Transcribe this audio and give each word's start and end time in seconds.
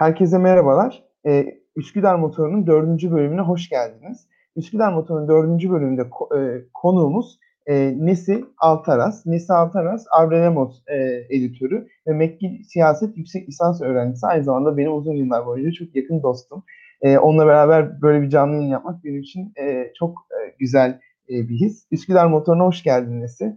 Herkese 0.00 0.38
merhabalar. 0.38 1.04
Ee, 1.26 1.60
Üsküdar 1.76 2.14
Motoru'nun 2.14 2.66
dördüncü 2.66 3.10
bölümüne 3.10 3.40
hoş 3.40 3.68
geldiniz. 3.68 4.28
Üsküdar 4.56 4.92
Motoru'nun 4.92 5.28
dördüncü 5.28 5.70
bölümünde 5.70 6.02
ko- 6.02 6.38
e, 6.38 6.64
konuğumuz 6.74 7.38
e, 7.66 7.94
Nesi 7.98 8.44
Altaras. 8.58 9.26
Nesi 9.26 9.52
Altaras, 9.52 10.04
Abrelemos 10.10 10.82
e, 10.86 10.96
editörü 11.36 11.88
ve 12.06 12.12
McGill 12.12 12.62
Siyaset 12.62 13.16
Yüksek 13.16 13.48
Lisans 13.48 13.82
öğrencisi. 13.82 14.26
Aynı 14.26 14.44
zamanda 14.44 14.76
benim 14.76 14.92
uzun 14.92 15.14
yıllar 15.14 15.46
boyunca 15.46 15.72
çok 15.72 15.96
yakın 15.96 16.22
dostum. 16.22 16.64
E, 17.02 17.18
onunla 17.18 17.46
beraber 17.46 18.02
böyle 18.02 18.22
bir 18.22 18.28
canlı 18.28 18.54
yayın 18.56 18.68
yapmak 18.68 19.04
benim 19.04 19.20
için 19.20 19.52
e, 19.60 19.92
çok 19.98 20.18
e, 20.30 20.54
güzel 20.58 21.00
e, 21.28 21.48
bir 21.48 21.54
his. 21.54 21.86
Üsküdar 21.90 22.26
Motoru'na 22.26 22.64
hoş 22.64 22.82
geldin 22.82 23.20
Nesi. 23.20 23.56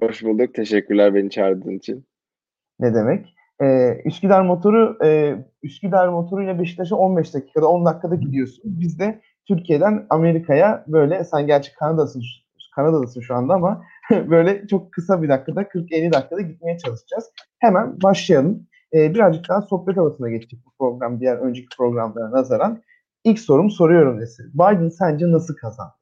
Hoş 0.00 0.24
bulduk. 0.24 0.54
Teşekkürler 0.54 1.14
beni 1.14 1.30
çağırdığın 1.30 1.78
için. 1.78 2.04
Ne 2.80 2.94
demek? 2.94 3.39
Ee, 3.62 4.02
Üsküdar 4.04 4.42
motoru 4.42 4.98
e, 5.04 5.36
Üsküdar 5.62 6.08
motoruyla 6.08 6.58
Beşiktaş'a 6.58 6.96
15 6.96 7.34
dakikada 7.34 7.68
10 7.68 7.86
dakikada 7.86 8.14
gidiyorsun. 8.14 8.62
Biz 8.64 8.98
de 8.98 9.20
Türkiye'den 9.48 10.06
Amerika'ya 10.10 10.84
böyle 10.88 11.24
sen 11.24 11.46
gerçi 11.46 11.74
Kanada'sın 11.74 12.22
Kanada'dasın 12.74 13.20
şu 13.20 13.34
anda 13.34 13.54
ama 13.54 13.82
böyle 14.10 14.66
çok 14.66 14.92
kısa 14.92 15.22
bir 15.22 15.28
dakikada 15.28 15.62
40-50 15.62 16.12
dakikada 16.12 16.40
gitmeye 16.40 16.78
çalışacağız. 16.78 17.24
Hemen 17.58 18.02
başlayalım. 18.02 18.66
Ee, 18.94 19.14
birazcık 19.14 19.48
daha 19.48 19.62
sohbet 19.62 19.96
havasına 19.96 20.30
geçecek 20.30 20.60
bu 20.66 20.70
program 20.78 21.20
diğer 21.20 21.36
önceki 21.36 21.68
programlara 21.76 22.30
nazaran. 22.30 22.82
İlk 23.24 23.38
sorum 23.38 23.70
soruyorum 23.70 24.20
Nesil. 24.20 24.44
Biden 24.54 24.88
sence 24.88 25.32
nasıl 25.32 25.56
kazandı? 25.56 25.92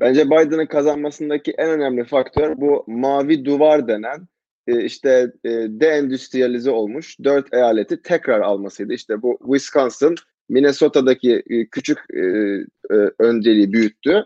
Bence 0.00 0.26
Biden'ın 0.26 0.66
kazanmasındaki 0.66 1.52
en 1.52 1.70
önemli 1.70 2.04
faktör 2.04 2.56
bu 2.56 2.84
mavi 2.86 3.44
duvar 3.44 3.88
denen 3.88 4.28
e, 4.66 4.84
işte 4.84 5.32
e, 5.44 5.50
deendüstriyalize 5.50 6.70
olmuş 6.70 7.16
dört 7.24 7.54
eyaleti 7.54 8.02
tekrar 8.02 8.40
almasıydı. 8.40 8.92
İşte 8.92 9.22
bu 9.22 9.38
Wisconsin, 9.44 10.14
Minnesota'daki 10.48 11.42
e, 11.50 11.66
küçük 11.66 11.98
e, 12.14 12.20
e, 12.20 13.10
önceliği 13.18 13.72
büyüttü. 13.72 14.24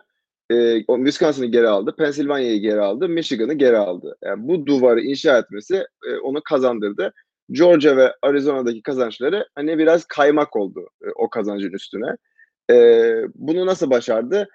E, 0.50 0.84
Wisconsin'ı 0.86 1.46
geri 1.46 1.68
aldı, 1.68 1.94
Pennsylvania'yı 1.98 2.60
geri 2.60 2.80
aldı, 2.80 3.08
Michigan'ı 3.08 3.54
geri 3.54 3.76
aldı. 3.76 4.16
Yani 4.24 4.48
bu 4.48 4.66
duvarı 4.66 5.00
inşa 5.00 5.38
etmesi 5.38 5.84
onu 6.22 6.42
kazandırdı. 6.42 7.12
Georgia 7.50 7.96
ve 7.96 8.14
Arizona'daki 8.22 8.82
kazançları 8.82 9.48
hani 9.54 9.78
biraz 9.78 10.04
kaymak 10.04 10.56
oldu 10.56 10.88
o 11.14 11.30
kazancın 11.30 11.72
üstüne. 11.72 12.16
Bunu 13.34 13.66
nasıl 13.66 13.90
başardı? 13.90 14.48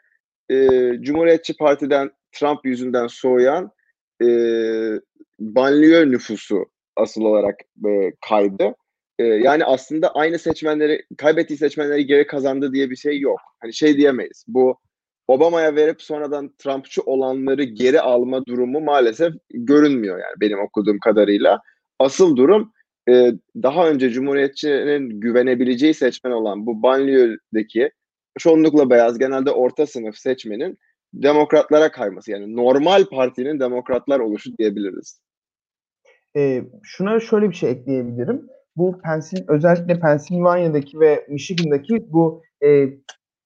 Cumhuriyetçi 1.02 1.58
Parti'den 1.58 2.12
Trump 2.32 2.66
yüzünden 2.66 3.08
soğuyan 3.08 3.72
e, 4.24 4.28
banliyö 5.40 6.12
nüfusu 6.12 6.66
asıl 6.96 7.22
olarak 7.22 7.56
e, 7.88 8.12
kaydı. 8.30 8.76
E, 9.20 9.24
yani 9.24 9.66
aslında 9.66 10.16
aynı 10.16 10.40
seçmenleri, 10.40 11.06
kaybettiği 11.18 11.58
seçmenleri 11.58 12.06
geri 12.06 12.28
kazandı 12.28 12.74
diye 12.74 12.90
bir 12.90 12.96
şey 12.96 13.20
yok. 13.20 13.40
Hani 13.60 13.74
şey 13.74 13.98
diyemeyiz. 13.98 14.46
Bu 14.48 14.78
Obama'ya 15.28 15.76
verip 15.76 16.02
sonradan 16.02 16.56
Trumpçı 16.58 17.02
olanları 17.02 17.64
geri 17.64 18.02
alma 18.02 18.46
durumu 18.46 18.80
maalesef 18.80 19.34
görünmüyor 19.50 20.18
yani 20.18 20.34
benim 20.42 20.60
okuduğum 20.60 21.00
kadarıyla. 21.00 21.62
Asıl 22.00 22.36
durum 22.36 22.72
e, 23.10 23.32
daha 23.56 23.90
önce 23.90 24.10
Cumhuriyetçinin 24.10 25.20
güvenebileceği 25.20 25.94
seçmen 25.94 26.32
olan 26.32 26.66
bu 26.66 26.84
banliyödeki 26.84 27.92
çoğunlukla 28.40 28.90
beyaz 28.90 29.20
genelde 29.20 29.52
orta 29.52 29.86
sınıf 29.86 30.18
seçmenin 30.18 30.78
demokratlara 31.14 31.92
kayması 31.92 32.32
yani 32.32 32.56
normal 32.56 33.06
partinin 33.06 33.60
demokratlar 33.60 34.20
oluşu 34.20 34.58
diyebiliriz. 34.58 35.22
E, 36.38 36.64
şuna 36.84 37.20
şöyle 37.20 37.50
bir 37.50 37.56
şey 37.56 37.72
ekleyebilirim. 37.72 38.48
Bu 38.76 39.02
Pensil 39.02 39.38
özellikle 39.48 40.00
Pennsylvania'daki 40.00 41.00
ve 41.00 41.26
Michigan'daki 41.30 42.08
bu 42.12 42.44
e, 42.64 42.90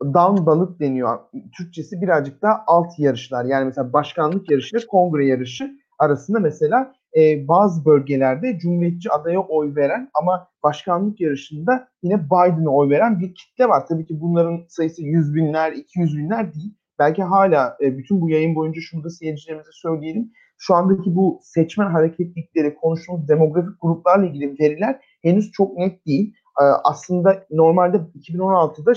down 0.04 0.46
balık 0.46 0.80
deniyor. 0.80 1.20
Türkçesi 1.58 2.02
birazcık 2.02 2.42
daha 2.42 2.64
alt 2.68 3.00
yarışlar. 3.00 3.46
Yani 3.46 3.66
mesela 3.66 3.94
başkanlık 3.94 4.52
yarışı, 4.52 4.88
kongre 4.88 5.28
yarışı 5.28 5.72
arasında 6.00 6.40
mesela 6.40 6.94
e, 7.18 7.48
bazı 7.48 7.86
bölgelerde 7.86 8.60
Cumhuriyetçi 8.60 9.12
adaya 9.12 9.40
oy 9.40 9.76
veren 9.76 10.10
ama 10.14 10.48
başkanlık 10.64 11.22
yarışında 11.22 11.88
yine 12.04 12.26
Biden'a 12.26 12.70
oy 12.70 12.90
veren 12.90 13.20
bir 13.20 13.36
kitle 13.36 13.70
var. 13.70 13.88
Tabii 13.88 14.06
ki 14.06 14.22
bunların 14.22 14.66
sayısı 14.68 15.02
yüz 15.04 15.36
binler, 15.36 15.72
iki 15.72 16.00
yüz 16.00 16.18
binler 16.18 16.54
değil. 16.54 16.77
Belki 17.00 17.24
hala 17.24 17.78
e, 17.82 17.98
bütün 17.98 18.22
bu 18.22 18.30
yayın 18.30 18.56
boyunca 18.56 18.82
şunu 18.82 19.04
da 19.04 19.10
seyircilerimize 19.10 19.72
söyleyelim. 19.72 20.32
Şu 20.58 20.76
andaki 20.76 21.16
bu 21.16 21.40
seçmen 21.44 21.92
hareketlikleri, 21.92 22.76
konuştuğumuz 22.76 23.28
demografik 23.28 23.82
gruplarla 23.82 24.26
ilgili 24.26 24.60
veriler 24.60 25.00
henüz 25.22 25.52
çok 25.52 25.78
net 25.78 26.06
değil. 26.06 26.34
E, 26.62 26.64
aslında 26.64 27.46
normalde 27.52 27.98
2016'da 27.98 28.94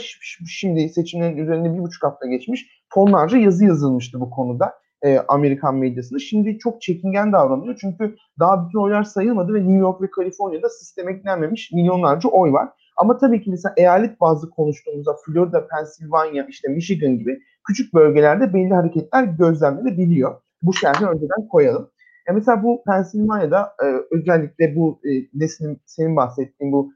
şimdi 0.48 0.88
seçimlerin 0.88 1.36
üzerinde 1.36 1.74
bir 1.74 1.78
buçuk 1.78 2.02
hafta 2.02 2.26
geçmiş 2.26 2.84
tonlarca 2.94 3.38
yazı 3.38 3.64
yazılmıştı 3.64 4.20
bu 4.20 4.30
konuda 4.30 4.74
e, 5.02 5.18
Amerikan 5.18 5.74
medyasında. 5.74 6.18
Şimdi 6.18 6.58
çok 6.58 6.82
çekingen 6.82 7.32
davranıyor 7.32 7.78
çünkü 7.80 8.16
daha 8.38 8.66
bütün 8.66 8.78
oylar 8.78 9.02
sayılmadı 9.02 9.54
ve 9.54 9.58
New 9.58 9.78
York 9.78 10.02
ve 10.02 10.10
Kaliforniya'da 10.10 10.68
sisteme 10.68 11.12
eklenmemiş 11.12 11.72
milyonlarca 11.72 12.28
oy 12.28 12.52
var. 12.52 12.68
Ama 12.96 13.18
tabii 13.18 13.42
ki 13.42 13.50
mesela 13.50 13.74
eyalet 13.76 14.20
bazı 14.20 14.50
konuştuğumuzda 14.50 15.16
Florida, 15.26 15.66
Pennsylvania, 15.66 16.46
işte 16.48 16.68
Michigan 16.68 17.18
gibi 17.18 17.40
küçük 17.66 17.94
bölgelerde 17.94 18.54
belli 18.54 18.74
hareketler 18.74 19.24
gözlemlenebiliyor. 19.24 20.40
Bu 20.62 20.74
şerhi 20.74 21.06
önceden 21.06 21.48
koyalım. 21.48 21.90
E 22.28 22.32
mesela 22.32 22.62
bu 22.62 22.82
Pennsylvania'da 22.86 23.74
e, 23.82 23.86
özellikle 24.10 24.76
bu 24.76 25.00
e, 25.04 25.10
neslin 25.34 25.80
senin 25.86 26.16
bahsettiğin 26.16 26.72
bu 26.72 26.92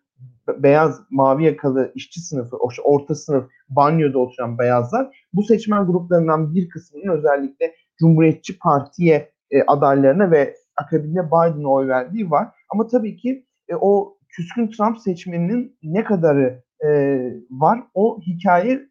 beyaz 0.49 1.01
mavi 1.11 1.45
yakalı 1.45 1.93
işçi 1.95 2.21
sınıfı, 2.21 2.57
orta 2.85 3.15
sınıf 3.15 3.51
banyoda 3.69 4.19
oturan 4.19 4.59
beyazlar 4.59 5.27
bu 5.33 5.43
seçmen 5.43 5.87
gruplarından 5.87 6.55
bir 6.55 6.69
kısmının 6.69 7.19
özellikle 7.19 7.75
Cumhuriyetçi 7.99 8.59
Parti'ye 8.59 9.33
e, 9.51 9.63
adaylarına 9.63 10.31
ve 10.31 10.57
akabinde 10.77 11.27
Biden'a 11.27 11.69
oy 11.69 11.89
verdiği 11.89 12.31
var. 12.31 12.49
Ama 12.71 12.87
tabii 12.87 13.17
ki 13.17 13.47
e, 13.69 13.75
o 13.75 14.19
küskün 14.29 14.69
Trump 14.69 14.99
seçmeninin 14.99 15.77
ne 15.83 16.05
kadarı 16.05 16.63
e, 16.85 16.89
var 17.51 17.85
o 17.95 18.21
hikaye 18.21 18.89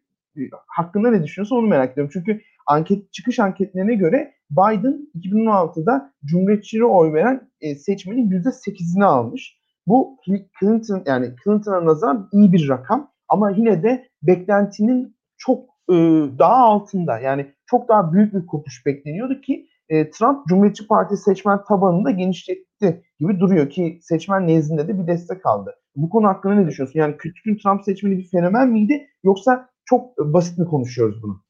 hakkında 0.66 1.10
ne 1.10 1.22
düşünüyorsun 1.22 1.56
onu 1.56 1.66
merak 1.66 1.92
ediyorum. 1.92 2.10
Çünkü 2.12 2.40
anket 2.66 3.12
çıkış 3.12 3.38
anketlerine 3.38 3.94
göre 3.94 4.34
Biden 4.50 5.08
2016'da 5.18 6.12
Cumhuriyetçilere 6.24 6.84
oy 6.84 7.12
veren 7.12 7.50
e, 7.60 7.74
seçmenin 7.74 8.30
%8'ini 8.30 9.04
almış. 9.04 9.58
Bu 9.86 10.18
Clinton 10.60 11.02
yani 11.06 11.30
Clinton'a 11.44 11.84
nazaran 11.84 12.28
iyi 12.32 12.52
bir 12.52 12.68
rakam 12.68 13.10
ama 13.28 13.50
yine 13.50 13.82
de 13.82 14.08
beklentinin 14.22 15.16
çok 15.36 15.64
e, 15.90 15.94
daha 16.38 16.56
altında. 16.56 17.18
Yani 17.18 17.46
çok 17.66 17.88
daha 17.88 18.12
büyük 18.12 18.34
bir 18.34 18.46
kopuş 18.46 18.86
bekleniyordu 18.86 19.40
ki 19.40 19.68
e, 19.88 20.10
Trump 20.10 20.46
Cumhuriyetçi 20.46 20.86
Parti 20.86 21.16
seçmen 21.16 21.64
tabanını 21.64 22.04
da 22.04 22.10
genişletti 22.10 23.02
gibi 23.20 23.40
duruyor 23.40 23.70
ki 23.70 23.98
seçmen 24.02 24.48
nezdinde 24.48 24.88
de 24.88 24.98
bir 24.98 25.06
destek 25.06 25.46
aldı. 25.46 25.74
Bu 25.96 26.10
konu 26.10 26.28
hakkında 26.28 26.54
ne 26.54 26.66
düşünüyorsun? 26.66 27.00
Yani 27.00 27.16
küçük 27.16 27.62
Trump 27.62 27.84
seçmeni 27.84 28.18
bir 28.18 28.28
fenomen 28.28 28.68
miydi 28.68 29.06
yoksa 29.24 29.68
çok 29.84 30.18
basit 30.18 30.58
mi 30.58 30.64
konuşuyoruz 30.64 31.22
bunu? 31.22 31.42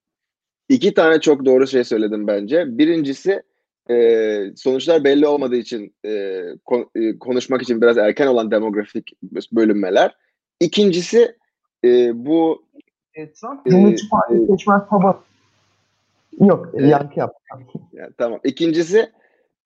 İki 0.69 0.95
tane 0.95 1.21
çok 1.21 1.45
doğru 1.45 1.67
şey 1.67 1.85
söyledim 1.85 2.27
bence. 2.27 2.79
Birincisi 2.79 3.43
e, 3.91 3.97
sonuçlar 4.57 5.05
belli 5.05 5.27
olmadığı 5.27 5.57
için 5.57 5.95
e, 6.07 6.43
kon, 6.65 6.91
e, 6.95 7.19
konuşmak 7.19 7.63
için 7.63 7.83
biraz 7.83 7.99
erken 7.99 8.27
olan 8.27 8.51
demografik 8.51 9.13
bölünmeler. 9.53 10.17
İkincisi 10.61 11.37
e, 11.85 12.11
bu 12.27 12.65
e, 13.15 13.33
Trump 13.33 13.67
Cumhuriyetçi 13.67 14.09
Parti 14.09 14.35
e, 14.35 14.47
seçmen 14.47 14.87
tabanı 14.89 15.17
Yok, 16.41 16.71
e, 16.75 16.87
yankı 16.87 17.19
yap. 17.19 17.35
Yani, 17.93 18.13
tamam. 18.19 18.41
İkincisi 18.45 19.13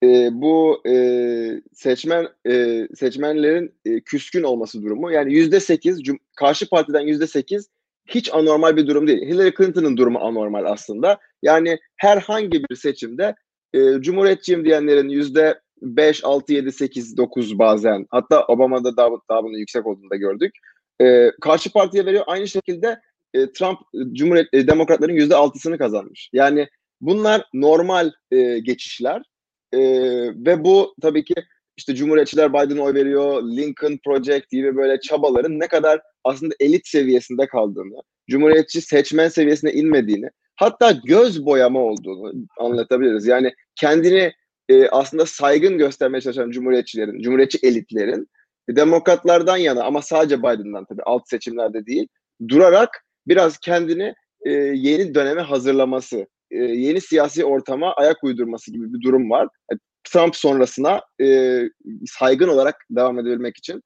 e, 0.03 0.29
bu 0.31 0.81
e, 0.87 0.93
seçmen 1.73 2.27
e, 2.49 2.87
seçmenlerin 2.95 3.73
e, 3.85 4.01
küskün 4.01 4.43
olması 4.43 4.83
durumu. 4.83 5.11
Yani 5.11 5.33
yüzde 5.33 5.59
sekiz 5.59 6.01
karşı 6.35 6.69
partiden 6.69 7.01
yüzde 7.01 7.27
sekiz 7.27 7.69
hiç 8.09 8.33
anormal 8.33 8.77
bir 8.77 8.87
durum 8.87 9.07
değil. 9.07 9.21
Hillary 9.21 9.51
Clinton'ın 9.57 9.97
durumu 9.97 10.19
anormal 10.19 10.65
aslında. 10.65 11.17
Yani 11.41 11.77
herhangi 11.95 12.63
bir 12.63 12.75
seçimde 12.75 13.35
e, 13.73 13.79
Cumhuriyetçiyim 14.01 14.65
diyenlerin 14.65 15.09
yüzde 15.09 15.59
5, 15.81 16.23
6, 16.23 16.53
7, 16.53 16.71
8, 16.71 17.17
9 17.17 17.59
bazen 17.59 18.05
hatta 18.09 18.45
Obama'da 18.45 18.97
daha, 18.97 19.09
daha 19.29 19.43
bunun 19.43 19.57
yüksek 19.57 19.87
olduğunu 19.87 20.09
da 20.09 20.15
gördük. 20.15 20.55
E, 21.01 21.31
karşı 21.41 21.71
partiye 21.71 22.05
veriyor. 22.05 22.23
Aynı 22.27 22.47
şekilde 22.47 22.99
e, 23.33 23.51
Trump 23.51 23.79
Cumhuriyet 24.13 24.47
e, 24.53 24.67
Demokratların 24.67 25.13
yüzde 25.13 25.35
altısını 25.35 25.77
kazanmış. 25.77 26.29
Yani 26.33 26.67
bunlar 27.01 27.45
normal 27.53 28.11
e, 28.31 28.59
geçişler 28.59 29.21
e, 29.73 29.79
ve 30.35 30.63
bu 30.63 30.95
tabii 31.01 31.23
ki 31.23 31.35
işte 31.79 31.95
Cumhuriyetçiler 31.95 32.53
Biden'a 32.53 32.81
oy 32.81 32.93
veriyor, 32.93 33.43
Lincoln 33.43 33.99
Project 34.05 34.49
gibi 34.49 34.75
böyle 34.75 34.99
çabaların 34.99 35.59
ne 35.59 35.67
kadar 35.67 36.01
aslında 36.23 36.55
elit 36.59 36.87
seviyesinde 36.87 37.47
kaldığını, 37.47 38.01
Cumhuriyetçi 38.29 38.81
seçmen 38.81 39.27
seviyesine 39.27 39.73
inmediğini, 39.73 40.29
hatta 40.55 40.91
göz 40.91 41.45
boyama 41.45 41.79
olduğunu 41.79 42.33
anlatabiliriz. 42.57 43.27
Yani 43.27 43.53
kendini 43.75 44.31
e, 44.69 44.87
aslında 44.87 45.25
saygın 45.25 45.77
göstermeye 45.77 46.21
çalışan 46.21 46.51
Cumhuriyetçilerin, 46.51 47.21
Cumhuriyetçi 47.21 47.59
elitlerin 47.63 48.27
demokratlardan 48.69 49.57
yana 49.57 49.83
ama 49.83 50.01
sadece 50.01 50.39
Biden'dan 50.39 50.85
tabii 50.85 51.03
alt 51.05 51.29
seçimlerde 51.29 51.85
değil 51.85 52.07
durarak 52.49 52.89
biraz 53.27 53.57
kendini 53.57 54.13
e, 54.45 54.51
yeni 54.51 55.15
döneme 55.15 55.41
hazırlaması, 55.41 56.27
e, 56.51 56.57
yeni 56.57 57.01
siyasi 57.01 57.45
ortama 57.45 57.93
ayak 57.93 58.23
uydurması 58.23 58.71
gibi 58.71 58.93
bir 58.93 59.01
durum 59.01 59.29
var. 59.29 59.47
Trump 60.03 60.35
sonrasına 60.35 61.01
e, 61.21 61.59
saygın 62.07 62.47
olarak 62.47 62.85
devam 62.89 63.19
edebilmek 63.19 63.57
için 63.57 63.83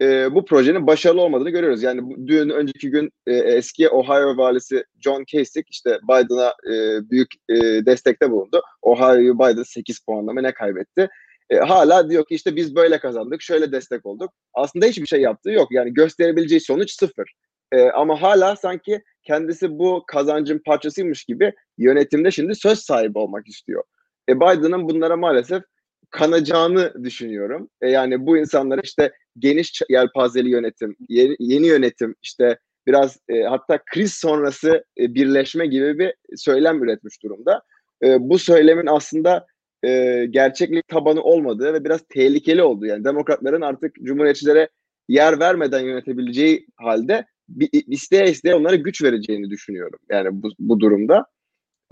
e, 0.00 0.34
bu 0.34 0.44
projenin 0.44 0.86
başarılı 0.86 1.22
olmadığını 1.22 1.50
görüyoruz. 1.50 1.82
Yani 1.82 2.02
bu, 2.02 2.26
dün 2.26 2.48
önceki 2.48 2.90
gün 2.90 3.10
e, 3.26 3.34
eski 3.34 3.88
Ohio 3.88 4.36
valisi 4.36 4.84
John 5.00 5.24
Kasich 5.32 5.66
işte 5.70 5.98
Biden'a 6.02 6.48
e, 6.48 7.00
büyük 7.10 7.34
e, 7.48 7.54
destekte 7.86 8.30
bulundu. 8.30 8.62
Ohio'yu 8.82 9.38
Biden 9.38 9.62
8 9.62 9.98
puanla 10.00 10.32
mı 10.32 10.42
ne 10.42 10.54
kaybetti? 10.54 11.08
E, 11.50 11.56
hala 11.56 12.10
diyor 12.10 12.26
ki 12.26 12.34
işte 12.34 12.56
biz 12.56 12.76
böyle 12.76 12.98
kazandık, 12.98 13.42
şöyle 13.42 13.72
destek 13.72 14.06
olduk. 14.06 14.32
Aslında 14.54 14.86
hiçbir 14.86 15.06
şey 15.06 15.20
yaptığı 15.20 15.50
yok. 15.50 15.72
Yani 15.72 15.94
gösterebileceği 15.94 16.60
sonuç 16.60 16.90
sıfır. 16.90 17.32
E, 17.72 17.82
ama 17.82 18.22
hala 18.22 18.56
sanki 18.56 19.02
kendisi 19.22 19.78
bu 19.78 20.04
kazancın 20.06 20.62
parçasıymış 20.66 21.24
gibi 21.24 21.52
yönetimde 21.78 22.30
şimdi 22.30 22.54
söz 22.54 22.78
sahibi 22.78 23.18
olmak 23.18 23.48
istiyor. 23.48 23.84
E, 24.28 24.36
Biden'ın 24.36 24.88
bunlara 24.88 25.16
maalesef 25.16 25.62
kanacağını 26.10 27.04
düşünüyorum. 27.04 27.68
E, 27.80 27.90
yani 27.90 28.26
bu 28.26 28.38
insanlar 28.38 28.80
işte 28.84 29.12
geniş 29.38 29.82
yelpazeli 29.88 30.48
yönetim, 30.48 30.96
yeni, 31.08 31.36
yeni 31.38 31.66
yönetim, 31.66 32.14
işte 32.22 32.58
biraz 32.86 33.18
e, 33.28 33.42
hatta 33.42 33.78
kriz 33.86 34.14
sonrası 34.14 34.84
e, 34.98 35.14
birleşme 35.14 35.66
gibi 35.66 35.98
bir 35.98 36.14
söylem 36.36 36.84
üretmiş 36.84 37.22
durumda. 37.22 37.62
E, 38.02 38.16
bu 38.20 38.38
söylemin 38.38 38.86
aslında 38.86 39.46
e, 39.84 40.24
gerçeklik 40.30 40.88
tabanı 40.88 41.22
olmadığı 41.22 41.74
ve 41.74 41.84
biraz 41.84 42.00
tehlikeli 42.08 42.62
olduğu 42.62 42.86
yani 42.86 43.04
demokratların 43.04 43.60
artık 43.60 43.94
cumhuriyetçilere 43.94 44.68
yer 45.08 45.40
vermeden 45.40 45.80
yönetebileceği 45.80 46.66
halde 46.76 47.26
bir, 47.48 47.68
isteye 47.72 48.30
isteye 48.30 48.54
onlara 48.54 48.76
güç 48.76 49.02
vereceğini 49.02 49.50
düşünüyorum. 49.50 49.98
Yani 50.10 50.28
bu, 50.32 50.48
bu 50.58 50.80
durumda. 50.80 51.26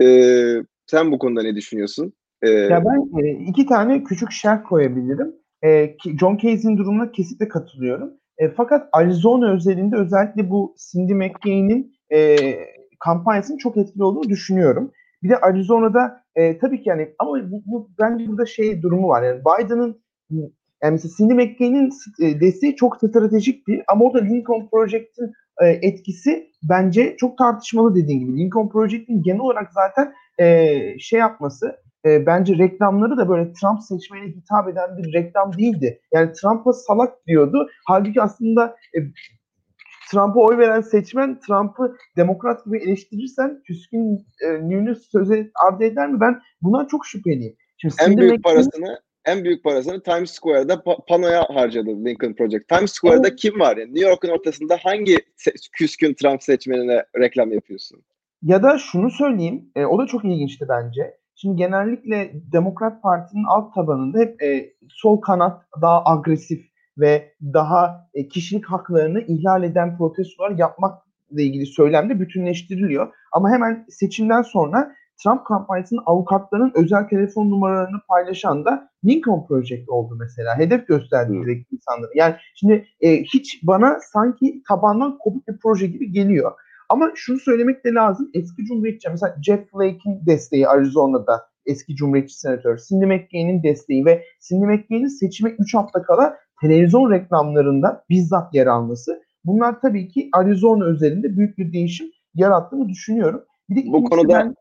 E, 0.01 0.07
sen 0.87 1.11
bu 1.11 1.19
konuda 1.19 1.41
ne 1.41 1.55
düşünüyorsun? 1.55 2.13
Ee, 2.45 2.49
ya 2.49 2.83
ben 2.85 3.23
e, 3.23 3.31
iki 3.31 3.65
tane 3.65 4.03
küçük 4.03 4.31
şerh 4.31 4.63
koyabilirim. 4.63 5.35
E, 5.63 5.95
John 6.19 6.37
Case'in 6.37 6.77
durumuna 6.77 7.11
kesinlikle 7.11 7.47
katılıyorum. 7.47 8.13
E, 8.37 8.49
fakat 8.49 8.89
Arizona 8.91 9.53
özelinde 9.53 9.95
özellikle 9.95 10.49
bu 10.49 10.75
Cindy 10.91 11.13
McCain'in 11.13 11.93
e, 12.13 12.37
kampanyasının 12.99 13.57
çok 13.57 13.77
etkili 13.77 14.03
olduğunu 14.03 14.29
düşünüyorum. 14.29 14.91
Bir 15.23 15.29
de 15.29 15.37
Arizona'da 15.37 16.23
e, 16.35 16.57
tabii 16.57 16.81
ki 16.81 16.89
yani 16.89 17.09
ama 17.19 17.51
bu, 17.51 17.63
bu 17.65 17.89
bence 17.99 18.27
burada 18.27 18.45
şey 18.45 18.81
durumu 18.81 19.07
var. 19.07 19.23
Yani 19.23 19.39
Biden'ın 19.39 20.01
yani 20.83 20.91
mesela 20.91 21.13
Cindy 21.17 21.33
McCain'in 21.33 21.89
e, 22.21 22.39
desteği 22.39 22.75
çok 22.75 22.97
stratejikti 22.97 23.83
ama 23.87 24.05
orada 24.05 24.25
Lincoln 24.25 24.69
Project'in 24.71 25.31
e, 25.61 25.67
etkisi 25.67 26.47
bence 26.63 27.15
çok 27.17 27.37
tartışmalı 27.37 27.95
dediğin 27.95 28.19
gibi. 28.19 28.39
Lincoln 28.39 28.69
Project'in 28.69 29.23
genel 29.23 29.39
olarak 29.39 29.71
zaten 29.73 30.13
e, 30.39 30.99
şey 30.99 31.19
yapması 31.19 31.84
e, 32.05 32.25
bence 32.25 32.57
reklamları 32.57 33.17
da 33.17 33.29
böyle 33.29 33.53
Trump 33.53 33.83
seçmenine 33.83 34.27
hitap 34.27 34.69
eden 34.69 34.97
bir 34.97 35.13
reklam 35.13 35.57
değildi. 35.57 36.01
Yani 36.13 36.31
Trump'a 36.33 36.73
salak 36.73 37.27
diyordu. 37.27 37.69
Halbuki 37.85 38.21
aslında 38.21 38.75
e, 38.97 38.99
Trump'a 40.11 40.39
oy 40.39 40.57
veren 40.57 40.81
seçmen 40.81 41.39
Trump'ı 41.39 41.97
demokrat 42.17 42.65
gibi 42.65 42.77
eleştirirsen 42.77 43.61
küskünlüğünü 43.67 44.91
e, 44.91 44.95
söze 44.95 45.51
ardı 45.65 45.83
eder 45.83 46.09
mi? 46.09 46.19
Ben 46.19 46.41
buna 46.61 46.87
çok 46.87 47.05
şüpheliyim. 47.05 47.55
Şimdi 47.77 47.93
en 47.99 48.17
büyük 48.17 48.43
parasını 48.43 48.99
en 49.25 49.43
büyük 49.43 49.63
parasını 49.63 50.03
Times 50.03 50.31
Square'da 50.31 50.73
pa- 50.73 51.05
panoya 51.07 51.43
harcadı 51.53 51.89
Lincoln 52.05 52.33
Project. 52.33 52.67
Times 52.67 52.91
Square'da 52.91 53.27
evet. 53.27 53.39
kim 53.39 53.59
var? 53.59 53.77
Yani 53.77 53.93
New 53.93 54.09
York'un 54.09 54.29
ortasında 54.29 54.77
hangi 54.83 55.15
se- 55.15 55.69
küskün 55.71 56.13
Trump 56.13 56.43
seçmenine 56.43 57.03
reklam 57.19 57.51
yapıyorsun? 57.51 58.03
Ya 58.41 58.63
da 58.63 58.77
şunu 58.77 59.11
söyleyeyim, 59.11 59.71
e, 59.75 59.85
o 59.85 59.99
da 59.99 60.05
çok 60.05 60.25
ilginçti 60.25 60.65
bence. 60.69 61.17
Şimdi 61.35 61.55
genellikle 61.55 62.31
Demokrat 62.51 63.01
Parti'nin 63.01 63.43
alt 63.43 63.73
tabanında 63.73 64.19
hep 64.19 64.43
e, 64.43 64.73
sol 64.89 65.21
kanat 65.21 65.61
daha 65.81 66.03
agresif 66.05 66.65
ve 66.97 67.33
daha 67.41 68.07
e, 68.13 68.27
kişilik 68.27 68.65
haklarını 68.65 69.21
ihlal 69.21 69.63
eden 69.63 69.97
protestolar 69.97 70.51
yapmakla 70.51 71.41
ilgili 71.41 71.65
söylemde 71.65 72.19
bütünleştiriliyor. 72.19 73.13
Ama 73.31 73.49
hemen 73.49 73.85
seçimden 73.89 74.41
sonra 74.41 74.95
Trump 75.23 75.45
kampanyasının 75.45 76.03
avukatlarının 76.05 76.71
özel 76.75 77.07
telefon 77.07 77.49
numaralarını 77.49 78.01
paylaşan 78.07 78.65
da 78.65 78.89
Lincoln 79.05 79.47
Project 79.47 79.89
oldu 79.89 80.15
mesela. 80.19 80.57
Hedef 80.57 80.87
gösterdi 80.87 81.29
hmm. 81.29 81.43
direkt 81.43 81.73
insanları. 81.73 82.11
Yani 82.15 82.35
şimdi 82.55 82.87
e, 83.01 83.23
hiç 83.23 83.59
bana 83.63 83.97
sanki 84.13 84.63
tabandan 84.67 85.17
kopuk 85.17 85.47
bir 85.47 85.57
proje 85.57 85.87
gibi 85.87 86.11
geliyor. 86.11 86.51
Ama 86.89 87.11
şunu 87.15 87.39
söylemek 87.39 87.85
de 87.85 87.93
lazım. 87.93 88.29
Eski 88.33 88.65
Cumhuriyetçi 88.65 89.09
mesela 89.09 89.35
Jeff 89.41 89.71
Flake'in 89.71 90.25
desteği 90.25 90.67
Arizona'da 90.67 91.47
eski 91.65 91.95
Cumhuriyetçi 91.95 92.39
senatör 92.39 92.77
Cindy 92.89 93.05
McCain'in 93.05 93.63
desteği 93.63 94.05
ve 94.05 94.23
Cindy 94.47 94.65
McCain'in 94.65 95.07
seçime 95.07 95.49
3 95.49 95.75
hafta 95.75 96.01
kala 96.01 96.37
televizyon 96.61 97.11
reklamlarında 97.11 98.03
bizzat 98.09 98.55
yer 98.55 98.67
alması 98.67 99.21
bunlar 99.45 99.81
tabii 99.81 100.07
ki 100.07 100.29
Arizona 100.33 100.85
özelinde 100.85 101.37
büyük 101.37 101.57
bir 101.57 101.73
değişim 101.73 102.07
yarattığını 102.35 102.89
düşünüyorum. 102.89 103.45
Bir 103.69 103.75
de 103.75 103.91
Bu 103.93 104.03
konuda 104.03 104.33
ben, 104.33 104.55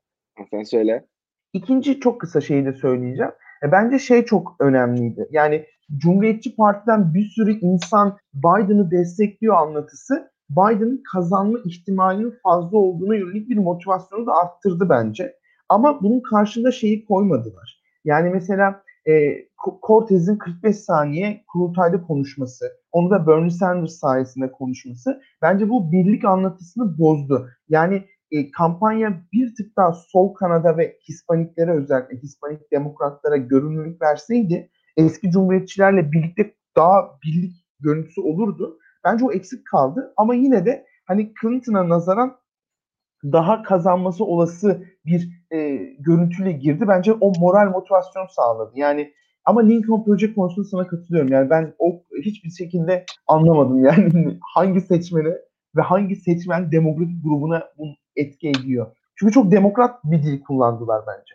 sen 0.51 0.63
söyle. 0.63 1.07
İkinci 1.53 2.01
çok 2.01 2.21
kısa 2.21 2.41
şeyi 2.41 2.65
de 2.65 2.73
söyleyeceğim. 2.73 3.33
E, 3.63 3.73
bence 3.73 3.99
şey 3.99 4.25
çok 4.25 4.57
önemliydi. 4.61 5.29
Yani 5.31 5.67
Cumhuriyetçi 5.97 6.57
Parti'den 6.57 7.15
bir 7.15 7.25
sürü 7.25 7.59
insan 7.61 8.19
Biden'ı 8.35 8.91
destekliyor 8.91 9.57
anlatısı 9.57 10.31
Biden'ın 10.51 11.03
kazanma 11.13 11.59
ihtimalinin 11.65 12.35
fazla 12.43 12.79
olduğuna 12.79 13.15
yönelik 13.15 13.49
bir 13.49 13.59
motivasyonu 13.59 14.27
da 14.27 14.33
arttırdı 14.33 14.89
bence. 14.89 15.37
Ama 15.69 16.03
bunun 16.03 16.21
karşında 16.21 16.73
şeyi 16.73 17.05
koymadılar. 17.05 17.83
Yani 18.05 18.31
mesela 18.31 18.83
e, 19.09 19.13
Cortez'in 19.87 20.37
45 20.37 20.77
saniye 20.77 21.45
kurultayda 21.53 22.03
konuşması, 22.03 22.67
onu 22.93 23.11
da 23.11 23.27
Bernie 23.27 23.51
Sanders 23.51 23.93
sayesinde 23.93 24.53
konuşması 24.53 25.21
bence 25.43 25.69
bu 25.69 25.93
birlik 25.93 26.25
anlatısını 26.25 26.99
bozdu. 26.99 27.49
Yani 27.69 28.05
e, 28.31 28.51
kampanya 28.51 29.23
bir 29.33 29.55
tık 29.55 29.77
daha 29.77 29.93
sol 29.93 30.35
kanada 30.35 30.77
ve 30.77 30.97
Hispaniklere 31.09 31.71
özellikle 31.71 32.17
Hispanik 32.17 32.73
demokratlara 32.73 33.37
görünürlük 33.37 34.03
verseydi 34.03 34.71
eski 34.97 35.31
cumhuriyetçilerle 35.31 36.13
birlikte 36.13 36.55
daha 36.77 37.19
birlik 37.25 37.67
görüntüsü 37.81 38.21
olurdu. 38.21 38.79
Bence 39.05 39.25
o 39.25 39.33
eksik 39.33 39.67
kaldı 39.67 40.15
ama 40.17 40.35
yine 40.35 40.67
de 40.67 40.87
hani 41.05 41.33
Clinton'a 41.41 41.89
nazaran 41.89 42.37
daha 43.25 43.63
kazanması 43.63 44.25
olası 44.25 44.85
bir 45.07 45.31
e, 45.51 45.77
görüntüyle 45.99 46.53
girdi. 46.53 46.85
Bence 46.89 47.13
o 47.13 47.33
moral 47.41 47.71
motivasyon 47.71 48.27
sağladı. 48.27 48.73
Yani 48.75 49.13
ama 49.45 49.61
Lincoln 49.61 50.05
Project 50.05 50.35
konusunda 50.35 50.69
sana 50.69 50.87
katılıyorum. 50.87 51.33
Yani 51.33 51.51
ben 51.51 51.75
o 51.79 52.03
hiçbir 52.23 52.51
şekilde 52.51 53.05
anlamadım 53.27 53.85
yani 53.85 54.39
hangi 54.55 54.81
seçmene 54.81 55.35
ve 55.77 55.81
hangi 55.83 56.17
seçmen 56.17 56.73
demokratik 56.73 57.25
grubuna 57.25 57.69
bunu 57.79 57.95
etki 58.17 58.49
ediyor. 58.49 58.97
Çünkü 59.17 59.33
çok 59.33 59.53
demokrat 59.53 60.05
bir 60.05 60.23
dil 60.23 60.43
kullandılar 60.43 61.05
bence. 61.07 61.35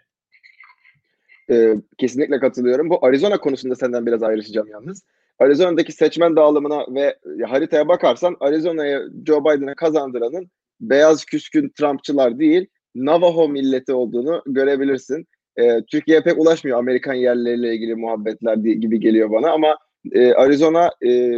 Ee, 1.51 1.81
kesinlikle 1.97 2.39
katılıyorum. 2.39 2.89
Bu 2.89 3.05
Arizona 3.05 3.37
konusunda 3.37 3.75
senden 3.75 4.05
biraz 4.05 4.23
ayrışacağım 4.23 4.67
yalnız. 4.67 5.03
Arizona'daki 5.39 5.91
seçmen 5.91 6.35
dağılımına 6.35 6.85
ve 6.95 7.15
haritaya 7.45 7.87
bakarsan 7.87 8.35
Arizona'ya 8.39 9.01
Joe 9.27 9.45
Biden'a 9.45 9.75
kazandıranın 9.75 10.49
beyaz 10.81 11.25
küskün 11.25 11.69
Trumpçılar 11.69 12.39
değil 12.39 12.67
Navajo 12.95 13.49
milleti 13.49 13.93
olduğunu 13.93 14.41
görebilirsin. 14.45 15.27
Ee, 15.57 15.81
Türkiye'ye 15.91 16.23
pek 16.23 16.37
ulaşmıyor 16.37 16.77
Amerikan 16.77 17.13
yerleriyle 17.13 17.73
ilgili 17.75 17.95
muhabbetler 17.95 18.55
gibi 18.55 18.99
geliyor 18.99 19.31
bana 19.31 19.51
ama 19.51 19.77
e, 20.11 20.33
Arizona 20.33 20.91
e, 21.05 21.33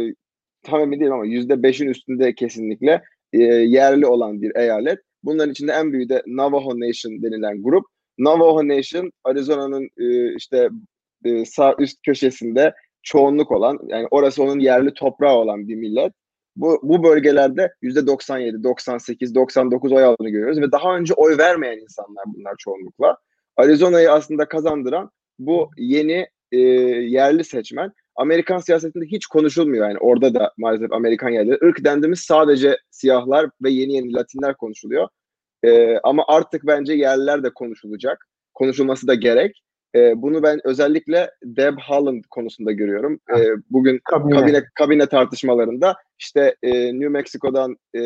tam 0.62 0.80
emin 0.80 1.00
değilim 1.00 1.12
ama 1.12 1.26
yüzde 1.26 1.62
beşin 1.62 1.88
üstünde 1.88 2.34
kesinlikle 2.34 3.02
e, 3.32 3.38
yerli 3.42 4.06
olan 4.06 4.42
bir 4.42 4.56
eyalet. 4.56 4.98
Bunların 5.22 5.52
içinde 5.52 5.72
en 5.72 5.92
büyüğü 5.92 6.08
de 6.08 6.22
Navajo 6.26 6.80
Nation 6.80 7.22
denilen 7.22 7.62
grup. 7.62 7.86
Navajo 8.18 8.68
Nation 8.68 9.12
Arizona'nın 9.24 9.88
e, 9.98 10.34
işte 10.36 10.68
e, 11.24 11.44
sağ 11.44 11.74
üst 11.78 12.02
köşesinde 12.02 12.74
çoğunluk 13.02 13.50
olan 13.50 13.78
yani 13.86 14.08
orası 14.10 14.42
onun 14.42 14.60
yerli 14.60 14.94
toprağı 14.94 15.34
olan 15.34 15.68
bir 15.68 15.76
millet. 15.76 16.12
Bu, 16.56 16.80
bu 16.82 17.02
bölgelerde 17.02 17.72
yüzde 17.82 18.06
97, 18.06 18.62
98, 18.62 19.34
99 19.34 19.92
oy 19.92 20.04
aldığını 20.04 20.28
görüyoruz 20.28 20.60
ve 20.60 20.72
daha 20.72 20.96
önce 20.96 21.14
oy 21.14 21.38
vermeyen 21.38 21.78
insanlar 21.78 22.24
bunlar 22.26 22.54
çoğunlukla. 22.58 23.16
Arizona'yı 23.56 24.12
aslında 24.12 24.48
kazandıran 24.48 25.10
bu 25.38 25.70
yeni 25.76 26.26
e, 26.52 26.58
yerli 26.58 27.44
seçmen. 27.44 27.92
Amerikan 28.16 28.58
siyasetinde 28.58 29.04
hiç 29.06 29.26
konuşulmuyor 29.26 29.88
yani 29.88 29.98
orada 29.98 30.34
da 30.34 30.52
maalesef 30.56 30.92
Amerikan 30.92 31.28
yerleri. 31.28 31.58
Irk 31.62 31.84
dendiğimiz 31.84 32.20
sadece 32.20 32.76
siyahlar 32.90 33.50
ve 33.62 33.70
yeni 33.70 33.92
yeni 33.92 34.12
Latinler 34.12 34.56
konuşuluyor. 34.56 35.08
E, 35.64 35.98
ama 35.98 36.24
artık 36.28 36.66
bence 36.66 36.92
yerliler 36.92 37.42
de 37.42 37.50
konuşulacak. 37.50 38.28
Konuşulması 38.54 39.06
da 39.06 39.14
gerek. 39.14 39.62
E, 39.94 40.22
bunu 40.22 40.42
ben 40.42 40.60
özellikle 40.64 41.30
Deb 41.44 41.78
Haaland 41.78 42.24
konusunda 42.30 42.72
görüyorum. 42.72 43.20
E, 43.36 43.40
bugün 43.70 44.00
Kabine. 44.04 44.36
kabine 44.36 44.64
kabine 44.74 45.06
tartışmalarında 45.06 45.96
işte 46.18 46.56
e, 46.62 46.70
New 46.72 47.08
Mexico'dan 47.08 47.76
e, 47.96 48.00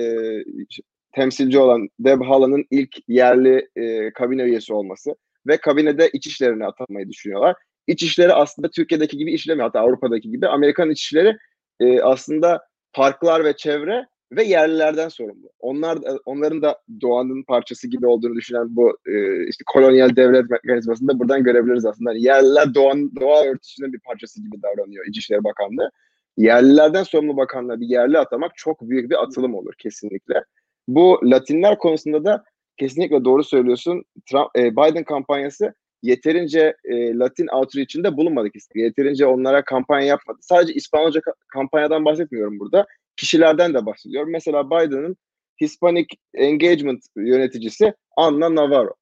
temsilci 1.15 1.59
olan 1.59 1.89
Deb 2.01 2.21
Haaland'ın 2.21 2.65
ilk 2.71 2.97
yerli 3.09 3.69
e, 3.77 4.13
kabine 4.13 4.43
üyesi 4.43 4.73
olması 4.73 5.15
ve 5.47 5.57
kabinede 5.57 6.11
iç 6.13 6.27
işlerine 6.27 6.67
atanmayı 6.67 7.09
düşünüyorlar. 7.09 7.57
İç 7.87 8.03
işleri 8.03 8.33
aslında 8.33 8.71
Türkiye'deki 8.71 9.17
gibi 9.17 9.33
işlemiyor. 9.33 9.67
Hatta 9.67 9.81
Avrupa'daki 9.81 10.31
gibi. 10.31 10.47
Amerikan 10.47 10.91
iç 10.91 11.03
işleri 11.03 11.37
e, 11.81 12.01
aslında 12.01 12.67
parklar 12.93 13.45
ve 13.45 13.57
çevre 13.57 14.07
ve 14.33 14.45
yerlilerden 14.45 15.09
sorumlu. 15.09 15.51
Onlar 15.59 15.99
onların 16.25 16.63
da 16.63 16.79
doğanın 17.01 17.43
parçası 17.43 17.89
gibi 17.89 18.07
olduğunu 18.07 18.35
düşünen 18.35 18.77
bu 18.77 18.99
e, 19.07 19.47
işte 19.49 19.65
kolonyal 19.67 20.17
devlet 20.17 20.51
mekanizmasını 20.51 21.09
da 21.09 21.19
buradan 21.19 21.45
görebiliriz 21.45 21.87
aslında. 21.87 22.13
Yani 22.13 22.23
yerliler 22.23 22.75
doğan, 22.75 23.17
doğa 23.21 23.45
örtüsünün 23.45 23.93
bir 23.93 24.01
parçası 24.01 24.43
gibi 24.43 24.63
davranıyor 24.63 25.07
İçişleri 25.07 25.45
Bakanlığı. 25.45 25.91
Yerlilerden 26.37 27.03
sorumlu 27.03 27.37
bakanlığa 27.37 27.81
bir 27.81 27.87
yerli 27.87 28.19
atamak 28.19 28.53
çok 28.57 28.81
büyük 28.81 29.11
bir 29.11 29.23
atılım 29.23 29.55
olur 29.55 29.73
kesinlikle. 29.79 30.45
Bu 30.89 31.21
Latinler 31.25 31.79
konusunda 31.79 32.25
da 32.25 32.45
kesinlikle 32.77 33.25
doğru 33.25 33.45
söylüyorsun. 33.45 34.05
Trump, 34.31 34.49
e, 34.59 34.73
Biden 34.73 35.05
kampanyası 35.05 35.75
yeterince 36.03 36.77
e, 36.85 37.15
Latin 37.15 37.47
outreach'inde 37.47 38.17
bulunmadık. 38.17 38.55
Yeterince 38.75 39.27
onlara 39.27 39.65
kampanya 39.65 40.07
yapmadı. 40.07 40.39
Sadece 40.41 40.75
İspanyolca 40.75 41.21
kampanyadan 41.49 42.05
bahsetmiyorum 42.05 42.59
burada. 42.59 42.87
Kişilerden 43.17 43.75
de 43.75 43.87
bahsediyorum. 43.87 44.33
Mesela 44.33 44.71
Biden'ın 44.71 45.17
Hispanic 45.61 46.07
Engagement 46.35 47.05
yöneticisi 47.17 47.95
Anna 48.17 48.55
Navarro. 48.55 48.95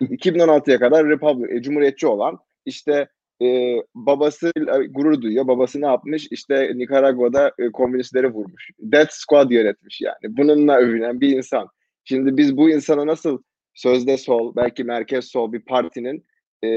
2016'ya 0.00 0.78
kadar 0.78 1.08
Republic, 1.08 1.56
e, 1.56 1.62
Cumhuriyetçi 1.62 2.06
olan 2.06 2.38
işte 2.66 3.08
e, 3.42 3.76
babası 3.94 4.52
gurur 4.90 5.20
duyuyor. 5.22 5.46
Babası 5.46 5.80
ne 5.80 5.86
yapmış? 5.86 6.28
İşte 6.30 6.72
Nikaragua'da 6.74 7.52
e, 7.58 7.72
komünistleri 7.72 8.28
vurmuş. 8.28 8.70
Death 8.78 9.12
Squad 9.12 9.50
yönetmiş 9.50 10.00
yani. 10.00 10.36
Bununla 10.36 10.76
övünen 10.76 11.20
bir 11.20 11.36
insan. 11.36 11.68
Şimdi 12.04 12.36
biz 12.36 12.56
bu 12.56 12.70
insana 12.70 13.06
nasıl 13.06 13.42
sözde 13.74 14.16
sol, 14.16 14.56
belki 14.56 14.84
merkez 14.84 15.24
sol 15.24 15.52
bir 15.52 15.60
partinin 15.60 16.24
e, 16.64 16.68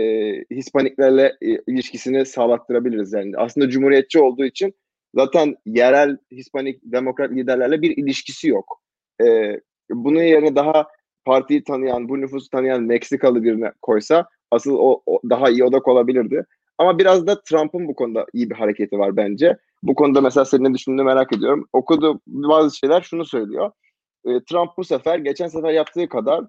Hispaniklerle 0.52 1.36
e, 1.42 1.48
ilişkisini 1.68 2.26
sağlattırabiliriz. 2.26 3.14
Yani 3.14 3.32
aslında 3.38 3.70
cumhuriyetçi 3.70 4.20
olduğu 4.20 4.46
için 4.46 4.74
zaten 5.16 5.56
yerel 5.66 6.18
Hispanik 6.32 6.80
demokrat 6.84 7.32
liderlerle 7.32 7.82
bir 7.82 7.98
ilişkisi 7.98 8.48
yok. 8.48 8.82
E, 9.22 9.60
bunun 9.90 10.24
yerine 10.24 10.56
daha 10.56 10.88
partiyi 11.26 11.64
tanıyan, 11.64 12.10
bu 12.10 12.22
nüfusu 12.22 12.50
tanıyan 12.50 12.84
Meksikalı 12.84 13.44
birine 13.44 13.72
koysa 13.82 14.28
asıl 14.52 14.74
o, 14.78 15.02
o 15.06 15.20
daha 15.30 15.50
iyi 15.50 15.64
odak 15.64 15.88
olabilirdi. 15.88 16.46
Ama 16.78 16.98
biraz 16.98 17.28
da 17.28 17.42
Trump'ın 17.42 17.88
bu 17.88 17.96
konuda 17.96 18.26
iyi 18.34 18.50
bir 18.50 18.56
hareketi 18.56 19.00
var 19.00 19.18
bence. 19.18 19.58
Bu 19.84 19.96
konuda 19.96 20.22
mesela 20.22 20.46
senin 20.46 20.64
ne 20.64 20.74
düşündüğünü 20.74 21.04
merak 21.04 21.34
ediyorum. 21.34 21.68
Okudu 21.74 22.22
bazı 22.28 22.78
şeyler 22.78 23.02
şunu 23.02 23.26
söylüyor. 23.26 23.72
E, 24.26 24.30
Trump 24.44 24.70
bu 24.78 24.84
sefer 24.84 25.20
geçen 25.20 25.48
sefer 25.48 25.72
yaptığı 25.72 26.10
kadar 26.10 26.44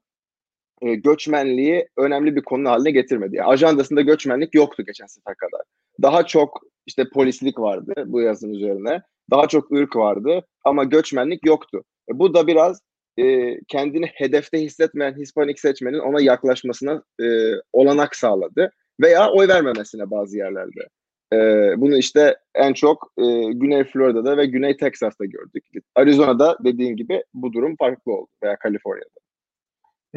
e, 0.82 0.94
göçmenliği 0.94 1.88
önemli 1.96 2.36
bir 2.36 2.42
konu 2.42 2.68
haline 2.68 2.90
getirmedi. 2.90 3.36
Yani 3.36 3.48
ajandasında 3.48 4.00
göçmenlik 4.00 4.54
yoktu 4.54 4.82
geçen 4.86 5.06
sefer 5.06 5.34
kadar. 5.34 5.62
Daha 6.02 6.26
çok 6.26 6.60
işte 6.86 7.04
polislik 7.14 7.58
vardı 7.58 7.92
bu 8.06 8.20
yazın 8.20 8.52
üzerine. 8.52 9.02
Daha 9.30 9.48
çok 9.48 9.72
ırk 9.72 9.96
vardı 9.96 10.46
ama 10.64 10.84
göçmenlik 10.84 11.46
yoktu. 11.46 11.84
E, 12.10 12.18
bu 12.18 12.34
da 12.34 12.46
biraz 12.46 12.80
e, 13.18 13.56
kendini 13.68 14.06
hedefte 14.06 14.60
hissetmeyen 14.60 15.14
Hispanik 15.14 15.60
seçmenin 15.60 15.98
ona 15.98 16.20
yaklaşmasına 16.20 17.02
e, 17.20 17.26
olanak 17.72 18.16
sağladı. 18.16 18.70
Veya 19.00 19.30
oy 19.30 19.48
vermemesine 19.48 20.10
bazı 20.10 20.36
yerlerde. 20.36 20.88
E, 21.32 21.36
bunu 21.80 21.96
işte 21.96 22.36
en 22.54 22.72
çok 22.72 23.12
e, 23.18 23.22
Güney 23.52 23.84
Florida'da 23.84 24.36
ve 24.36 24.46
Güney 24.46 24.76
Texas'ta 24.76 25.24
gördük. 25.24 25.64
Arizona'da 25.94 26.58
dediğim 26.64 26.96
gibi 26.96 27.24
bu 27.34 27.52
durum 27.52 27.76
farklı 27.76 28.12
oldu 28.12 28.28
veya 28.42 28.56
Kaliforniya'da. 28.56 29.20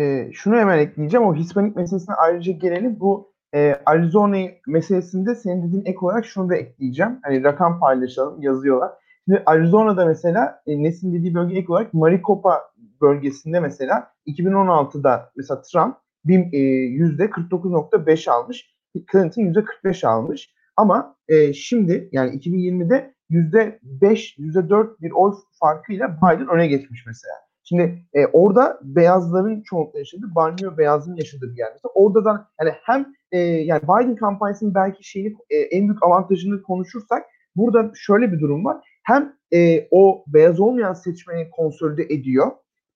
E, 0.03 0.31
şunu 0.33 0.55
hemen 0.55 0.79
ekleyeceğim. 0.79 1.27
O 1.27 1.35
Hispanik 1.35 1.75
meselesine 1.75 2.15
ayrıca 2.15 2.51
gelelim. 2.51 2.99
Bu 2.99 3.33
e, 3.55 3.81
Arizona 3.85 4.37
meselesinde 4.67 5.35
senin 5.35 5.67
dediğin 5.67 5.85
ek 5.85 5.97
olarak 6.01 6.25
şunu 6.25 6.49
da 6.49 6.55
ekleyeceğim. 6.55 7.19
Hani 7.23 7.43
rakam 7.43 7.79
paylaşalım, 7.79 8.41
yazıyorlar. 8.41 8.91
Şimdi 9.25 9.43
Arizona'da 9.45 10.05
mesela 10.05 10.61
e, 10.67 10.83
Nesin 10.83 11.13
dediği 11.13 11.35
bölge 11.35 11.57
ek 11.57 11.67
olarak 11.69 11.93
Maricopa 11.93 12.61
bölgesinde 13.01 13.59
mesela 13.59 14.11
2016'da 14.27 15.31
mesela 15.35 15.61
Trump 15.61 15.95
bir, 16.25 16.39
e, 16.39 16.57
%49.5 16.57 18.31
almış. 18.31 18.75
Clinton 19.11 19.41
%45 19.41 20.07
almış. 20.07 20.53
Ama 20.77 21.15
e, 21.27 21.53
şimdi 21.53 22.09
yani 22.11 22.35
2020'de 22.35 23.13
%5, 23.29 24.37
%4 24.37 25.01
bir 25.01 25.11
oy 25.11 25.33
farkıyla 25.59 26.17
Biden 26.17 26.47
öne 26.47 26.67
geçmiş 26.67 27.05
mesela. 27.07 27.33
Şimdi 27.63 28.05
e, 28.13 28.25
orada 28.25 28.79
beyazların 28.83 29.61
çoğunlukla 29.61 29.99
yaşadığı, 29.99 30.35
banyo 30.35 30.77
beyazın 30.77 31.15
yaşadığı 31.15 31.53
bir 31.53 31.57
yer. 31.57 31.69
Mesela 31.73 31.91
orada 31.95 32.25
da 32.25 32.47
yani 32.61 32.73
hem 32.83 33.05
e, 33.31 33.39
yani 33.39 33.81
Biden 33.83 34.15
kampanyasının 34.15 34.75
belki 34.75 35.09
şeyini 35.09 35.35
e, 35.49 35.57
en 35.57 35.87
büyük 35.87 36.03
avantajını 36.03 36.61
konuşursak 36.61 37.25
burada 37.55 37.91
şöyle 37.95 38.31
bir 38.31 38.39
durum 38.39 38.65
var. 38.65 38.77
Hem 39.03 39.33
e, 39.53 39.87
o 39.91 40.23
beyaz 40.27 40.59
olmayan 40.59 40.93
seçmeni 40.93 41.49
konsolide 41.49 42.03
ediyor. 42.03 42.51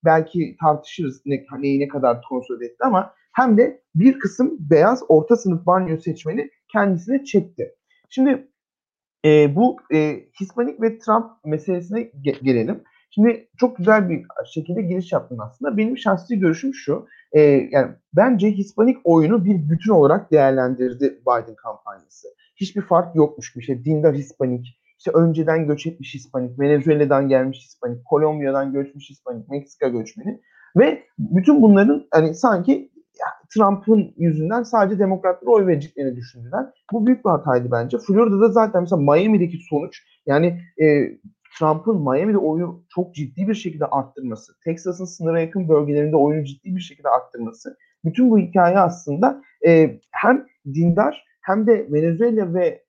Belki 0.05 0.57
tartışırız 0.61 1.21
ne, 1.25 1.45
neyi 1.59 1.79
ne 1.79 1.87
kadar 1.87 2.21
konsolide 2.29 2.65
etti 2.65 2.83
ama 2.83 3.13
hem 3.33 3.57
de 3.57 3.81
bir 3.95 4.19
kısım 4.19 4.57
beyaz 4.59 5.03
orta 5.09 5.35
sınıf 5.35 5.65
banyo 5.65 5.97
seçmeni 5.97 6.49
kendisine 6.71 7.23
çekti. 7.23 7.75
Şimdi 8.09 8.47
e, 9.25 9.55
bu 9.55 9.77
e, 9.93 10.19
Hispanik 10.41 10.81
ve 10.81 10.99
Trump 10.99 11.25
meselesine 11.45 11.99
ge- 11.99 12.43
gelelim. 12.43 12.83
Şimdi 13.15 13.47
çok 13.57 13.77
güzel 13.77 14.09
bir 14.09 14.25
şekilde 14.53 14.81
giriş 14.81 15.11
yaptın 15.11 15.37
aslında. 15.41 15.77
Benim 15.77 15.97
şahsi 15.97 16.39
görüşüm 16.39 16.73
şu. 16.73 17.07
E, 17.31 17.41
yani 17.41 17.91
bence 18.13 18.51
Hispanik 18.51 18.97
oyunu 19.03 19.45
bir 19.45 19.69
bütün 19.69 19.91
olarak 19.91 20.31
değerlendirdi 20.31 21.21
Biden 21.21 21.55
kampanyası. 21.55 22.27
Hiçbir 22.55 22.81
fark 22.81 23.15
yokmuş 23.15 23.55
bir 23.55 23.61
şey. 23.61 23.85
Dindar 23.85 24.15
Hispanik, 24.15 24.79
işte 24.97 25.11
önceden 25.11 25.67
göç 25.67 25.87
etmiş 25.87 26.13
Hispanik, 26.13 26.59
Venezuela'dan 26.59 27.29
gelmiş 27.29 27.57
Hispanik, 27.57 28.05
Kolombiya'dan 28.05 28.73
göçmüş 28.73 29.09
Hispanik, 29.09 29.49
Meksika 29.49 29.87
göçmeni 29.87 30.41
ve 30.77 31.03
bütün 31.19 31.61
bunların 31.61 32.07
hani 32.11 32.35
sanki 32.35 32.93
Trump'ın 33.55 34.13
yüzünden 34.17 34.63
sadece 34.63 34.99
demokratlara 34.99 35.51
oy 35.51 35.67
vereceklerini 35.67 36.15
düşündüler. 36.15 36.65
Bu 36.93 37.07
büyük 37.07 37.25
bir 37.25 37.29
hataydı 37.29 37.71
bence. 37.71 37.97
Florida'da 37.97 38.49
zaten 38.49 38.81
mesela 38.81 39.01
Miami'deki 39.01 39.57
sonuç 39.69 40.03
yani 40.25 40.61
e, 40.81 40.85
Trump'ın 41.59 42.01
Miami'de 42.01 42.37
oyunu 42.37 42.83
çok 42.95 43.15
ciddi 43.15 43.47
bir 43.47 43.55
şekilde 43.55 43.85
arttırması, 43.85 44.53
Texas'ın 44.63 45.05
sınıra 45.05 45.41
yakın 45.41 45.69
bölgelerinde 45.69 46.15
oyunu 46.15 46.43
ciddi 46.43 46.75
bir 46.75 46.81
şekilde 46.81 47.09
arttırması. 47.09 47.77
Bütün 48.05 48.31
bu 48.31 48.39
hikaye 48.39 48.79
aslında 48.79 49.41
e, 49.67 49.99
hem 50.11 50.45
dindar 50.65 51.25
hem 51.41 51.67
de 51.67 51.87
Venezuela 51.91 52.53
ve 52.53 52.83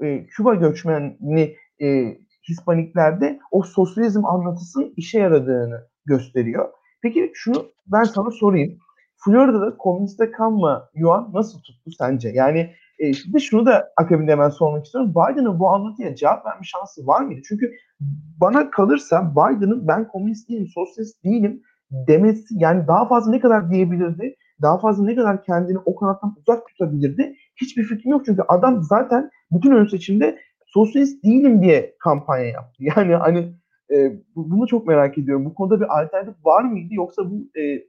e, 0.00 0.06
e, 0.06 0.26
Küba 0.26 0.54
göçmenini 0.54 1.56
e, 1.82 2.18
Hispaniklerde 2.48 3.40
o 3.50 3.62
sosyalizm 3.62 4.24
anlatısının 4.24 4.94
işe 4.96 5.18
yaradığını 5.18 5.88
gösteriyor. 6.04 6.68
Peki 7.02 7.30
şunu 7.34 7.66
ben 7.86 8.02
sana 8.02 8.30
sorayım. 8.30 8.78
Florida'da 9.24 9.76
komüniste 9.76 10.30
kanma 10.30 10.90
Yuan 10.94 11.30
nasıl 11.32 11.58
tuttu 11.58 11.90
sence? 11.98 12.28
Yani 12.28 12.74
e, 13.00 13.12
şimdi 13.12 13.40
şunu 13.40 13.66
da 13.66 13.92
akabinde 13.96 14.32
hemen 14.32 14.48
sormak 14.48 14.84
istiyorum. 14.84 15.10
Biden'ın 15.10 15.58
bu 15.58 15.68
anlatıya 15.68 16.14
cevap 16.14 16.46
verme 16.46 16.64
şansı 16.64 17.06
var 17.06 17.20
mıydı? 17.20 17.40
Çünkü 17.48 17.72
bana 18.40 18.70
kalırsa 18.70 19.32
Biden'ın 19.32 19.88
ben 19.88 20.08
komünist 20.08 20.48
değilim, 20.48 20.68
sosyalist 20.74 21.24
değilim 21.24 21.62
demesi 21.90 22.44
yani 22.50 22.86
daha 22.86 23.08
fazla 23.08 23.30
ne 23.30 23.40
kadar 23.40 23.70
diyebilirdi? 23.70 24.36
Daha 24.62 24.78
fazla 24.78 25.04
ne 25.04 25.14
kadar 25.14 25.44
kendini 25.44 25.78
o 25.78 25.96
kanattan 25.96 26.36
uzak 26.38 26.66
tutabilirdi? 26.68 27.36
Hiçbir 27.56 27.82
fikrim 27.82 28.12
yok 28.12 28.22
çünkü 28.26 28.42
adam 28.48 28.82
zaten 28.82 29.30
bütün 29.52 29.70
ön 29.70 29.86
seçimde 29.86 30.38
sosyalist 30.66 31.24
değilim 31.24 31.62
diye 31.62 31.94
kampanya 31.98 32.44
yaptı. 32.44 32.84
Yani 32.96 33.14
hani 33.14 33.52
e, 33.92 34.12
bunu 34.36 34.66
çok 34.66 34.86
merak 34.86 35.18
ediyorum. 35.18 35.44
Bu 35.44 35.54
konuda 35.54 35.80
bir 35.80 36.00
alternatif 36.00 36.34
var 36.44 36.64
mıydı 36.64 36.94
yoksa 36.94 37.30
bu 37.30 37.60
e, 37.60 37.82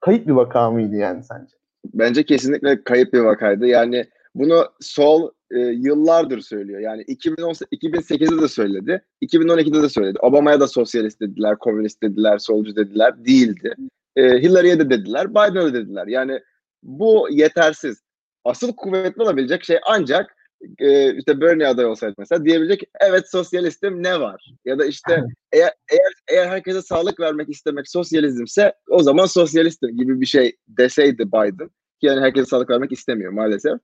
kayıp 0.00 0.26
bir 0.26 0.32
vaka 0.32 0.70
mıydı 0.70 0.96
yani 0.96 1.22
sence? 1.24 1.56
Bence 1.94 2.24
kesinlikle 2.24 2.84
kayıp 2.84 3.12
bir 3.12 3.20
vakaydı. 3.20 3.66
Yani 3.66 4.04
bunu 4.38 4.66
sol 4.80 5.30
e, 5.50 5.58
yıllardır 5.58 6.40
söylüyor. 6.40 6.80
Yani 6.80 7.02
2008'de 7.02 8.42
de 8.42 8.48
söyledi. 8.48 9.02
2012'de 9.22 9.82
de 9.82 9.88
söyledi. 9.88 10.18
Obama'ya 10.18 10.60
da 10.60 10.68
sosyalist 10.68 11.20
dediler, 11.20 11.58
komünist 11.58 12.02
dediler, 12.02 12.38
solcu 12.38 12.76
dediler. 12.76 13.24
Değildi. 13.24 13.74
E, 14.16 14.22
Hillary'e 14.22 14.78
de 14.78 14.90
dediler, 14.90 15.30
Biden'a 15.30 15.64
da 15.64 15.74
dediler. 15.74 16.06
Yani 16.06 16.40
bu 16.82 17.28
yetersiz. 17.30 18.02
Asıl 18.44 18.72
kuvvetli 18.76 19.22
olabilecek 19.22 19.64
şey 19.64 19.78
ancak 19.86 20.36
e, 20.78 21.14
işte 21.16 21.40
Bernie 21.40 21.66
aday 21.66 21.84
olsaydı 21.84 22.14
mesela 22.18 22.44
diyebilecek 22.44 22.82
evet 23.00 23.30
sosyalistim 23.30 24.02
ne 24.02 24.20
var? 24.20 24.54
Ya 24.64 24.78
da 24.78 24.86
işte 24.86 25.24
eğer 25.52 25.72
eğer 25.92 26.12
eğer 26.28 26.48
herkese 26.48 26.82
sağlık 26.82 27.20
vermek 27.20 27.48
istemek 27.48 27.90
sosyalizmse 27.90 28.74
o 28.90 29.02
zaman 29.02 29.26
sosyalistim 29.26 29.96
gibi 29.96 30.20
bir 30.20 30.26
şey 30.26 30.56
deseydi 30.68 31.26
Biden 31.28 31.70
Yani 32.02 32.20
herkese 32.20 32.46
sağlık 32.46 32.70
vermek 32.70 32.92
istemiyor 32.92 33.32
maalesef. 33.32 33.78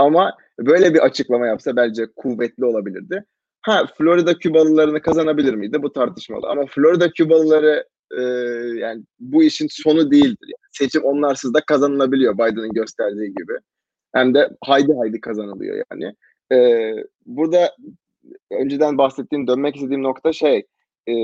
Ama 0.00 0.36
böyle 0.58 0.94
bir 0.94 0.98
açıklama 0.98 1.46
yapsa 1.46 1.76
bence 1.76 2.06
kuvvetli 2.16 2.64
olabilirdi. 2.64 3.24
Ha 3.62 3.86
Florida 3.98 4.34
Kübalılarını 4.38 5.02
kazanabilir 5.02 5.54
miydi? 5.54 5.82
Bu 5.82 5.92
tartışmalı. 5.92 6.48
Ama 6.48 6.66
Florida 6.66 7.10
Kübalıları 7.10 7.84
e, 8.18 8.22
yani 8.78 9.02
bu 9.20 9.42
işin 9.42 9.66
sonu 9.70 10.10
değildir. 10.10 10.46
Yani 10.46 10.70
seçim 10.72 11.04
onlarsız 11.04 11.54
da 11.54 11.60
kazanılabiliyor 11.60 12.34
Biden'ın 12.34 12.72
gösterdiği 12.72 13.28
gibi. 13.28 13.52
Hem 14.12 14.34
de 14.34 14.50
haydi 14.64 14.92
haydi 14.98 15.20
kazanılıyor 15.20 15.84
yani. 15.92 16.14
E, 16.52 16.92
burada 17.26 17.76
önceden 18.50 18.98
bahsettiğim, 18.98 19.46
dönmek 19.46 19.76
istediğim 19.76 20.02
nokta 20.02 20.32
şey, 20.32 20.56
e, 21.08 21.14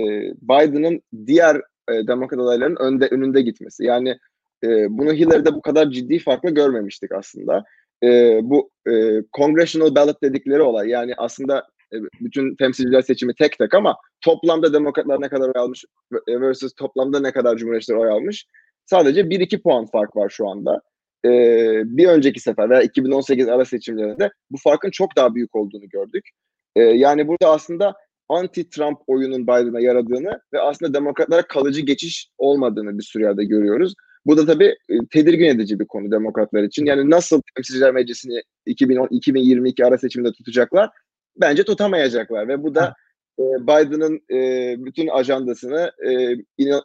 Biden'ın 0.43 1.03
diğer 1.27 1.57
e, 1.89 2.07
demokrat 2.07 2.41
adayların 2.41 2.77
önde 2.77 3.07
önünde 3.07 3.43
gitmesi. 3.43 3.85
Yani 3.85 4.19
e, 4.65 4.69
bunu 4.99 5.13
Hillary'de 5.13 5.55
bu 5.55 5.63
kadar 5.63 5.91
ciddi 5.91 6.19
farklı 6.19 6.51
görmemiştik 6.51 7.13
aslında. 7.13 7.65
E, 8.03 8.41
bu 8.43 8.71
e, 8.89 9.23
congressional 9.37 9.95
ballot 9.95 10.23
dedikleri 10.23 10.63
olay 10.63 10.89
yani 10.89 11.15
aslında 11.17 11.67
e, 11.93 11.97
bütün 12.21 12.57
temsilciler 12.57 13.03
seçimi 13.03 13.35
tek 13.35 13.59
tek 13.59 13.75
ama 13.75 13.97
toplamda 14.21 14.73
demokratlar 14.73 15.21
ne 15.21 15.29
kadar 15.29 15.49
oy 15.49 15.63
almış 15.63 15.85
versus 16.29 16.73
toplamda 16.75 17.21
ne 17.21 17.33
kadar 17.33 17.57
cumhuriyetçiler 17.57 17.97
oy 17.97 18.11
almış. 18.11 18.47
Sadece 18.87 19.21
1-2 19.21 19.63
puan 19.63 19.87
fark 19.87 20.17
var 20.17 20.29
şu 20.29 20.49
anda. 20.49 20.83
Ee, 21.25 21.83
bir 21.85 22.09
önceki 22.09 22.41
sefer 22.41 22.71
veya 22.71 22.83
2018 22.83 23.49
ara 23.49 23.65
seçimlerinde 23.65 24.31
bu 24.51 24.57
farkın 24.59 24.91
çok 24.91 25.17
daha 25.17 25.35
büyük 25.35 25.57
olduğunu 25.57 25.89
gördük. 25.89 26.29
Ee, 26.77 26.83
yani 26.83 27.29
burada 27.29 27.51
aslında 27.51 27.95
anti-Trump 28.29 28.97
oyunun 29.07 29.43
Biden'a 29.43 29.81
yaradığını 29.81 30.41
ve 30.53 30.61
aslında 30.61 30.95
demokratlara 30.95 31.43
kalıcı 31.43 31.81
geçiş 31.81 32.31
olmadığını 32.39 32.99
bir 32.99 33.03
sürü 33.03 33.23
yerde 33.23 33.45
görüyoruz. 33.45 33.95
Bu 34.27 34.37
da 34.37 34.47
tabii 34.47 34.77
e, 34.89 34.95
tedirgin 35.11 35.45
edici 35.45 35.81
bir 35.81 35.87
konu 35.87 36.11
demokratlar 36.11 36.63
için. 36.63 36.87
Yani 36.87 37.11
nasıl 37.11 37.43
temsilciler 37.55 37.93
meclisini 37.93 38.43
2010 38.67 39.09
2022 39.11 39.85
ara 39.85 39.99
seçiminde 39.99 40.33
tutacaklar? 40.33 40.91
Bence 41.41 41.65
tutamayacaklar 41.65 42.49
ve 42.49 42.63
bu 42.63 42.75
da 42.75 42.95
e, 43.39 43.43
Biden'ın 43.43 44.21
e, 44.31 44.75
bütün 44.85 45.09
ajandasını 45.09 45.93
e, 46.09 46.37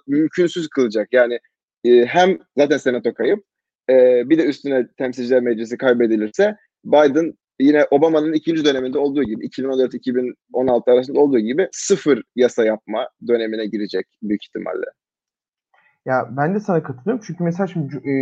mümkünsüz 0.07 0.67
kılacak. 0.69 1.07
Yani 1.11 1.39
e, 1.85 2.05
hem 2.05 2.37
zaten 2.57 2.77
senato 2.77 3.13
kayıp 3.13 3.43
e, 3.89 4.29
bir 4.29 4.37
de 4.37 4.45
üstüne 4.45 4.87
temsilciler 4.97 5.41
meclisi 5.41 5.77
kaybedilirse 5.77 6.55
Biden 6.85 7.33
yine 7.59 7.85
Obama'nın 7.91 8.33
ikinci 8.33 8.65
döneminde 8.65 8.97
olduğu 8.97 9.23
gibi 9.23 9.47
2014-2016 9.47 10.91
arasında 10.91 11.19
olduğu 11.19 11.39
gibi 11.39 11.67
sıfır 11.71 12.23
yasa 12.35 12.65
yapma 12.65 13.09
dönemine 13.27 13.65
girecek 13.65 14.05
büyük 14.23 14.43
ihtimalle. 14.43 14.85
Ya 16.05 16.29
ben 16.37 16.55
de 16.55 16.59
sana 16.59 16.83
katılıyorum 16.83 17.23
çünkü 17.27 17.43
mesela 17.43 17.67
şimdi 17.67 17.95
e, 17.95 18.13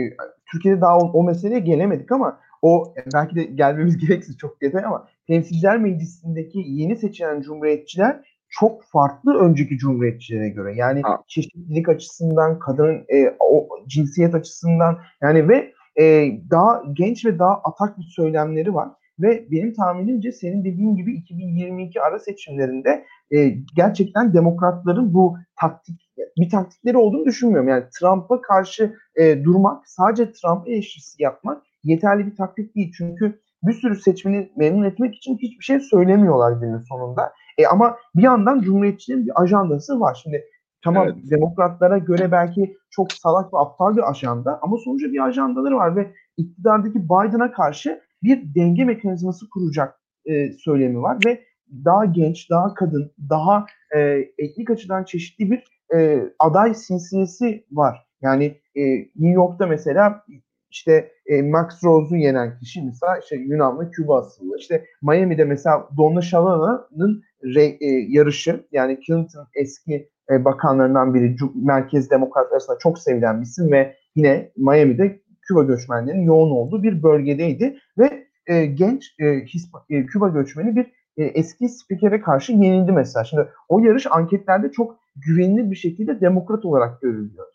Türkiye'de 0.51 0.81
daha 0.81 0.97
o, 0.97 1.11
o 1.11 1.23
meseleye 1.23 1.59
gelemedik 1.59 2.11
ama 2.11 2.39
o 2.61 2.93
belki 3.13 3.35
de 3.35 3.43
gelmemiz 3.43 3.97
gereksiz 4.07 4.37
çok 4.37 4.61
detay 4.61 4.85
ama 4.85 5.07
Temsilciler 5.27 5.77
Meclisi'ndeki 5.77 6.63
yeni 6.67 6.95
seçilen 6.95 7.41
cumhuriyetçiler 7.41 8.21
çok 8.49 8.83
farklı 8.83 9.39
önceki 9.39 9.77
cumhuriyetçilere 9.77 10.49
göre. 10.49 10.75
Yani 10.75 11.01
ha. 11.01 11.21
çeşitlilik 11.27 11.89
açısından, 11.89 12.59
kadının 12.59 13.05
e, 13.13 13.35
o 13.39 13.67
cinsiyet 13.87 14.35
açısından 14.35 14.97
yani 15.21 15.49
ve 15.49 15.73
e, 15.99 16.31
daha 16.51 16.83
genç 16.93 17.25
ve 17.25 17.39
daha 17.39 17.61
atak 17.63 17.97
bir 17.97 18.03
söylemleri 18.03 18.73
var. 18.73 18.89
Ve 19.19 19.47
benim 19.51 19.73
tahminimce 19.73 20.31
senin 20.31 20.65
dediğin 20.65 20.95
gibi 20.95 21.13
2022 21.13 22.01
ara 22.01 22.19
seçimlerinde 22.19 23.05
e, 23.31 23.49
gerçekten 23.75 24.33
demokratların 24.33 25.13
bu 25.13 25.37
taktik 25.61 26.09
bir 26.37 26.49
taktikleri 26.49 26.97
olduğunu 26.97 27.25
düşünmüyorum. 27.25 27.69
Yani 27.69 27.83
Trump'a 27.99 28.41
karşı 28.41 28.95
e, 29.15 29.43
durmak, 29.43 29.89
sadece 29.89 30.31
Trump 30.31 30.67
eleştirisi 30.67 31.23
yapmak 31.23 31.63
yeterli 31.83 32.25
bir 32.25 32.35
taktik 32.35 32.75
değil. 32.75 32.91
Çünkü 32.97 33.39
bir 33.63 33.73
sürü 33.73 33.95
seçmeni 33.95 34.51
memnun 34.55 34.83
etmek 34.83 35.15
için 35.15 35.37
hiçbir 35.37 35.63
şey 35.63 35.79
söylemiyorlar 35.79 36.51
günün 36.51 36.79
sonunda. 36.79 37.33
E 37.57 37.67
ama 37.67 37.97
bir 38.15 38.23
yandan 38.23 38.61
Cumhuriyetçinin 38.61 39.25
bir 39.25 39.41
ajandası 39.41 39.99
var. 39.99 40.19
Şimdi 40.23 40.45
tamam 40.83 41.07
evet. 41.07 41.31
demokratlara 41.31 41.97
göre 41.97 42.31
belki 42.31 42.77
çok 42.89 43.11
salak 43.11 43.53
ve 43.53 43.57
aptal 43.57 43.97
bir 43.97 44.09
ajanda 44.09 44.59
ama 44.61 44.77
sonuçta 44.77 45.11
bir 45.11 45.25
ajandaları 45.25 45.75
var 45.75 45.95
ve 45.95 46.11
iktidardaki 46.37 47.03
Biden'a 47.03 47.51
karşı 47.51 48.01
bir 48.23 48.55
denge 48.55 48.85
mekanizması 48.85 49.49
kuracak 49.49 49.99
e, 50.25 50.51
söylemi 50.51 51.01
var 51.01 51.17
ve 51.25 51.43
daha 51.85 52.05
genç, 52.05 52.49
daha 52.49 52.73
kadın, 52.73 53.11
daha 53.29 53.65
e, 53.95 53.99
etnik 54.37 54.69
açıdan 54.69 55.03
çeşitli 55.03 55.51
bir 55.51 55.63
e, 55.95 56.23
aday 56.39 56.73
sinsiyesi 56.73 57.65
var. 57.71 58.07
Yani 58.21 58.45
e, 58.75 58.81
New 58.97 59.29
York'ta 59.35 59.67
mesela 59.67 60.23
işte 60.69 61.11
e, 61.25 61.41
Max 61.41 61.83
Rose'u 61.83 62.17
yenen 62.17 62.59
kişi 62.59 62.81
mesela 62.81 63.17
işte 63.17 63.35
Yunanlı 63.35 63.91
Küba 63.91 64.19
asıllı. 64.19 64.57
İşte 64.57 64.85
Miami'de 65.01 65.45
mesela 65.45 65.89
Donna 65.97 66.21
Shalana'nın 66.21 67.23
e, 67.55 67.87
yarışı 67.87 68.65
yani 68.71 68.99
Clinton 69.05 69.47
eski 69.55 70.09
e, 70.31 70.45
bakanlarından 70.45 71.13
biri 71.13 71.35
merkez 71.55 72.09
demokratlar 72.09 72.51
arasında 72.51 72.77
çok 72.79 72.99
sevilen 72.99 73.41
bir 73.41 73.45
isim 73.45 73.71
ve 73.71 73.95
yine 74.15 74.51
Miami'de 74.57 75.21
Küba 75.49 75.63
göçmenlerinin 75.63 76.23
yoğun 76.23 76.51
olduğu 76.51 76.83
bir 76.83 77.03
bölgedeydi 77.03 77.77
ve 77.97 78.27
e, 78.47 78.65
genç 78.65 79.15
e, 79.19 79.45
Hispa, 79.45 79.85
e, 79.89 80.05
Küba 80.05 80.27
göçmeni 80.27 80.75
bir 80.75 80.85
e, 81.17 81.23
eski 81.23 81.69
spikere 81.69 82.21
karşı 82.21 82.51
yenildi 82.51 82.91
mesela. 82.91 83.23
Şimdi 83.23 83.47
o 83.69 83.79
yarış 83.79 84.07
anketlerde 84.11 84.71
çok 84.71 84.99
güvenilir 85.15 85.71
bir 85.71 85.75
şekilde 85.75 86.21
demokrat 86.21 86.65
olarak 86.65 87.01
görülüyordu. 87.01 87.51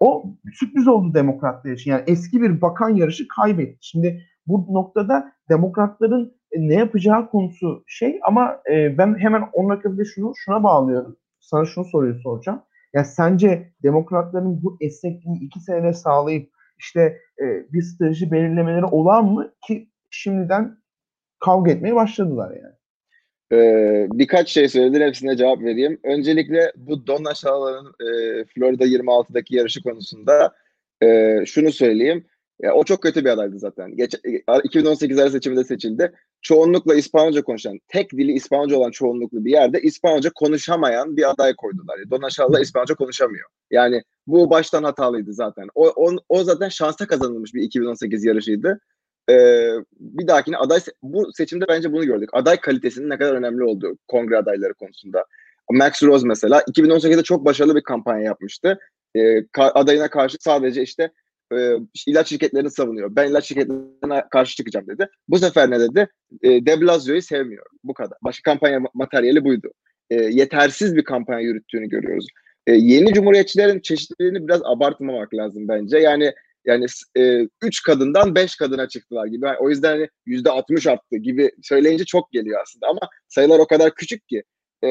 O 0.00 0.24
sürpriz 0.52 0.88
oldu 0.88 1.14
demokratlar 1.14 1.70
için. 1.70 1.90
Yani 1.90 2.02
eski 2.06 2.42
bir 2.42 2.60
bakan 2.60 2.88
yarışı 2.88 3.28
kaybetti. 3.28 3.78
Şimdi 3.80 4.22
bu 4.46 4.74
noktada 4.74 5.32
demokratların 5.48 6.32
e, 6.52 6.68
ne 6.68 6.74
yapacağı 6.74 7.30
konusu 7.30 7.84
şey 7.86 8.20
ama 8.22 8.60
e, 8.72 8.98
ben 8.98 9.18
hemen 9.18 9.44
onun 9.52 9.68
akabinde 9.68 10.04
şunu 10.04 10.32
şuna 10.36 10.62
bağlıyorum. 10.62 11.16
Sana 11.40 11.64
şunu 11.64 11.84
soruyu 11.84 12.14
soracağım. 12.14 12.62
Ya 12.94 13.04
sence 13.04 13.72
demokratların 13.82 14.62
bu 14.62 14.76
esnekliği 14.80 15.40
iki 15.40 15.60
senede 15.60 15.92
sağlayıp 15.92 16.57
işte 16.78 17.00
e, 17.42 17.72
bir 17.72 17.82
strateji 17.82 18.32
belirlemeleri 18.32 18.84
olan 18.84 19.24
mı 19.24 19.54
ki 19.66 19.90
şimdiden 20.10 20.78
kavga 21.40 21.70
etmeye 21.70 21.94
başladılar 21.94 22.50
yani. 22.50 22.78
Ee, 23.52 24.06
birkaç 24.12 24.48
şey 24.48 24.68
söyledin 24.68 25.00
hepsine 25.00 25.36
cevap 25.36 25.62
vereyim. 25.62 26.00
Öncelikle 26.04 26.72
bu 26.76 27.06
Don 27.06 27.24
Aşağılar'ın 27.24 27.86
e, 27.86 28.44
Florida 28.44 28.86
26'daki 28.86 29.56
yarışı 29.56 29.82
konusunda 29.82 30.54
e, 31.02 31.36
şunu 31.46 31.72
söyleyeyim. 31.72 32.26
Ya, 32.62 32.74
o 32.74 32.84
çok 32.84 33.02
kötü 33.02 33.24
bir 33.24 33.30
adaydı 33.30 33.58
zaten. 33.58 33.96
Geç, 33.96 34.14
2018 34.64 35.18
ara 35.18 35.30
seçiminde 35.30 35.64
seçildi. 35.64 36.12
Çoğunlukla 36.42 36.94
İspanyolca 36.94 37.42
konuşan, 37.42 37.78
tek 37.88 38.12
dili 38.12 38.32
İspanyolca 38.32 38.76
olan 38.76 38.90
çoğunluklu 38.90 39.44
bir 39.44 39.50
yerde 39.50 39.80
İspanyolca 39.80 40.30
konuşamayan 40.34 41.16
bir 41.16 41.30
aday 41.30 41.54
koydular. 41.56 42.10
Don 42.10 42.22
Aşağılar 42.22 42.60
İspanyolca 42.60 42.94
konuşamıyor. 42.94 43.48
Yani 43.70 44.02
bu 44.26 44.50
baştan 44.50 44.82
hatalıydı 44.82 45.32
zaten. 45.32 45.68
O, 45.74 45.88
o, 45.88 46.16
o 46.28 46.44
zaten 46.44 46.68
şansa 46.68 47.06
kazanılmış 47.06 47.54
bir 47.54 47.62
2018 47.62 48.24
yarışıydı 48.24 48.80
e, 49.30 49.34
bir 50.00 50.26
dahakine 50.26 50.56
aday 50.56 50.80
bu 51.02 51.32
seçimde 51.32 51.64
bence 51.68 51.92
bunu 51.92 52.04
gördük. 52.04 52.30
Aday 52.32 52.60
kalitesinin 52.60 53.10
ne 53.10 53.18
kadar 53.18 53.34
önemli 53.34 53.64
olduğu 53.64 53.98
kongre 54.08 54.36
adayları 54.36 54.74
konusunda. 54.74 55.24
Max 55.70 56.02
Rose 56.02 56.26
mesela 56.26 56.60
2018'de 56.60 57.22
çok 57.22 57.44
başarılı 57.44 57.76
bir 57.76 57.82
kampanya 57.82 58.24
yapmıştı. 58.24 58.78
E, 59.14 59.20
ka- 59.38 59.72
adayına 59.72 60.08
karşı 60.08 60.36
sadece 60.40 60.82
işte 60.82 61.10
e, 61.56 61.76
ilaç 62.06 62.28
şirketlerini 62.28 62.70
savunuyor. 62.70 63.16
Ben 63.16 63.30
ilaç 63.30 63.44
şirketlerine 63.44 64.24
karşı 64.30 64.56
çıkacağım 64.56 64.86
dedi. 64.86 65.08
Bu 65.28 65.38
sefer 65.38 65.70
ne 65.70 65.80
dedi? 65.80 66.08
E, 66.42 66.66
De 66.66 66.80
Blasio'yu 66.80 67.22
sevmiyorum. 67.22 67.78
Bu 67.84 67.94
kadar. 67.94 68.18
Başka 68.24 68.50
kampanya 68.50 68.80
materyali 68.94 69.44
buydu. 69.44 69.72
E, 70.10 70.14
yetersiz 70.14 70.96
bir 70.96 71.04
kampanya 71.04 71.40
yürüttüğünü 71.40 71.88
görüyoruz. 71.88 72.26
E, 72.66 72.72
yeni 72.72 73.12
cumhuriyetçilerin 73.12 73.80
çeşitliliğini 73.80 74.48
biraz 74.48 74.60
abartmamak 74.64 75.34
lazım 75.34 75.68
bence. 75.68 75.98
Yani 75.98 76.32
yani 76.64 76.86
e, 77.18 77.48
üç 77.62 77.82
kadından 77.82 78.34
beş 78.34 78.56
kadına 78.56 78.88
çıktılar 78.88 79.26
gibi. 79.26 79.46
Yani 79.46 79.58
o 79.58 79.70
yüzden 79.70 79.90
hani 79.90 80.08
yüzde 80.26 80.50
altmış 80.50 80.86
arttı 80.86 81.16
gibi 81.16 81.50
söyleyince 81.62 82.04
çok 82.04 82.32
geliyor 82.32 82.60
aslında 82.62 82.86
ama 82.86 83.00
sayılar 83.28 83.58
o 83.58 83.66
kadar 83.66 83.94
küçük 83.94 84.28
ki. 84.28 84.42
E, 84.84 84.88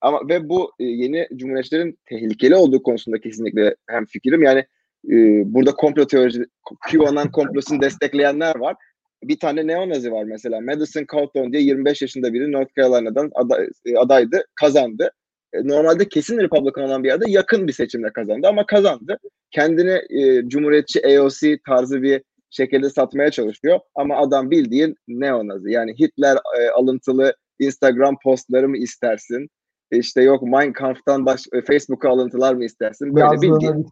ama 0.00 0.28
ve 0.28 0.48
bu 0.48 0.72
e, 0.80 0.84
yeni 0.84 1.28
cumhuriyetçilerin 1.36 1.98
tehlikeli 2.08 2.54
olduğu 2.56 2.82
konusunda 2.82 3.20
kesinlikle 3.20 3.76
hem 3.86 4.06
fikrim. 4.06 4.42
Yani 4.42 4.66
e, 5.04 5.14
burada 5.54 5.72
komplo 5.72 6.06
teorisi, 6.06 6.46
QAnon 6.90 7.28
komplosunu 7.28 7.80
destekleyenler 7.80 8.56
var. 8.56 8.76
Bir 9.22 9.38
tane 9.38 9.66
neonazi 9.66 10.12
var 10.12 10.24
mesela. 10.24 10.60
Madison 10.60 11.06
Cawthorn 11.12 11.52
diye 11.52 11.62
25 11.62 12.02
yaşında 12.02 12.32
biri 12.32 12.52
North 12.52 12.74
Carolina'dan 12.76 13.30
aday, 13.34 13.68
e, 13.86 13.96
adaydı, 13.96 14.44
kazandı. 14.54 15.10
E, 15.52 15.68
normalde 15.68 16.08
kesin 16.08 16.38
Republican 16.38 16.84
olan 16.84 17.04
bir 17.04 17.08
yerde 17.08 17.30
yakın 17.30 17.68
bir 17.68 17.72
seçimle 17.72 18.12
kazandı 18.12 18.48
ama 18.48 18.66
kazandı. 18.66 19.18
Kendini 19.50 20.00
e, 20.20 20.48
Cumhuriyetçi 20.48 21.06
AOC 21.06 21.58
tarzı 21.66 22.02
bir 22.02 22.22
şekilde 22.50 22.90
satmaya 22.90 23.30
çalışıyor 23.30 23.80
ama 23.94 24.16
adam 24.16 24.50
bildiğin 24.50 24.96
neonazi. 25.08 25.70
Yani 25.70 25.94
Hitler 26.00 26.36
e, 26.36 26.70
alıntılı 26.70 27.34
Instagram 27.58 28.16
postları 28.24 28.68
mı 28.68 28.76
istersin? 28.76 29.48
İşte 29.90 30.22
yok 30.22 30.42
Mein 30.42 30.72
Kampf'tan 30.72 31.26
baş, 31.26 31.46
e, 31.52 31.62
Facebook'a 31.62 32.08
alıntılar 32.08 32.54
mı 32.54 32.64
istersin? 32.64 33.14
Böyle 33.14 33.42
bildiğin. 33.42 33.86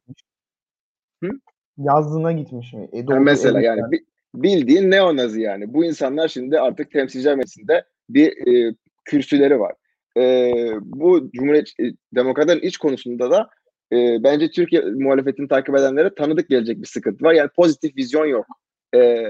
Hı? 1.25 1.31
Yazlığına 1.79 2.33
gitmiş 2.33 2.73
mi? 2.73 2.89
E, 2.93 2.97
Yani 2.97 3.07
doğru, 3.07 3.21
mesela 3.21 3.59
evet 3.61 3.67
yani 3.67 3.93
bi- 3.93 4.05
bildiğin 4.35 4.91
neonazi 4.91 5.41
yani. 5.41 5.75
Bu 5.75 5.85
insanlar 5.85 6.29
şimdi 6.29 6.61
artık 6.61 6.91
temsilciler 6.91 7.37
meclisinde 7.37 7.85
bir 8.09 8.47
e, 8.49 8.75
kürsüleri 9.05 9.61
var. 9.61 9.75
E, 10.19 10.53
bu 10.81 11.31
Cumhuriyet 11.33 11.69
e, 11.81 11.85
Demokratların 12.15 12.61
iç 12.61 12.77
konusunda 12.77 13.31
da 13.31 13.49
e, 13.93 13.97
bence 14.25 14.51
Türkiye 14.51 14.83
muhalefetini 14.83 15.49
takip 15.49 15.77
edenlere 15.77 16.15
tanıdık 16.15 16.49
gelecek 16.49 16.83
bir 16.83 16.87
sıkıntı 16.87 17.25
var. 17.25 17.33
Yani 17.33 17.51
pozitif 17.57 17.97
vizyon 17.97 18.27
yok. 18.27 18.47
E, 18.95 19.25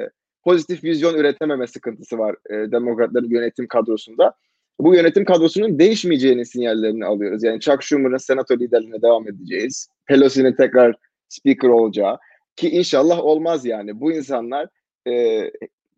pozitif 0.44 0.84
vizyon 0.84 1.14
üretememe 1.14 1.66
sıkıntısı 1.66 2.18
var 2.18 2.36
e, 2.50 2.54
Demokratların 2.72 3.30
yönetim 3.30 3.66
kadrosunda. 3.68 4.34
Bu 4.80 4.94
yönetim 4.94 5.24
kadrosunun 5.24 5.78
değişmeyeceğinin 5.78 6.42
sinyallerini 6.42 7.04
alıyoruz. 7.04 7.42
Yani 7.44 7.60
Chuck 7.60 7.82
Schumer'ın 7.82 8.16
senato 8.16 8.54
liderliğine 8.54 9.02
devam 9.02 9.28
edeceğiz. 9.28 9.88
Pelosi'nin 10.06 10.52
tekrar 10.52 10.96
speaker 11.34 11.68
olacağı 11.68 12.18
ki 12.56 12.70
inşallah 12.70 13.24
olmaz 13.24 13.64
yani. 13.64 14.00
Bu 14.00 14.12
insanlar 14.12 14.68
e, 15.08 15.42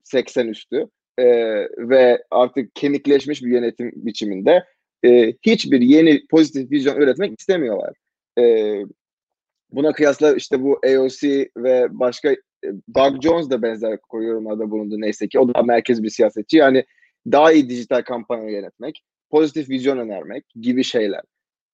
80 0.03 0.49
üstü 0.49 0.88
e, 1.18 1.27
ve 1.79 2.25
artık 2.31 2.75
kemikleşmiş 2.75 3.42
bir 3.42 3.51
yönetim 3.51 3.92
biçiminde 3.96 4.64
e, 5.05 5.33
hiçbir 5.42 5.81
yeni 5.81 6.27
pozitif 6.27 6.70
vizyon 6.70 6.96
üretmek 6.96 7.40
istemiyorlar. 7.40 7.94
E, 8.38 8.44
buna 9.72 9.92
kıyasla 9.92 10.35
işte 10.35 10.62
bu 10.62 10.81
AOC 10.87 11.49
ve 11.57 11.87
başka 11.90 12.33
e, 12.33 12.37
Doug 12.94 13.22
Jones 13.22 13.51
da 13.51 13.62
benzer 13.62 13.99
yorumlarda 14.12 14.70
bulundu 14.70 14.94
neyse 14.99 15.29
ki. 15.29 15.38
O 15.38 15.55
da 15.55 15.62
merkez 15.62 16.03
bir 16.03 16.11
siyasetçi. 16.11 16.57
Yani 16.57 16.85
daha 17.33 17.53
iyi 17.53 17.68
dijital 17.68 18.03
kampanya 18.03 18.51
yönetmek, 18.51 19.03
pozitif 19.31 19.70
vizyon 19.70 19.99
önermek 19.99 20.44
gibi 20.61 20.85
şeyler. 20.85 21.20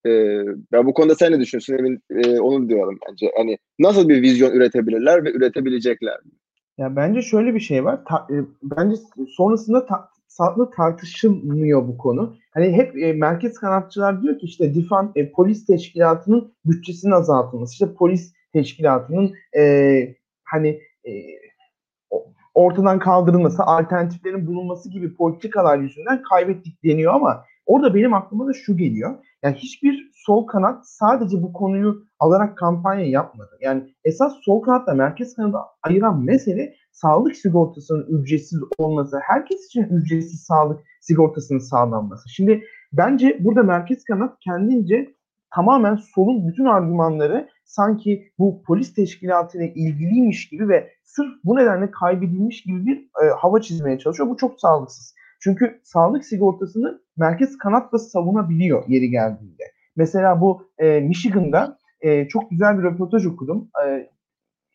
Ee, 0.06 0.42
ben 0.72 0.86
bu 0.86 0.94
konuda 0.94 1.14
sen 1.14 1.32
ne 1.32 1.40
düşünüyorsun? 1.40 1.74
Emin 1.74 2.02
e, 2.10 2.40
onu 2.40 2.68
diyorum 2.68 2.98
bence. 3.08 3.32
Hani 3.36 3.58
nasıl 3.78 4.08
bir 4.08 4.22
vizyon 4.22 4.52
üretebilirler 4.52 5.24
ve 5.24 5.32
üretebilecekler? 5.32 6.18
Ya 6.78 6.96
bence 6.96 7.22
şöyle 7.22 7.54
bir 7.54 7.60
şey 7.60 7.84
var. 7.84 8.00
Ta, 8.08 8.26
e, 8.30 8.36
bence 8.62 8.96
sonrasında 9.36 9.86
ta, 9.86 10.08
sağlıklı 10.28 10.70
tartışılmıyor 10.70 11.88
bu 11.88 11.98
konu. 11.98 12.36
Hani 12.50 12.72
hep 12.72 12.96
e, 12.96 13.12
merkez 13.12 13.54
kanatçılar 13.54 14.22
diyor 14.22 14.38
ki 14.38 14.46
işte 14.46 14.74
Difan 14.74 15.12
e, 15.16 15.30
polis 15.30 15.66
teşkilatının 15.66 16.54
bütçesinin 16.64 17.12
azaltılması, 17.12 17.72
işte 17.72 17.94
polis 17.94 18.32
teşkilatının 18.52 19.34
e, 19.56 20.14
hani 20.44 20.68
e, 21.06 21.12
ortadan 22.54 22.98
kaldırılması, 22.98 23.62
alternatiflerin 23.62 24.46
bulunması 24.46 24.90
gibi 24.90 25.14
politikalar 25.14 25.78
yüzünden 25.78 26.22
kaybettik 26.22 26.84
deniyor 26.84 27.14
ama 27.14 27.44
orada 27.66 27.94
benim 27.94 28.14
aklıma 28.14 28.46
da 28.46 28.52
şu 28.52 28.76
geliyor. 28.76 29.14
Yani 29.42 29.56
hiçbir 29.56 30.10
sol 30.14 30.46
kanat 30.46 30.88
sadece 30.88 31.42
bu 31.42 31.52
konuyu 31.52 32.04
alarak 32.18 32.58
kampanya 32.58 33.06
yapmadı. 33.06 33.58
Yani 33.60 33.94
esas 34.04 34.32
sol 34.42 34.62
kanatla 34.62 34.94
merkez 34.94 35.34
kanadı 35.34 35.56
ayıran 35.82 36.24
mesele 36.24 36.74
sağlık 36.92 37.36
sigortasının 37.36 38.06
ücretsiz 38.06 38.60
olması, 38.78 39.18
herkes 39.22 39.66
için 39.66 39.82
ücretsiz 39.82 40.42
sağlık 40.42 40.80
sigortasının 41.00 41.58
sağlanması. 41.58 42.28
Şimdi 42.28 42.64
bence 42.92 43.38
burada 43.40 43.62
merkez 43.62 44.04
kanat 44.04 44.38
kendince 44.40 45.14
tamamen 45.54 45.96
solun 45.96 46.48
bütün 46.48 46.64
argümanları 46.64 47.48
sanki 47.64 48.32
bu 48.38 48.62
polis 48.66 48.94
teşkilatıyla 48.94 49.66
ilgiliymiş 49.66 50.48
gibi 50.48 50.68
ve 50.68 50.90
sırf 51.04 51.32
bu 51.44 51.56
nedenle 51.56 51.90
kaybedilmiş 51.90 52.62
gibi 52.62 52.86
bir 52.86 52.98
e, 52.98 53.30
hava 53.38 53.60
çizmeye 53.60 53.98
çalışıyor. 53.98 54.28
Bu 54.30 54.36
çok 54.36 54.60
sağlıksız. 54.60 55.14
Çünkü 55.42 55.80
sağlık 55.84 56.24
sigortasını 56.24 57.02
merkez 57.16 57.58
kanatla 57.58 57.98
savunabiliyor 57.98 58.84
yeri 58.88 59.10
geldiğinde. 59.10 59.62
Mesela 59.96 60.40
bu 60.40 60.68
e, 60.78 61.00
Michigan'da 61.00 61.78
e, 62.00 62.28
çok 62.28 62.50
güzel 62.50 62.78
bir 62.78 62.82
röportaj 62.82 63.26
okudum. 63.26 63.70
E, 63.86 64.10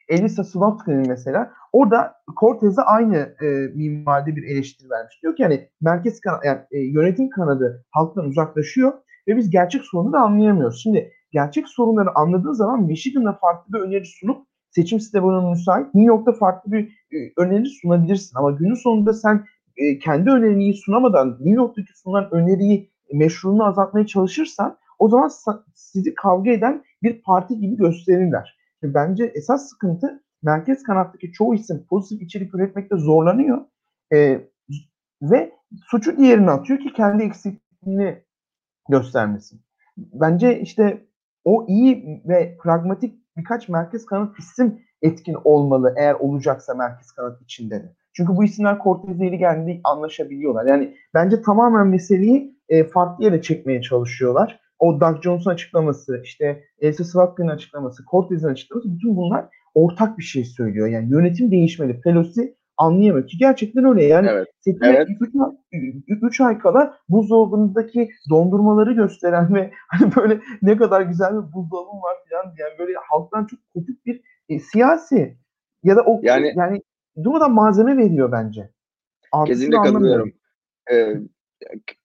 Elisa 0.10 0.44
Slotkin'in 0.44 1.08
mesela. 1.08 1.52
Orada 1.74 2.14
Cortez'e 2.40 2.82
aynı 2.82 3.36
e, 3.42 3.46
minvalde 3.76 4.36
bir 4.36 4.44
eleştiri 4.44 4.90
vermiş. 4.90 5.20
Diyor 5.24 5.36
ki 5.36 5.42
yani 5.42 5.70
merkez 5.82 6.20
kanat, 6.20 6.46
yani 6.46 6.62
e, 6.72 6.80
yönetim 6.80 7.30
kanadı 7.30 7.86
halktan 7.92 8.26
uzaklaşıyor 8.26 8.94
ve 9.28 9.38
biz 9.38 9.50
gerçek 9.50 9.82
sorunu 9.86 10.14
da 10.14 10.20
anlayamıyoruz. 10.20 10.84
Şimdi 10.84 11.12
gerçek 11.32 11.68
sorunları 11.68 12.10
anladığın 12.16 12.54
zaman 12.54 12.84
Michigan'da 12.84 13.34
farklı 13.34 13.74
bir 13.74 13.80
öneri 13.80 14.06
sunup 14.06 14.48
seçim 14.70 15.00
sisteminin 15.00 15.50
müsait 15.50 15.96
New 15.96 16.14
York'ta 16.14 16.34
farklı 16.34 16.72
bir 16.72 16.88
e, 16.88 17.18
öneri 17.38 17.66
sunabilirsin. 17.66 18.38
Ama 18.38 18.52
günün 18.52 18.74
sonunda 18.74 19.14
sen 19.14 19.46
e, 19.78 20.00
kendi 20.00 20.30
önerini 20.30 20.74
sunamadan 20.74 21.30
New 21.32 21.56
York'taki 21.56 22.00
sunulan 22.00 22.30
öneriyi 22.32 22.92
meşruluğunu 23.14 23.66
azaltmaya 23.66 24.06
çalışırsan 24.06 24.78
o 25.00 25.10
zaman 25.10 25.32
sizi 25.74 26.16
kavga 26.16 26.52
eden 26.52 26.84
bir 27.04 27.22
parti 27.22 27.60
gibi 27.60 27.76
gösterirler. 27.76 28.58
Bence 28.84 29.32
esas 29.36 29.70
sıkıntı 29.70 30.24
merkez 30.44 30.84
kanattaki 30.84 31.32
çoğu 31.32 31.56
isim 31.56 31.86
pozitif 31.90 32.22
içerik 32.22 32.56
üretmekte 32.56 32.98
zorlanıyor 32.98 33.58
e, 34.14 34.42
ve 35.22 35.52
suçu 35.86 36.18
diğerine 36.18 36.52
atıyor 36.52 36.80
ki 36.80 36.94
kendi 36.94 37.24
eksikliğini 37.24 38.24
göstermesin. 38.90 39.62
Bence 39.98 40.60
işte 40.60 41.08
o 41.44 41.66
iyi 41.68 42.22
ve 42.26 42.58
pragmatik 42.64 43.38
birkaç 43.38 43.70
merkez 43.70 44.06
kanat 44.06 44.40
isim 44.40 44.82
etkin 45.02 45.38
olmalı 45.44 45.94
eğer 45.98 46.14
olacaksa 46.14 46.74
merkez 46.74 47.12
kanat 47.12 47.42
içinde 47.42 47.84
de. 47.84 47.96
Çünkü 48.18 48.36
bu 48.36 48.44
isimler 48.44 48.78
Cortez'le 48.84 49.22
ile 49.22 49.36
geldiğinde 49.36 49.82
anlaşabiliyorlar. 49.84 50.66
Yani 50.66 50.94
bence 51.14 51.42
tamamen 51.42 51.88
meseleyi 51.88 52.58
e, 52.70 52.84
farklı 52.84 53.24
yere 53.24 53.42
çekmeye 53.42 53.82
çalışıyorlar. 53.82 54.60
O 54.80 55.02
Doug 55.02 55.24
Jones'un 55.24 55.52
açıklaması, 55.52 56.22
işte 56.24 56.64
Elsa 56.80 57.04
Slotkin'in 57.04 57.48
açıklaması, 57.48 58.04
Cortez'in 58.12 58.48
açıklaması 58.48 58.96
bütün 58.96 59.16
bunlar 59.16 59.46
ortak 59.74 60.18
bir 60.18 60.24
şey 60.24 60.46
söylüyor. 60.46 60.88
Yani 60.88 61.12
yönetim 61.12 61.52
değişmeli. 61.52 62.02
Pelosi 62.02 62.56
anlayamıyor 62.78 63.28
ki 63.28 63.38
gerçekten 63.38 63.86
öyle. 63.86 64.04
Yani 64.04 64.28
evet. 64.32 64.48
3 64.68 64.78
evet. 64.84 65.08
Üç 66.22 66.42
ay 66.42 66.60
kala 66.60 66.98
buzdolabındaki 67.10 68.10
dondurmaları 68.30 68.94
gösteren 68.94 69.56
ve 69.56 69.72
hani 69.88 70.16
böyle 70.16 70.42
ne 70.62 70.78
kadar 70.78 71.02
güzel 71.02 71.32
bir 71.32 71.54
buzdolabım 71.54 72.02
var 72.02 72.16
falan 72.30 72.56
diyen 72.56 72.70
böyle 72.80 72.94
halktan 73.10 73.46
çok 73.46 73.60
kopuk 73.74 74.06
bir 74.06 74.22
e, 74.50 74.60
siyasi 74.60 75.38
ya 75.84 75.96
da 75.96 76.02
o 76.02 76.20
yani, 76.24 76.54
yani 76.56 76.82
durmadan 77.24 77.52
malzeme 77.52 77.98
veriyor 77.98 78.32
bence. 78.32 78.70
Kesinlikle 79.46 79.78
katılıyorum. 79.78 80.34
Ee, 80.92 81.16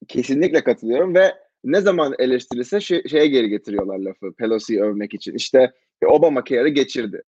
kesinlikle 0.09 0.65
katılıyorum 0.65 1.15
ve 1.15 1.35
ne 1.65 1.81
zaman 1.81 2.15
eleştirirse 2.19 2.81
şey, 2.81 3.03
şeye 3.09 3.27
geri 3.27 3.49
getiriyorlar 3.49 3.99
lafı 3.99 4.33
Pelosi'yi 4.33 4.83
övmek 4.83 5.15
için. 5.15 5.35
İşte 5.35 5.73
Obama 6.07 6.45
Care'ı 6.45 6.69
geçirdi. 6.69 7.23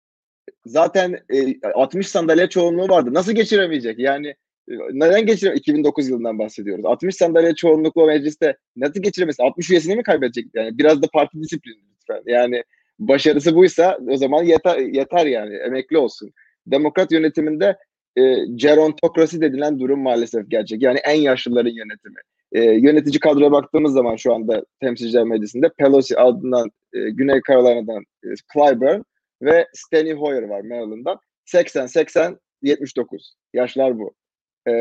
Zaten 0.67 1.21
e, 1.33 1.69
60 1.75 2.09
sandalye 2.09 2.49
çoğunluğu 2.49 2.89
vardı. 2.89 3.15
Nasıl 3.15 3.33
geçiremeyecek? 3.33 3.99
Yani 3.99 4.29
e, 4.69 4.75
neden 4.93 5.27
geçiremeyecek? 5.27 5.63
2009 5.63 6.09
yılından 6.09 6.39
bahsediyoruz. 6.39 6.85
60 6.85 7.17
sandalye 7.17 7.55
çoğunluklu 7.55 8.07
mecliste 8.07 8.57
nasıl 8.77 9.03
geçiremez? 9.03 9.41
60 9.41 9.71
üyesini 9.71 9.97
mi 9.97 10.03
kaybedecek? 10.03 10.47
Yani 10.55 10.79
biraz 10.79 11.03
da 11.03 11.07
parti 11.13 11.43
disiplini 11.43 11.77
lütfen. 11.95 12.23
Yani 12.27 12.65
başarısı 12.99 13.55
buysa 13.55 13.99
o 14.09 14.17
zaman 14.17 14.43
yeter, 14.43 14.79
yeter 14.79 15.27
yani 15.27 15.55
emekli 15.55 15.99
olsun. 15.99 16.33
Demokrat 16.67 17.13
yönetiminde 17.13 17.77
e, 18.17 18.47
gerontokrasi 18.55 19.41
dedilen 19.41 19.81
durum 19.81 20.01
maalesef 20.01 20.51
gerçek. 20.51 20.83
Yani 20.83 20.99
en 20.99 21.21
yaşlıların 21.21 21.71
yönetimi. 21.71 22.19
E, 22.53 22.61
yönetici 22.65 23.21
kadroya 23.21 23.53
baktığımız 23.53 23.93
zaman 23.93 24.17
şu 24.17 24.35
anda 24.35 24.65
temsilciler 24.81 25.25
meclisinde 25.25 25.69
Pelosi 25.79 26.19
adından 26.19 26.71
e, 26.93 27.11
Güney 27.11 27.41
Carolina'dan 27.49 28.03
e, 28.25 28.29
Clyburn 28.55 29.03
ve 29.43 29.67
Steny 29.73 30.13
Hoyer 30.13 30.43
var 30.43 30.61
Maryland'dan. 30.61 31.19
80, 31.45 31.87
80, 31.87 32.39
79. 32.63 33.35
Yaşlar 33.55 33.99
bu. 33.99 34.15
E, 34.69 34.73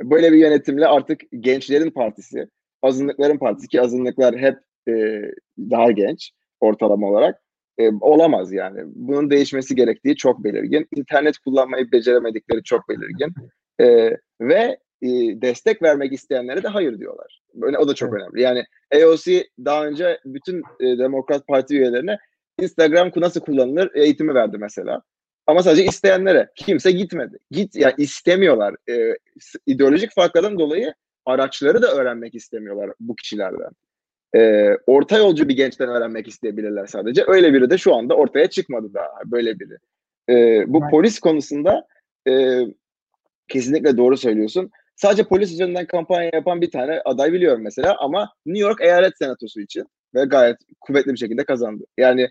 böyle 0.00 0.32
bir 0.32 0.38
yönetimle 0.38 0.86
artık 0.86 1.20
gençlerin 1.40 1.90
partisi, 1.90 2.48
azınlıkların 2.82 3.38
partisi 3.38 3.68
ki 3.68 3.80
azınlıklar 3.80 4.38
hep 4.38 4.58
e, 4.88 5.22
daha 5.58 5.90
genç 5.90 6.30
ortalama 6.60 7.08
olarak 7.08 7.41
e, 7.78 7.90
olamaz 8.00 8.52
yani. 8.52 8.80
Bunun 8.86 9.30
değişmesi 9.30 9.74
gerektiği 9.74 10.16
çok 10.16 10.44
belirgin. 10.44 10.88
İnternet 10.96 11.38
kullanmayı 11.38 11.92
beceremedikleri 11.92 12.62
çok 12.62 12.88
belirgin. 12.88 13.34
E, 13.80 14.16
ve 14.40 14.78
e, 15.02 15.08
destek 15.42 15.82
vermek 15.82 16.12
isteyenlere 16.12 16.62
de 16.62 16.68
hayır 16.68 16.98
diyorlar. 16.98 17.40
Böyle, 17.54 17.78
o 17.78 17.88
da 17.88 17.94
çok 17.94 18.14
önemli. 18.14 18.42
Yani 18.42 18.64
AOC 18.94 19.44
daha 19.64 19.86
önce 19.86 20.18
bütün 20.24 20.62
e, 20.80 20.98
Demokrat 20.98 21.46
Parti 21.46 21.78
üyelerine 21.78 22.18
Instagram 22.60 23.10
nasıl 23.16 23.40
kullanılır 23.40 23.90
eğitimi 23.94 24.34
verdi 24.34 24.58
mesela. 24.58 25.02
Ama 25.46 25.62
sadece 25.62 25.84
isteyenlere. 25.84 26.48
Kimse 26.56 26.90
gitmedi. 26.90 27.38
Git 27.50 27.76
yani 27.76 27.94
istemiyorlar. 27.98 28.74
E, 28.90 29.16
ideolojik 29.66 30.14
farklardan 30.14 30.58
dolayı 30.58 30.94
araçları 31.26 31.82
da 31.82 31.94
öğrenmek 31.94 32.34
istemiyorlar 32.34 32.90
bu 33.00 33.16
kişilerden 33.16 33.70
e, 34.36 34.70
orta 34.86 35.18
yolcu 35.18 35.48
bir 35.48 35.56
gençten 35.56 35.88
öğrenmek 35.88 36.28
isteyebilirler 36.28 36.86
sadece. 36.86 37.24
Öyle 37.26 37.54
biri 37.54 37.70
de 37.70 37.78
şu 37.78 37.94
anda 37.94 38.14
ortaya 38.14 38.50
çıkmadı 38.50 38.94
daha 38.94 39.08
böyle 39.26 39.58
biri. 39.60 39.76
E, 40.28 40.64
bu 40.72 40.78
evet. 40.82 40.90
polis 40.90 41.20
konusunda 41.20 41.86
e, 42.28 42.60
kesinlikle 43.48 43.96
doğru 43.96 44.16
söylüyorsun. 44.16 44.70
Sadece 44.96 45.24
polis 45.24 45.52
üzerinden 45.52 45.86
kampanya 45.86 46.30
yapan 46.32 46.60
bir 46.60 46.70
tane 46.70 47.00
aday 47.04 47.32
biliyorum 47.32 47.62
mesela 47.62 47.96
ama 47.98 48.32
New 48.46 48.68
York 48.68 48.80
Eyalet 48.80 49.18
Senatosu 49.18 49.60
için 49.60 49.84
ve 50.14 50.24
gayet 50.24 50.56
kuvvetli 50.80 51.12
bir 51.12 51.18
şekilde 51.18 51.44
kazandı. 51.44 51.84
Yani 51.98 52.30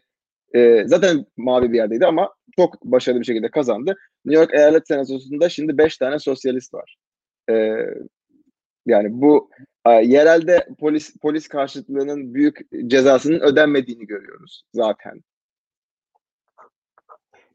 E, 0.55 0.83
zaten 0.85 1.25
mavi 1.37 1.71
bir 1.71 1.77
yerdeydi 1.77 2.05
ama 2.05 2.33
çok 2.55 2.85
başarılı 2.85 3.19
bir 3.19 3.25
şekilde 3.25 3.51
kazandı. 3.51 3.95
New 4.25 4.41
York 4.41 4.53
Eyalet 4.53 4.87
Senatosu'nda 4.87 5.49
şimdi 5.49 5.77
5 5.77 5.97
tane 5.97 6.19
sosyalist 6.19 6.73
var. 6.73 6.97
E, 7.49 7.77
yani 8.85 9.07
bu 9.11 9.49
yerelde 9.89 10.67
polis 10.79 11.17
polis 11.21 11.47
karşıtlığının 11.47 12.33
büyük 12.33 12.59
cezasının 12.87 13.39
ödenmediğini 13.39 14.07
görüyoruz 14.07 14.63
zaten. 14.73 15.21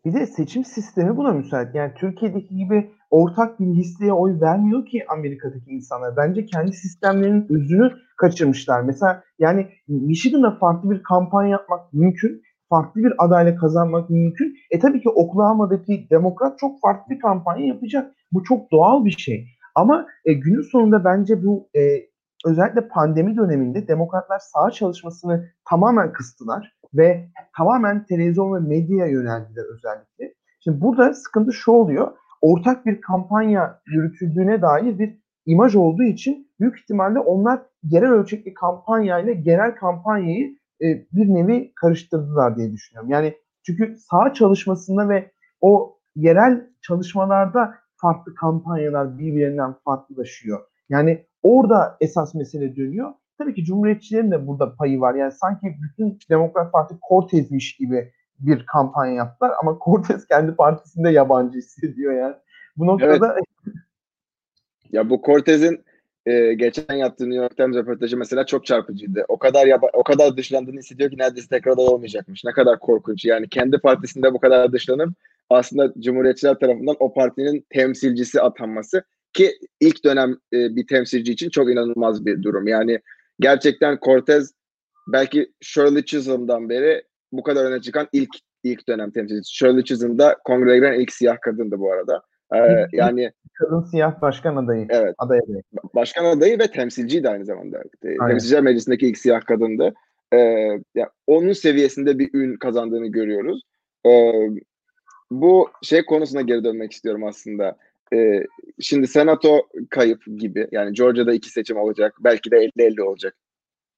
Bir 0.04 0.14
de 0.14 0.26
seçim 0.26 0.64
sistemi 0.64 1.16
buna 1.16 1.32
müsait. 1.32 1.74
Yani 1.74 1.92
Türkiye'deki 1.94 2.56
gibi 2.56 2.90
ortak 3.10 3.60
bir 3.60 3.66
listeye 3.66 4.12
oy 4.12 4.40
vermiyor 4.40 4.86
ki 4.86 5.04
Amerika'daki 5.08 5.70
insanlar. 5.70 6.16
Bence 6.16 6.46
kendi 6.46 6.72
sistemlerinin 6.72 7.46
özünü 7.50 7.92
kaçırmışlar. 8.16 8.82
Mesela 8.82 9.22
yani 9.38 9.68
Michigan'da 9.88 10.50
farklı 10.50 10.90
bir 10.90 11.02
kampanya 11.02 11.50
yapmak 11.50 11.92
mümkün. 11.92 12.42
Farklı 12.68 13.04
bir 13.04 13.12
adayla 13.18 13.56
kazanmak 13.56 14.10
mümkün. 14.10 14.56
E 14.70 14.78
tabii 14.78 15.00
ki 15.00 15.08
Oklahoma'daki 15.08 16.06
demokrat 16.10 16.58
çok 16.58 16.80
farklı 16.80 17.14
bir 17.14 17.20
kampanya 17.20 17.66
yapacak. 17.66 18.14
Bu 18.32 18.44
çok 18.44 18.72
doğal 18.72 19.04
bir 19.04 19.10
şey. 19.18 19.46
Ama 19.74 20.06
e, 20.24 20.32
günün 20.32 20.62
sonunda 20.62 21.04
bence 21.04 21.44
bu 21.44 21.68
e, 21.76 21.80
özellikle 22.44 22.88
pandemi 22.88 23.36
döneminde 23.36 23.88
demokratlar 23.88 24.38
sağ 24.38 24.70
çalışmasını 24.70 25.48
tamamen 25.68 26.12
kıstılar 26.12 26.76
ve 26.94 27.28
tamamen 27.56 28.04
televizyon 28.04 28.54
ve 28.54 28.68
medyaya 28.68 29.06
yöneldiler 29.06 29.64
özellikle. 29.74 30.34
Şimdi 30.60 30.80
burada 30.80 31.14
sıkıntı 31.14 31.52
şu 31.52 31.72
oluyor. 31.72 32.12
Ortak 32.40 32.86
bir 32.86 33.00
kampanya 33.00 33.80
yürütüldüğüne 33.86 34.62
dair 34.62 34.98
bir 34.98 35.18
imaj 35.46 35.76
olduğu 35.76 36.02
için 36.02 36.50
büyük 36.60 36.78
ihtimalle 36.78 37.18
onlar 37.18 37.60
yerel 37.82 38.10
ölçekli 38.10 38.54
kampanyayla 38.54 39.32
genel 39.32 39.74
kampanyayı 39.74 40.56
e, 40.82 40.86
bir 41.12 41.34
nevi 41.34 41.72
karıştırdılar 41.74 42.56
diye 42.56 42.72
düşünüyorum. 42.72 43.10
Yani 43.10 43.34
çünkü 43.62 43.96
sağ 43.96 44.32
çalışmasında 44.32 45.08
ve 45.08 45.30
o 45.60 45.98
yerel 46.16 46.66
çalışmalarda 46.82 47.74
farklı 47.96 48.34
kampanyalar 48.34 49.18
birbirinden 49.18 49.74
farklılaşıyor. 49.84 50.60
Yani 50.88 51.26
orada 51.46 51.96
esas 52.00 52.34
mesele 52.34 52.76
dönüyor. 52.76 53.12
Tabii 53.38 53.54
ki 53.54 53.64
Cumhuriyetçilerin 53.64 54.30
de 54.30 54.46
burada 54.46 54.74
payı 54.74 55.00
var. 55.00 55.14
Yani 55.14 55.32
sanki 55.32 55.76
bütün 55.82 56.18
Demokrat 56.30 56.72
Parti 56.72 56.94
Cortez'miş 57.08 57.76
gibi 57.76 58.12
bir 58.38 58.66
kampanya 58.66 59.14
yaptılar 59.14 59.52
ama 59.60 59.78
Cortez 59.84 60.26
kendi 60.26 60.54
partisinde 60.54 61.10
yabancı 61.10 61.58
hissediyor 61.58 62.12
yani. 62.12 62.34
Bu 62.76 62.86
noktada 62.86 63.32
evet. 63.32 63.74
ya 64.92 65.10
bu 65.10 65.22
Cortez'in 65.26 65.84
e, 66.26 66.54
geçen 66.54 66.94
yaptığı 66.94 67.24
New 67.24 67.42
York 67.42 67.56
Times 67.56 67.76
röportajı 67.76 68.16
mesela 68.16 68.46
çok 68.46 68.66
çarpıcıydı. 68.66 69.24
O 69.28 69.38
kadar 69.38 69.66
yaba, 69.66 69.86
o 69.92 70.02
kadar 70.02 70.36
dışlandığını 70.36 70.78
hissediyor 70.78 71.10
ki 71.10 71.18
neredeyse 71.18 71.48
tekrar 71.48 71.76
olmayacakmış. 71.76 72.44
Ne 72.44 72.52
kadar 72.52 72.78
korkunç. 72.78 73.24
Yani 73.24 73.48
kendi 73.48 73.78
partisinde 73.78 74.34
bu 74.34 74.40
kadar 74.40 74.72
dışlanıp 74.72 75.08
aslında 75.50 75.92
Cumhuriyetçiler 76.00 76.54
tarafından 76.54 76.96
o 76.98 77.14
partinin 77.14 77.66
temsilcisi 77.70 78.40
atanması 78.40 79.04
ki 79.36 79.58
ilk 79.80 80.04
dönem 80.04 80.30
e, 80.52 80.76
bir 80.76 80.86
temsilci 80.86 81.32
için 81.32 81.50
çok 81.50 81.70
inanılmaz 81.70 82.26
bir 82.26 82.42
durum. 82.42 82.68
Yani 82.68 83.00
gerçekten 83.40 83.98
Cortez 84.02 84.54
belki 85.08 85.52
Shirley 85.60 86.04
Chisholm'dan 86.04 86.68
beri 86.68 87.02
bu 87.32 87.42
kadar 87.42 87.64
öne 87.64 87.80
çıkan 87.80 88.08
ilk 88.12 88.30
ilk 88.64 88.88
dönem 88.88 89.10
temsilcisi. 89.10 89.54
Shirley 89.54 89.84
Chisholm 89.84 90.18
da 90.18 90.36
kongreye 90.44 90.78
giren 90.78 91.00
ilk 91.00 91.12
siyah 91.12 91.40
kadındı 91.40 91.78
bu 91.78 91.92
arada. 91.92 92.22
Ee, 92.54 92.86
yani 92.92 93.32
kadın 93.54 93.82
siyah 93.82 94.20
başkan 94.20 94.56
adayı. 94.56 94.86
Evet. 94.90 95.14
Adayı. 95.18 95.42
Başkan 95.94 96.24
adayı 96.24 96.58
ve 96.58 96.66
temsilciydi 96.66 97.28
aynı 97.28 97.44
zamanda. 97.44 97.82
Aynen. 98.04 98.28
Temsilciler 98.28 98.62
Meclisi'ndeki 98.62 99.06
ilk 99.06 99.18
siyah 99.18 99.40
kadındı. 99.40 99.94
Ee, 100.32 100.38
yani 100.94 101.08
onun 101.26 101.52
seviyesinde 101.52 102.18
bir 102.18 102.30
ün 102.34 102.56
kazandığını 102.56 103.06
görüyoruz. 103.06 103.62
Ee, 104.06 104.32
bu 105.30 105.70
şey 105.82 106.04
konusuna 106.04 106.40
geri 106.40 106.64
dönmek 106.64 106.92
istiyorum 106.92 107.24
aslında. 107.24 107.76
Ee, 108.14 108.42
şimdi 108.80 109.06
senato 109.06 109.68
kayıp 109.90 110.22
gibi 110.36 110.68
yani 110.72 110.92
Georgia'da 110.92 111.32
iki 111.34 111.50
seçim 111.50 111.76
olacak. 111.76 112.14
Belki 112.20 112.50
de 112.50 112.56
50-50 112.76 113.02
olacak 113.02 113.36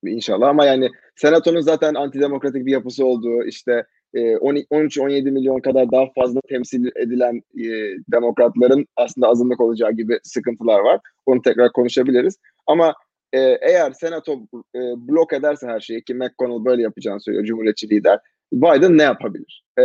inşallah 0.04 0.48
ama 0.48 0.64
yani 0.64 0.90
senatonun 1.16 1.60
zaten 1.60 1.94
antidemokratik 1.94 2.66
bir 2.66 2.72
yapısı 2.72 3.06
olduğu 3.06 3.44
işte 3.44 3.86
13-17 4.14 5.30
milyon 5.30 5.60
kadar 5.60 5.92
daha 5.92 6.06
fazla 6.14 6.40
temsil 6.48 6.90
edilen 6.96 7.36
e, 7.36 7.68
demokratların 8.12 8.86
aslında 8.96 9.28
azınlık 9.28 9.60
olacağı 9.60 9.92
gibi 9.92 10.18
sıkıntılar 10.22 10.80
var. 10.80 11.00
Onu 11.26 11.42
tekrar 11.42 11.72
konuşabiliriz. 11.72 12.36
Ama 12.66 12.94
e, 13.32 13.38
eğer 13.40 13.92
senato 13.92 14.32
e, 14.74 14.78
blok 15.08 15.32
ederse 15.32 15.66
her 15.66 15.80
şeyi 15.80 16.04
ki 16.04 16.14
McConnell 16.14 16.64
böyle 16.64 16.82
yapacağını 16.82 17.20
söylüyor 17.20 17.44
Cumhuriyetçi 17.44 17.90
lider. 17.90 18.18
Biden 18.52 18.98
ne 18.98 19.02
yapabilir? 19.02 19.64
Ee, 19.78 19.84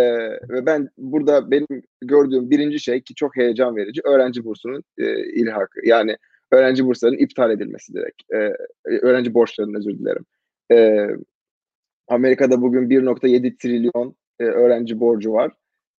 ve 0.49 0.65
ben 0.65 0.89
burada 0.97 1.51
benim 1.51 1.67
gördüğüm 2.01 2.49
birinci 2.49 2.79
şey 2.79 3.01
ki 3.01 3.15
çok 3.15 3.37
heyecan 3.37 3.75
verici 3.75 4.01
öğrenci 4.03 4.45
bursunun 4.45 4.83
e, 4.97 5.25
ilhakı. 5.25 5.87
Yani 5.87 6.17
öğrenci 6.51 6.85
burslarının 6.85 7.17
iptal 7.17 7.51
edilmesi 7.51 7.93
direkt. 7.93 8.21
Ee, 8.33 8.53
öğrenci 8.85 9.33
borçlarının 9.33 9.73
özür 9.77 9.99
dilerim. 9.99 10.25
Ee, 10.71 11.07
Amerika'da 12.07 12.61
bugün 12.61 12.89
1.7 12.89 13.57
trilyon 13.57 14.15
e, 14.39 14.43
öğrenci 14.43 14.99
borcu 14.99 15.33
var. 15.33 15.51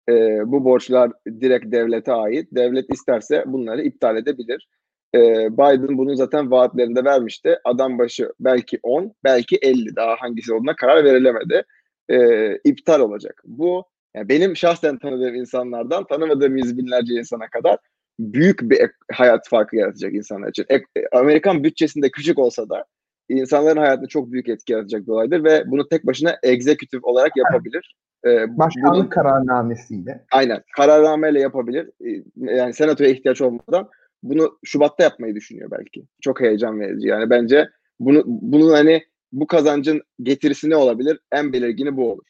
E, 0.10 0.13
bu 0.45 0.65
borçlar 0.65 1.12
direkt 1.41 1.71
devlete 1.71 2.12
ait. 2.13 2.47
Devlet 2.52 2.93
isterse 2.93 3.43
bunları 3.47 3.82
iptal 3.82 4.17
edebilir. 4.17 4.67
E, 5.15 5.19
Biden 5.54 5.97
bunu 5.97 6.15
zaten 6.15 6.52
vaatlerinde 6.52 7.04
vermişti. 7.04 7.60
Adam 7.63 7.99
başı 7.99 8.34
belki 8.39 8.80
10, 8.84 9.13
belki 9.23 9.58
50 9.62 9.95
daha 9.95 10.15
hangisi 10.19 10.54
olduğuna 10.54 10.76
karar 10.76 11.04
verilemedi. 11.04 11.63
E, 12.11 12.57
iptal 12.63 12.99
olacak. 12.99 13.41
Bu 13.45 13.85
yani 14.15 14.29
benim 14.29 14.55
şahsen 14.55 14.97
tanıdığım 14.97 15.35
insanlardan 15.35 16.07
tanımadığım 16.07 16.57
yüz 16.57 16.77
binlerce 16.77 17.13
insana 17.13 17.47
kadar 17.47 17.77
büyük 18.19 18.61
bir 18.61 18.91
hayat 19.11 19.49
farkı 19.49 19.75
yaratacak 19.75 20.13
insanlar 20.13 20.49
için. 20.49 20.65
Amerikan 21.11 21.63
bütçesinde 21.63 22.11
küçük 22.11 22.39
olsa 22.39 22.69
da 22.69 22.85
insanların 23.29 23.77
hayatında 23.77 24.07
çok 24.07 24.31
büyük 24.31 24.49
etki 24.49 24.73
yaratacak 24.73 25.07
bir 25.07 25.11
olaydır 25.11 25.43
ve 25.43 25.63
bunu 25.71 25.87
tek 25.89 26.05
başına 26.05 26.37
egzekütif 26.43 27.03
olarak 27.03 27.37
yapabilir. 27.37 27.95
Ee, 28.25 28.57
Başkanlık 28.57 28.95
bunu, 28.95 29.09
kararnamesiyle. 29.09 30.25
Aynen. 30.31 30.63
Kararnameyle 30.75 31.39
yapabilir. 31.39 31.89
Yani 32.35 32.73
senatoya 32.73 33.09
ihtiyaç 33.09 33.41
olmadan 33.41 33.89
bunu 34.23 34.57
Şubat'ta 34.63 35.03
yapmayı 35.03 35.35
düşünüyor 35.35 35.71
belki. 35.71 36.03
Çok 36.21 36.41
heyecan 36.41 36.79
verici. 36.79 37.07
Yani 37.07 37.29
bence 37.29 37.69
bunu 37.99 38.23
bunun 38.25 38.69
hani 38.69 39.03
bu 39.34 39.48
kazancın 39.48 40.02
getirisi 40.22 40.69
ne 40.69 40.76
olabilir? 40.76 41.19
En 41.32 41.54
belirgini 41.54 41.98
bu 41.98 42.12
olur. 42.12 42.24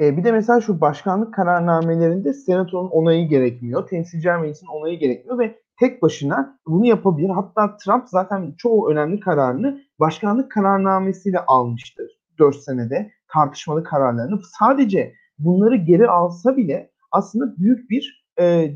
E, 0.00 0.16
bir 0.16 0.24
de 0.24 0.32
mesela 0.32 0.60
şu 0.60 0.80
başkanlık 0.80 1.34
kararnamelerinde 1.34 2.32
senatonun 2.32 2.90
onayı 2.90 3.28
gerekmiyor. 3.28 3.88
Temsilciler 3.88 4.40
meclisinin 4.40 4.70
onayı 4.70 4.98
gerekmiyor 4.98 5.38
ve 5.38 5.58
tek 5.80 6.02
başına 6.02 6.58
bunu 6.66 6.86
yapabilir. 6.86 7.28
Hatta 7.28 7.76
Trump 7.76 8.08
zaten 8.08 8.54
çoğu 8.58 8.90
önemli 8.90 9.20
kararını 9.20 9.80
başkanlık 10.00 10.50
kararnamesiyle 10.50 11.38
almıştır 11.38 12.10
4 12.38 12.56
senede 12.56 13.10
tartışmalı 13.32 13.84
kararlarını. 13.84 14.40
Sadece 14.58 15.14
bunları 15.38 15.76
geri 15.76 16.08
alsa 16.08 16.56
bile 16.56 16.90
aslında 17.12 17.54
büyük 17.58 17.90
bir 17.90 18.24
e, 18.40 18.74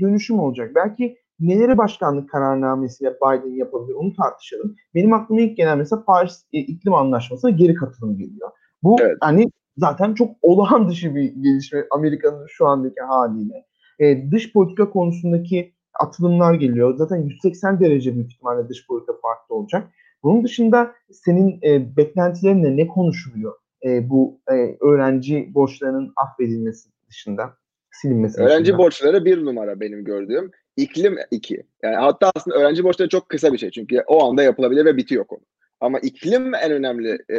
dönüşüm 0.00 0.38
olacak. 0.38 0.72
Belki 0.74 1.16
neleri 1.40 1.78
başkanlık 1.78 2.30
kararnamesiyle 2.30 3.14
Biden 3.14 3.56
yapabilir 3.56 3.94
onu 3.94 4.12
tartışalım. 4.14 4.76
Benim 4.94 5.12
aklıma 5.12 5.40
ilk 5.40 5.56
gelen 5.56 5.78
mesela 5.78 6.04
Paris 6.04 6.46
e, 6.52 6.58
İklim 6.58 6.94
Anlaşması'na 6.94 7.50
geri 7.50 7.74
katılım 7.74 8.18
geliyor. 8.18 8.50
Bu 8.82 8.96
evet. 9.00 9.16
hani 9.20 9.50
zaten 9.76 10.14
çok 10.14 10.36
olağan 10.42 10.88
dışı 10.88 11.14
bir 11.14 11.22
gelişme 11.22 11.86
Amerika'nın 11.90 12.46
şu 12.48 12.66
andaki 12.66 13.00
haliyle. 13.00 13.66
E, 13.98 14.30
dış 14.30 14.52
politika 14.52 14.90
konusundaki 14.90 15.74
atılımlar 16.00 16.54
geliyor. 16.54 16.96
Zaten 16.96 17.16
180 17.16 17.80
derece 17.80 18.14
büyük 18.14 18.32
ihtimalle 18.32 18.68
dış 18.68 18.86
politika 18.86 19.12
farklı 19.22 19.54
olacak. 19.54 19.88
Bunun 20.22 20.44
dışında 20.44 20.92
senin 21.10 21.58
e, 21.62 21.96
beklentilerinle 21.96 22.76
ne 22.76 22.86
konuşuluyor 22.86 23.52
e, 23.84 24.10
bu 24.10 24.40
e, 24.50 24.76
öğrenci 24.80 25.54
borçlarının 25.54 26.12
affedilmesi 26.16 26.88
dışında, 27.08 27.56
silinmesi 27.92 28.40
Öğrenci 28.40 28.64
dışında? 28.64 28.78
borçları 28.78 29.24
bir 29.24 29.44
numara 29.44 29.80
benim 29.80 30.04
gördüğüm. 30.04 30.50
İklim 30.76 31.16
iki. 31.30 31.62
Yani 31.82 31.96
hatta 31.96 32.32
aslında 32.34 32.56
öğrenci 32.56 32.84
borçları 32.84 33.08
çok 33.08 33.28
kısa 33.28 33.52
bir 33.52 33.58
şey 33.58 33.70
çünkü 33.70 34.02
o 34.06 34.24
anda 34.24 34.42
yapılabilir 34.42 34.84
ve 34.84 34.96
bitiyor 34.96 35.24
konu. 35.24 35.40
Ama 35.80 35.98
iklim 35.98 36.54
en 36.54 36.72
önemli 36.72 37.18
e, 37.28 37.36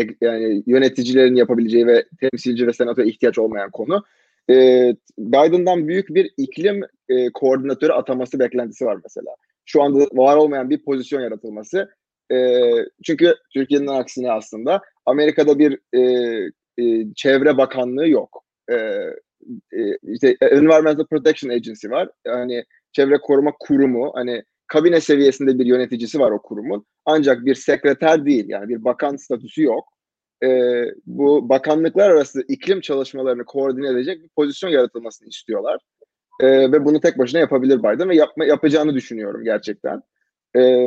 e, 0.00 0.06
yani 0.20 0.62
yöneticilerin 0.66 1.34
yapabileceği 1.34 1.86
ve 1.86 2.04
temsilci 2.20 2.66
ve 2.66 2.72
senatoya 2.72 3.08
ihtiyaç 3.08 3.38
olmayan 3.38 3.70
konu. 3.70 4.04
E, 4.50 4.54
Biden'dan 5.18 5.88
büyük 5.88 6.08
bir 6.08 6.30
iklim 6.36 6.82
e, 7.08 7.32
koordinatörü 7.32 7.92
ataması 7.92 8.38
beklentisi 8.38 8.84
var 8.84 8.98
mesela. 9.04 9.34
Şu 9.64 9.82
anda 9.82 9.98
var 9.98 10.36
olmayan 10.36 10.70
bir 10.70 10.84
pozisyon 10.84 11.20
yaratılması. 11.20 11.90
E, 12.32 12.60
çünkü 13.04 13.34
Türkiye'nin 13.54 13.86
aksine 13.86 14.32
aslında 14.32 14.80
Amerika'da 15.06 15.58
bir 15.58 15.78
e, 15.92 16.00
e, 16.78 17.14
çevre 17.14 17.56
bakanlığı 17.58 18.08
yok. 18.08 18.44
E, 18.72 18.76
e, 19.72 19.96
işte 20.02 20.36
Environmental 20.40 21.06
Protection 21.06 21.50
Agency 21.50 21.90
var. 21.90 22.08
Yani 22.26 22.64
çevre 22.92 23.18
koruma 23.18 23.52
kurumu 23.60 24.12
hani 24.14 24.42
kabine 24.66 25.00
seviyesinde 25.00 25.58
bir 25.58 25.66
yöneticisi 25.66 26.20
var 26.20 26.30
o 26.30 26.42
kurumun. 26.42 26.86
Ancak 27.04 27.44
bir 27.44 27.54
sekreter 27.54 28.26
değil 28.26 28.44
yani 28.48 28.68
bir 28.68 28.84
bakan 28.84 29.16
statüsü 29.16 29.62
yok. 29.62 29.84
e, 30.44 30.84
bu 31.06 31.48
bakanlıklar 31.48 32.10
arası 32.10 32.44
iklim 32.48 32.80
çalışmalarını 32.80 33.44
koordine 33.44 33.88
edecek 33.88 34.22
bir 34.22 34.28
pozisyon 34.28 34.70
yaratılmasını 34.70 35.28
istiyorlar. 35.28 35.80
E, 36.40 36.72
ve 36.72 36.84
bunu 36.84 37.00
tek 37.00 37.18
başına 37.18 37.40
yapabilir 37.40 37.78
Biden 37.78 38.08
ve 38.08 38.16
yapma, 38.16 38.44
yapacağını 38.44 38.94
düşünüyorum 38.94 39.44
gerçekten. 39.44 40.02
E, 40.56 40.86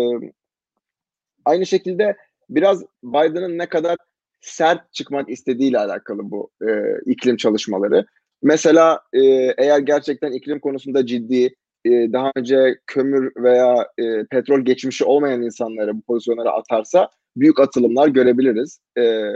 aynı 1.45 1.65
şekilde 1.65 2.15
biraz 2.49 2.83
Biden'ın 3.03 3.57
ne 3.57 3.65
kadar 3.69 3.97
sert 4.41 4.93
çıkmak 4.93 5.29
istediğiyle 5.29 5.79
alakalı 5.79 6.31
bu 6.31 6.49
e, 6.67 6.71
iklim 7.05 7.37
çalışmaları. 7.37 8.05
Mesela 8.43 8.99
e, 9.13 9.19
eğer 9.57 9.79
gerçekten 9.79 10.31
iklim 10.31 10.59
konusunda 10.59 11.05
ciddi, 11.05 11.55
e, 11.85 11.89
daha 12.13 12.31
önce 12.35 12.75
kömür 12.87 13.31
veya 13.37 13.87
e, 13.97 14.25
petrol 14.25 14.59
geçmişi 14.59 15.05
olmayan 15.05 15.41
insanları 15.41 15.97
bu 15.97 16.01
pozisyonlara 16.01 16.51
atarsa 16.51 17.09
büyük 17.37 17.59
atılımlar 17.59 18.07
görebiliriz. 18.07 18.79
E, 18.97 19.31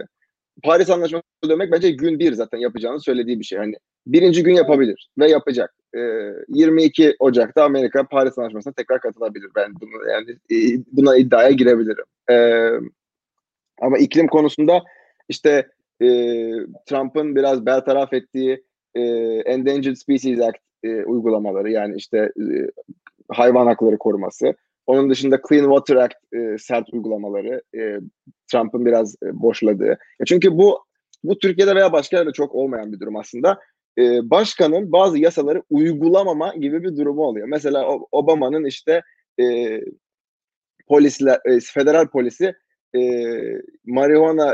Paris 0.63 0.89
Anlaşması 0.89 1.23
demek 1.49 1.71
bence 1.71 1.91
gün 1.91 2.19
bir 2.19 2.33
zaten 2.33 2.57
yapacağını 2.57 2.99
söylediği 2.99 3.39
bir 3.39 3.45
şey. 3.45 3.59
Hani 3.59 3.75
birinci 4.07 4.43
gün 4.43 4.53
yapabilir 4.53 5.09
ve 5.19 5.29
yapacak. 5.29 5.73
E, 5.95 5.99
22 6.49 7.15
Ocak'ta 7.19 7.63
Amerika 7.63 8.07
Paris 8.07 8.37
Anlaşması'na 8.37 8.73
tekrar 8.73 9.01
katılabilir. 9.01 9.49
Ben 9.55 9.73
bunu 9.81 10.09
yani 10.09 10.31
e, 10.31 10.83
buna 10.91 11.17
iddiaya 11.17 11.51
girebilirim. 11.51 12.05
E, 12.31 12.69
ama 13.81 13.97
iklim 13.97 14.27
konusunda 14.27 14.83
işte 15.29 15.67
e, 16.01 16.07
Trump'ın 16.85 17.35
biraz 17.35 17.65
bertaraf 17.65 18.13
ettiği 18.13 18.63
e, 18.95 19.01
Endangered 19.45 19.95
Species 19.95 20.41
Act 20.41 20.57
e, 20.83 21.03
uygulamaları 21.03 21.71
yani 21.71 21.95
işte 21.95 22.17
e, 22.17 22.71
hayvan 23.29 23.67
hakları 23.67 23.97
koruması. 23.97 24.53
Onun 24.87 25.09
dışında 25.09 25.41
Clean 25.49 25.63
Water 25.63 25.95
Act 25.95 26.15
e, 26.33 26.57
sert 26.57 26.93
uygulamaları 26.93 27.61
e, 27.75 27.99
Trump'ın 28.51 28.85
biraz 28.85 29.15
e, 29.23 29.41
boşladığı. 29.41 29.97
Ya 30.19 30.25
çünkü 30.27 30.57
bu 30.57 30.79
bu 31.23 31.39
Türkiye'de 31.39 31.75
veya 31.75 31.93
başka 31.93 32.17
yerde 32.17 32.31
çok 32.31 32.55
olmayan 32.55 32.93
bir 32.93 32.99
durum 32.99 33.15
aslında. 33.15 33.59
E, 33.97 34.29
başkanın 34.29 34.91
bazı 34.91 35.17
yasaları 35.17 35.63
uygulamama 35.69 36.55
gibi 36.55 36.83
bir 36.83 36.97
durumu 36.97 37.21
oluyor. 37.21 37.47
Mesela 37.47 37.89
Obama'nın 38.11 38.65
işte 38.65 39.01
e, 39.39 39.79
polisler, 40.87 41.39
e, 41.45 41.59
federal 41.59 42.07
polisi 42.07 42.53
e, 42.95 43.01
marihuana 43.85 44.53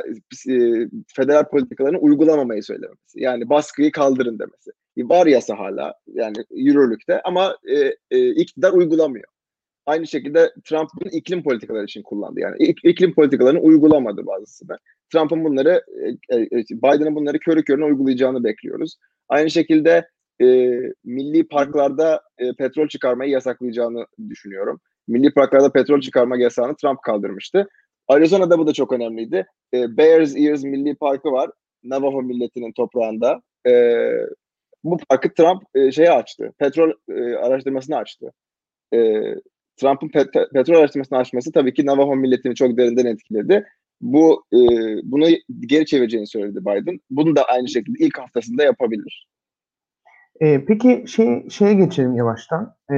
e, 0.49 0.53
federal 1.15 1.49
politikalarını 1.49 1.97
uygulamamayı 1.97 2.63
söylemesi. 2.63 2.97
Yani 3.15 3.49
baskıyı 3.49 3.91
kaldırın 3.91 4.39
demesi. 4.39 4.71
Var 4.97 5.25
yasa 5.25 5.59
hala 5.59 5.93
yani 6.07 6.37
yürürlükte 6.51 7.21
ama 7.21 7.57
e, 7.67 7.95
e, 8.11 8.29
iktidar 8.29 8.73
uygulamıyor. 8.73 9.25
Aynı 9.85 10.07
şekilde 10.07 10.53
Trump'ın 10.63 11.09
iklim 11.09 11.43
politikaları 11.43 11.83
için 11.83 12.03
kullandı. 12.03 12.39
Yani 12.39 12.55
iklim 12.83 13.13
politikalarını 13.13 13.59
uygulamadı 13.59 14.25
bazısını. 14.25 14.77
Trump'ın 15.13 15.43
bunları, 15.43 15.83
e, 16.29 16.37
e, 16.37 16.49
Biden'ın 16.71 17.15
bunları 17.15 17.39
körü 17.39 17.63
körüne 17.63 17.85
uygulayacağını 17.85 18.43
bekliyoruz. 18.43 18.97
Aynı 19.29 19.49
şekilde 19.49 20.07
e, 20.41 20.79
milli 21.03 21.47
parklarda 21.47 22.21
e, 22.37 22.53
petrol 22.53 22.87
çıkarmayı 22.87 23.31
yasaklayacağını 23.31 24.05
düşünüyorum. 24.29 24.81
Milli 25.07 25.33
parklarda 25.33 25.71
petrol 25.71 26.01
çıkarma 26.01 26.37
yasağını 26.37 26.75
Trump 26.75 27.01
kaldırmıştı. 27.01 27.67
Arizona'da 28.07 28.59
bu 28.59 28.67
da 28.67 28.73
çok 28.73 28.91
önemliydi. 28.93 29.45
E, 29.73 29.97
Bears 29.97 30.35
Ears 30.35 30.63
Milli 30.63 30.95
Parkı 30.95 31.31
var. 31.31 31.49
Navajo 31.83 32.21
milletinin 32.21 32.71
toprağında. 32.71 33.41
E, 33.67 33.71
bu 34.83 34.97
parkı 35.09 35.33
Trump 35.33 35.63
e, 35.75 35.91
şeye 35.91 36.11
açtı. 36.11 36.53
Petrol 36.59 36.91
e, 37.09 37.35
araştırmasını 37.35 37.95
açtı. 37.95 38.31
E, 38.93 39.21
Trump'ın 39.77 40.07
pet- 40.07 40.53
petrol 40.53 40.75
araştırmasını 40.75 41.17
açması 41.17 41.51
tabii 41.51 41.73
ki 41.73 41.85
Navajo 41.85 42.15
milletini 42.15 42.55
çok 42.55 42.77
derinden 42.77 43.05
etkiledi. 43.05 43.65
Bu 44.01 44.43
e, 44.53 44.57
bunu 45.03 45.25
geri 45.59 45.85
çevireceğini 45.85 46.27
söyledi 46.27 46.59
Biden. 46.65 46.99
Bunu 47.09 47.35
da 47.35 47.43
aynı 47.43 47.69
şekilde 47.69 48.05
ilk 48.05 48.19
haftasında 48.19 48.63
yapabilir. 48.63 49.27
E, 50.41 50.65
peki 50.65 51.03
şey 51.07 51.49
şeye 51.49 51.73
geçelim 51.73 52.15
yavaştan. 52.15 52.75
E, 52.91 52.95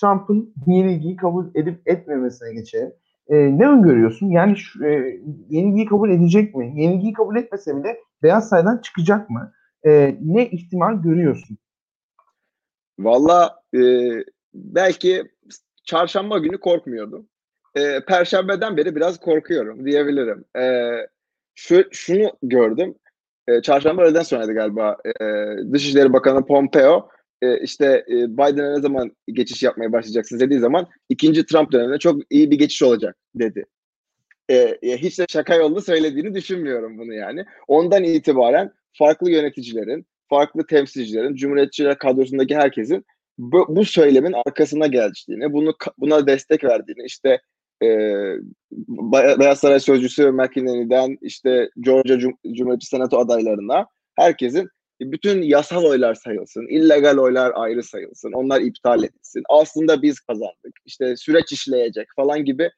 Trump'ın 0.00 0.54
yenilgiyi 0.66 1.16
kabul 1.16 1.46
edip 1.54 1.88
etmemesine 1.88 2.54
geçelim. 2.54 2.92
E, 3.30 3.58
ne 3.58 3.68
öngörüyorsun? 3.68 4.30
Yani 4.30 4.56
şu, 4.56 4.84
e, 4.84 5.20
yenilgiyi 5.48 5.86
kabul 5.86 6.10
edecek 6.10 6.54
mi? 6.54 6.72
Yenilgiyi 6.82 7.12
kabul 7.12 7.36
etmese 7.36 7.76
bile 7.76 7.98
Beyaz 8.22 8.48
Saray'dan 8.48 8.78
çıkacak 8.78 9.30
mı? 9.30 9.52
E, 9.86 10.16
ne 10.20 10.46
ihtimal 10.46 11.02
görüyorsun? 11.02 11.58
Valla 12.98 13.62
e, 13.74 13.80
belki 14.54 15.24
çarşamba 15.84 16.38
günü 16.38 16.60
korkmuyordum. 16.60 17.28
E, 17.74 18.04
Perşembeden 18.04 18.76
beri 18.76 18.96
biraz 18.96 19.20
korkuyorum 19.20 19.86
diyebilirim. 19.86 20.44
E, 20.58 20.90
şu, 21.54 21.84
şunu 21.90 22.32
gördüm. 22.42 22.94
E, 23.48 23.62
çarşamba 23.62 24.02
öğleden 24.02 24.22
sonraydı 24.22 24.54
galiba. 24.54 24.96
E, 25.04 25.24
Dışişleri 25.72 26.12
Bakanı 26.12 26.46
Pompeo 26.46 27.08
e, 27.42 27.60
işte 27.60 28.04
e, 28.08 28.36
ne 28.56 28.80
zaman 28.80 29.16
geçiş 29.32 29.62
yapmaya 29.62 29.92
başlayacaksınız 29.92 30.40
dediği 30.40 30.58
zaman 30.58 30.86
ikinci 31.08 31.46
Trump 31.46 31.72
döneminde 31.72 31.98
çok 31.98 32.22
iyi 32.30 32.50
bir 32.50 32.58
geçiş 32.58 32.82
olacak 32.82 33.16
dedi. 33.34 33.64
E, 34.50 34.78
hiç 34.82 35.18
de 35.18 35.26
şaka 35.28 35.54
yollu 35.54 35.80
söylediğini 35.80 36.34
düşünmüyorum 36.34 36.98
bunu 36.98 37.14
yani. 37.14 37.44
Ondan 37.68 38.04
itibaren 38.04 38.72
farklı 38.92 39.30
yöneticilerin, 39.30 40.06
farklı 40.28 40.66
temsilcilerin, 40.66 41.34
Cumhuriyetçiler 41.34 41.98
kadrosundaki 41.98 42.56
herkesin 42.56 43.04
bu, 43.38 43.66
bu 43.68 43.84
söylemin 43.84 44.34
arkasına 44.46 44.86
geldiğini, 44.86 45.52
bunu 45.52 45.74
buna 45.98 46.26
destek 46.26 46.64
verdiğini, 46.64 47.04
işte 47.06 47.40
e, 47.82 47.88
Beyaz 49.38 49.58
Saray 49.58 49.80
Sözcüsü 49.80 50.30
McKinney'den 50.30 51.18
işte 51.22 51.70
Georgia 51.80 52.18
Cum 52.18 52.32
Cumhuriyetçi 52.52 52.86
Senato 52.86 53.18
adaylarına 53.18 53.86
herkesin 54.16 54.68
bütün 55.00 55.42
yasal 55.42 55.84
oylar 55.84 56.14
sayılsın, 56.14 56.66
illegal 56.68 57.18
oylar 57.18 57.52
ayrı 57.54 57.82
sayılsın, 57.82 58.32
onlar 58.32 58.60
iptal 58.60 59.04
edilsin. 59.04 59.42
Aslında 59.48 60.02
biz 60.02 60.20
kazandık, 60.20 60.78
işte 60.84 61.16
süreç 61.16 61.52
işleyecek 61.52 62.08
falan 62.16 62.44
gibi 62.44 62.70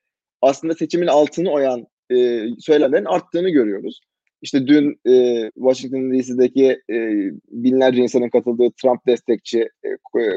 aslında 0.42 0.74
seçimin 0.74 1.06
altını 1.06 1.50
oyan 1.50 1.86
e, 2.10 2.46
söylemlerin 2.58 3.04
arttığını 3.04 3.50
görüyoruz. 3.50 4.00
İşte 4.42 4.66
dün 4.66 5.00
e, 5.08 5.50
Washington 5.54 6.12
DC'deki 6.12 6.82
e, 6.90 6.96
binlerce 7.50 8.02
insanın 8.02 8.28
katıldığı 8.28 8.70
Trump 8.82 9.06
destekçi, 9.06 9.60
e, 9.60 9.88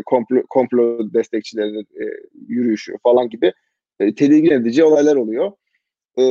komplo, 0.05 0.43
komplo 0.49 1.13
destekçilerinin 1.13 1.87
e, 2.01 2.05
yürüyüşü 2.47 2.93
falan 3.03 3.29
gibi 3.29 3.53
e, 3.99 4.15
tedirgin 4.15 4.51
edici 4.51 4.83
olaylar 4.83 5.15
oluyor. 5.15 5.51
E, 6.19 6.23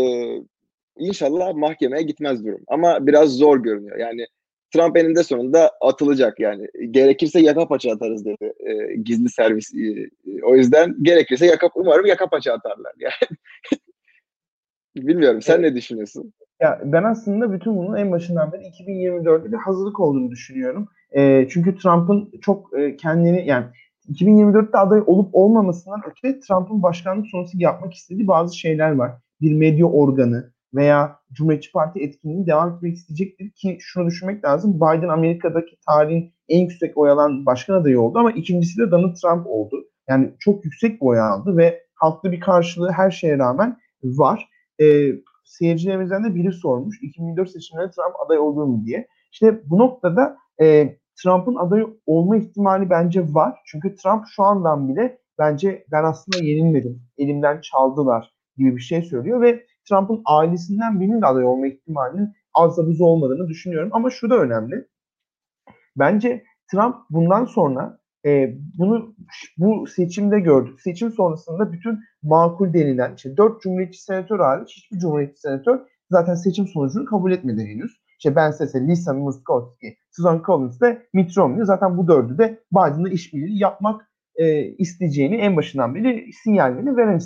inşallah 0.99 1.55
mahkemeye 1.55 2.03
gitmez 2.03 2.45
durum. 2.45 2.61
Ama 2.69 3.07
biraz 3.07 3.31
zor 3.37 3.63
görünüyor. 3.63 3.99
Yani 3.99 4.27
Trump 4.75 4.97
eninde 4.97 5.23
sonunda 5.23 5.71
atılacak 5.81 6.41
yani. 6.41 6.69
Gerekirse 6.91 7.41
yaka 7.41 7.69
paça 7.69 7.93
atarız 7.93 8.25
dedi 8.25 8.53
e, 8.61 8.97
gizli 8.97 9.29
servis. 9.29 9.75
E, 9.75 10.11
o 10.43 10.57
yüzden 10.57 10.97
gerekirse 11.03 11.47
yaka, 11.47 11.69
umarım 11.75 12.07
yaka 12.07 12.27
paça 12.27 12.53
atarlar. 12.53 12.93
Yani. 12.99 13.39
Bilmiyorum. 15.09 15.43
Sen 15.43 15.55
evet. 15.55 15.71
ne 15.71 15.77
düşünüyorsun? 15.77 16.33
Ya 16.61 16.81
ben 16.85 17.03
aslında 17.03 17.53
bütün 17.53 17.77
bunun 17.77 17.97
en 17.97 18.13
başından 18.13 18.53
beri 18.53 18.63
2024'te 18.63 19.53
bir 19.53 19.57
hazırlık 19.57 20.01
olduğunu 20.01 20.31
düşünüyorum. 20.31 20.89
E, 21.17 21.49
çünkü 21.51 21.77
Trump'ın 21.77 22.31
çok 22.41 22.79
e, 22.79 22.97
kendini 22.97 23.47
yani 23.47 23.67
2024'te 24.13 24.79
aday 24.79 25.03
olup 25.07 25.29
olmamasından 25.33 26.01
öte 26.11 26.41
Trump'ın 26.41 26.83
başkanlık 26.83 27.27
sonrası 27.27 27.59
yapmak 27.59 27.95
istediği 27.95 28.29
bazı 28.29 28.59
şeyler 28.59 28.91
var. 28.91 29.13
Bir 29.41 29.55
medya 29.55 29.87
organı 29.87 30.54
veya 30.75 31.19
Cumhuriyetçi 31.33 31.73
Parti 31.73 32.01
etkinliğini 32.01 32.47
devam 32.47 32.77
etmek 32.77 32.95
isteyecektir 32.95 33.51
ki 33.51 33.79
şunu 33.81 34.07
düşünmek 34.07 34.45
lazım. 34.45 34.75
Biden 34.77 35.09
Amerika'daki 35.09 35.77
tarihin 35.89 36.35
en 36.49 36.61
yüksek 36.61 36.97
oy 36.97 37.11
alan 37.11 37.47
başkan 37.47 37.75
adayı 37.75 38.01
oldu 38.01 38.19
ama 38.19 38.33
ikincisi 38.33 38.81
de 38.81 38.91
Donald 38.91 39.15
Trump 39.15 39.47
oldu. 39.47 39.77
Yani 40.09 40.35
çok 40.39 40.65
yüksek 40.65 41.01
bir 41.01 41.07
oy 41.07 41.21
aldı 41.21 41.57
ve 41.57 41.83
halkta 41.95 42.33
bir 42.33 42.41
karşılığı 42.41 42.91
her 42.91 43.11
şeye 43.11 43.39
rağmen 43.39 43.77
var. 44.03 44.49
E, 44.81 45.13
seyircilerimizden 45.45 46.25
de 46.25 46.35
biri 46.35 46.53
sormuş 46.53 47.03
2004 47.03 47.51
seçimlerinde 47.51 47.91
Trump 47.91 48.21
aday 48.27 48.39
olur 48.39 48.65
mu 48.65 48.83
diye. 48.85 49.09
İşte 49.33 49.61
bu 49.71 49.79
noktada 49.79 50.37
e, 50.61 50.97
Trump'ın 51.23 51.55
aday 51.55 51.87
olma 52.07 52.37
ihtimali 52.37 52.91
bence 52.91 53.35
var. 53.35 53.59
Çünkü 53.67 53.95
Trump 53.95 54.25
şu 54.37 54.43
andan 54.43 54.89
bile 54.89 55.19
bence 55.39 55.85
ben 55.93 56.05
aslında 56.05 56.45
yenilmedim, 56.45 57.03
elimden 57.19 57.61
çaldılar 57.61 58.35
gibi 58.57 58.77
bir 58.77 58.81
şey 58.81 59.03
söylüyor 59.03 59.41
ve 59.41 59.67
Trump'ın 59.89 60.23
ailesinden 60.25 61.01
birinin 61.01 61.23
de 61.23 61.27
aday 61.27 61.45
olma 61.45 61.67
ihtimalinin 61.67 62.33
az 62.55 62.77
da 62.77 62.87
buz 62.87 63.01
olmadığını 63.01 63.49
düşünüyorum. 63.49 63.91
Ama 63.93 64.11
şu 64.11 64.31
da 64.31 64.39
önemli. 64.39 64.89
Bence 65.97 66.45
Trump 66.71 66.97
bundan 67.11 67.45
sonra 67.45 67.99
e, 68.27 68.55
bunu 68.79 69.15
bu 69.59 69.87
seçimde 69.87 70.41
gördük. 70.41 70.81
Seçim 70.81 71.13
sonrasında 71.13 71.73
bütün 71.73 72.01
makul 72.23 72.73
denilen, 72.73 73.15
işte 73.17 73.37
dört 73.37 73.63
cumhuriyetçi 73.63 74.03
senatör 74.03 74.41
hariç 74.41 74.77
hiçbir 74.77 74.99
cumhuriyetçi 74.99 75.41
senatör 75.41 75.81
zaten 76.11 76.35
seçim 76.35 76.67
sonucunu 76.67 77.05
kabul 77.05 77.33
etmedi 77.33 77.67
henüz. 77.67 78.05
İşte 78.19 78.37
Ben 78.37 78.51
Sese, 78.51 78.87
Lisa 78.87 79.15
Murkowski, 79.15 79.97
Susan 80.11 80.43
Collins 80.47 80.83
ve 80.83 81.03
Mitt 81.13 81.39
Romney 81.39 81.65
zaten 81.65 81.97
bu 81.97 82.09
dördü 82.09 82.39
de 82.39 82.61
Biden'la 82.73 83.09
işbirliği 83.09 83.63
yapmak 83.63 84.11
e, 84.37 84.63
isteyeceğini 84.63 85.37
en 85.37 85.57
başından 85.57 85.95
beri 85.95 86.33
sinyallerini 86.33 86.97
veren. 86.97 87.19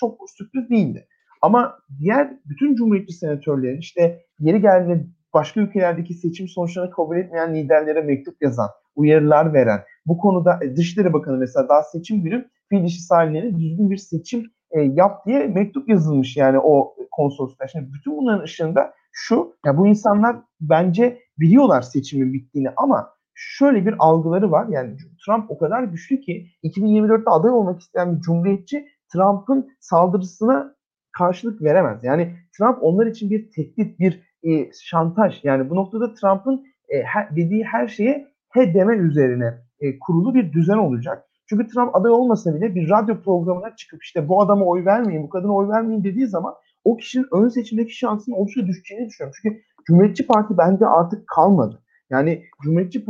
Çok 0.00 0.30
sürpriz 0.30 0.70
değildi. 0.70 1.06
Ama 1.40 1.78
diğer 1.98 2.38
bütün 2.44 2.74
cumhuriyetçi 2.74 3.14
senatörlerin 3.14 3.78
işte 3.78 4.24
yeri 4.40 4.60
geldiğinde 4.60 5.06
başka 5.34 5.60
ülkelerdeki 5.60 6.14
seçim 6.14 6.48
sonuçlarını 6.48 6.90
kabul 6.90 7.16
etmeyen 7.16 7.54
liderlere 7.54 8.00
mektup 8.00 8.42
yazan, 8.42 8.68
uyarılar 8.96 9.54
veren, 9.54 9.80
bu 10.06 10.18
konuda 10.18 10.58
e, 10.62 10.76
Dışişleri 10.76 11.12
Bakanı 11.12 11.36
mesela 11.36 11.68
daha 11.68 11.82
seçim 11.82 12.22
günü 12.22 12.48
fil 12.68 12.84
dişi 12.84 13.02
sahiline 13.02 13.58
düzgün 13.58 13.90
bir 13.90 13.96
seçim 13.96 14.50
e, 14.70 14.80
yap 14.80 15.26
diye 15.26 15.46
mektup 15.46 15.88
yazılmış 15.88 16.36
yani 16.36 16.58
o 16.58 16.94
konsolosluğa. 17.10 17.68
Şimdi 17.68 17.92
bütün 17.92 18.16
bunların 18.16 18.44
ışığında 18.44 18.92
şu, 19.12 19.56
ya 19.66 19.78
bu 19.78 19.86
insanlar 19.86 20.36
bence 20.60 21.18
biliyorlar 21.38 21.82
seçimin 21.82 22.32
bittiğini 22.32 22.70
ama 22.76 23.10
şöyle 23.34 23.86
bir 23.86 23.94
algıları 23.98 24.50
var. 24.50 24.66
Yani 24.68 24.96
Trump 25.26 25.50
o 25.50 25.58
kadar 25.58 25.82
güçlü 25.82 26.20
ki 26.20 26.46
2024'te 26.64 27.30
aday 27.30 27.50
olmak 27.50 27.80
isteyen 27.80 28.16
bir 28.16 28.20
cumhuriyetçi 28.20 28.86
Trump'ın 29.12 29.70
saldırısına 29.80 30.74
karşılık 31.12 31.62
veremez. 31.62 32.04
Yani 32.04 32.36
Trump 32.58 32.78
onlar 32.80 33.06
için 33.06 33.30
bir 33.30 33.50
tehdit, 33.50 34.00
bir 34.00 34.22
e, 34.42 34.70
şantaj. 34.72 35.40
Yani 35.44 35.70
bu 35.70 35.76
noktada 35.76 36.14
Trump'ın 36.14 36.64
e, 36.88 37.02
her, 37.02 37.36
dediği 37.36 37.64
her 37.64 37.88
şeye 37.88 38.28
he 38.50 38.74
deme 38.74 38.96
üzerine 38.96 39.58
e, 39.80 39.98
kurulu 39.98 40.34
bir 40.34 40.52
düzen 40.52 40.78
olacak. 40.78 41.26
Çünkü 41.46 41.68
Trump 41.68 41.96
aday 41.96 42.12
olmasa 42.12 42.54
bile 42.54 42.74
bir 42.74 42.90
radyo 42.90 43.22
programına 43.22 43.76
çıkıp 43.76 44.04
işte 44.04 44.28
bu 44.28 44.42
adama 44.42 44.64
oy 44.64 44.84
vermeyin, 44.84 45.22
bu 45.22 45.28
kadına 45.28 45.54
oy 45.54 45.68
vermeyin 45.68 46.04
dediği 46.04 46.26
zaman 46.26 46.54
o 46.84 46.96
kişinin 46.96 47.26
ön 47.32 47.48
seçimdeki 47.48 47.96
şansının 47.96 48.36
oldukça 48.36 48.66
düşeceğini 48.66 49.06
düşünüyorum. 49.06 49.38
Çünkü 49.42 49.62
Cumhuriyetçi 49.86 50.26
Parti 50.26 50.58
bence 50.58 50.86
artık 50.86 51.28
kalmadı. 51.28 51.82
Yani 52.10 52.44
Cumhuriyetçi 52.62 53.04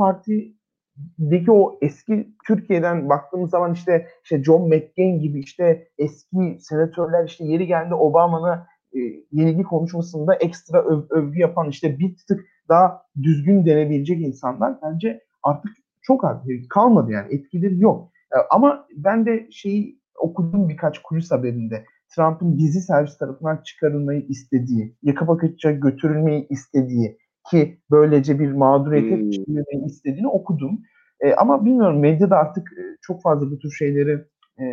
Parti'deki 1.19 1.53
o 1.53 1.79
eski 1.83 2.35
Türkiye'den 2.47 3.09
baktığımız 3.09 3.51
zaman 3.51 3.73
işte 3.73 4.07
işte 4.25 4.45
John 4.45 4.69
McCain 4.69 5.21
gibi 5.21 5.41
işte 5.41 5.89
eski 5.99 6.59
senatörler 6.61 7.25
işte 7.27 7.45
yeri 7.45 7.67
geldi 7.67 7.95
Obama'na 7.95 8.67
e, 8.93 8.99
yenilgi 9.33 9.63
konuşmasında 9.63 10.35
ekstra 10.35 10.83
öv, 10.83 11.03
övgü 11.11 11.41
yapan 11.41 11.69
işte 11.69 11.99
bir 11.99 12.17
tık 12.29 12.47
daha 12.69 13.03
düzgün 13.23 13.67
denebilecek 13.67 14.21
insanlar 14.21 14.75
bence 14.83 15.21
artık 15.43 15.71
çok 16.03 16.25
az 16.25 16.43
kalmadı 16.71 17.13
yani 17.13 17.35
etkileri 17.35 17.81
yok. 17.81 18.13
E, 18.33 18.37
ama 18.51 18.87
ben 18.97 19.27
de 19.27 19.49
şeyi 19.51 20.01
okudum 20.19 20.69
birkaç 20.69 21.03
kulis 21.03 21.31
haberinde. 21.31 21.85
Trump'ın 22.17 22.57
gizli 22.57 22.81
servis 22.81 23.19
tarafından 23.19 23.63
çıkarılmayı 23.65 24.21
istediği, 24.29 24.97
yaka 25.03 25.29
bakıcıya 25.29 25.75
götürülmeyi 25.75 26.47
istediği 26.49 27.19
ki 27.51 27.81
böylece 27.91 28.39
bir 28.39 28.53
mağduriyete 28.53 29.17
hmm. 29.17 29.87
istediğini 29.87 30.29
okudum. 30.29 30.83
E, 31.21 31.35
ama 31.35 31.65
bilmiyorum 31.65 32.01
medyada 32.01 32.37
artık 32.37 32.73
e, 32.73 32.83
çok 33.03 33.23
fazla 33.23 33.51
bu 33.51 33.59
tür 33.59 33.71
şeyleri 33.71 34.25
e, 34.61 34.65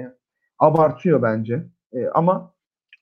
abartıyor 0.60 1.22
bence. 1.22 1.64
E, 1.94 2.08
ama 2.08 2.54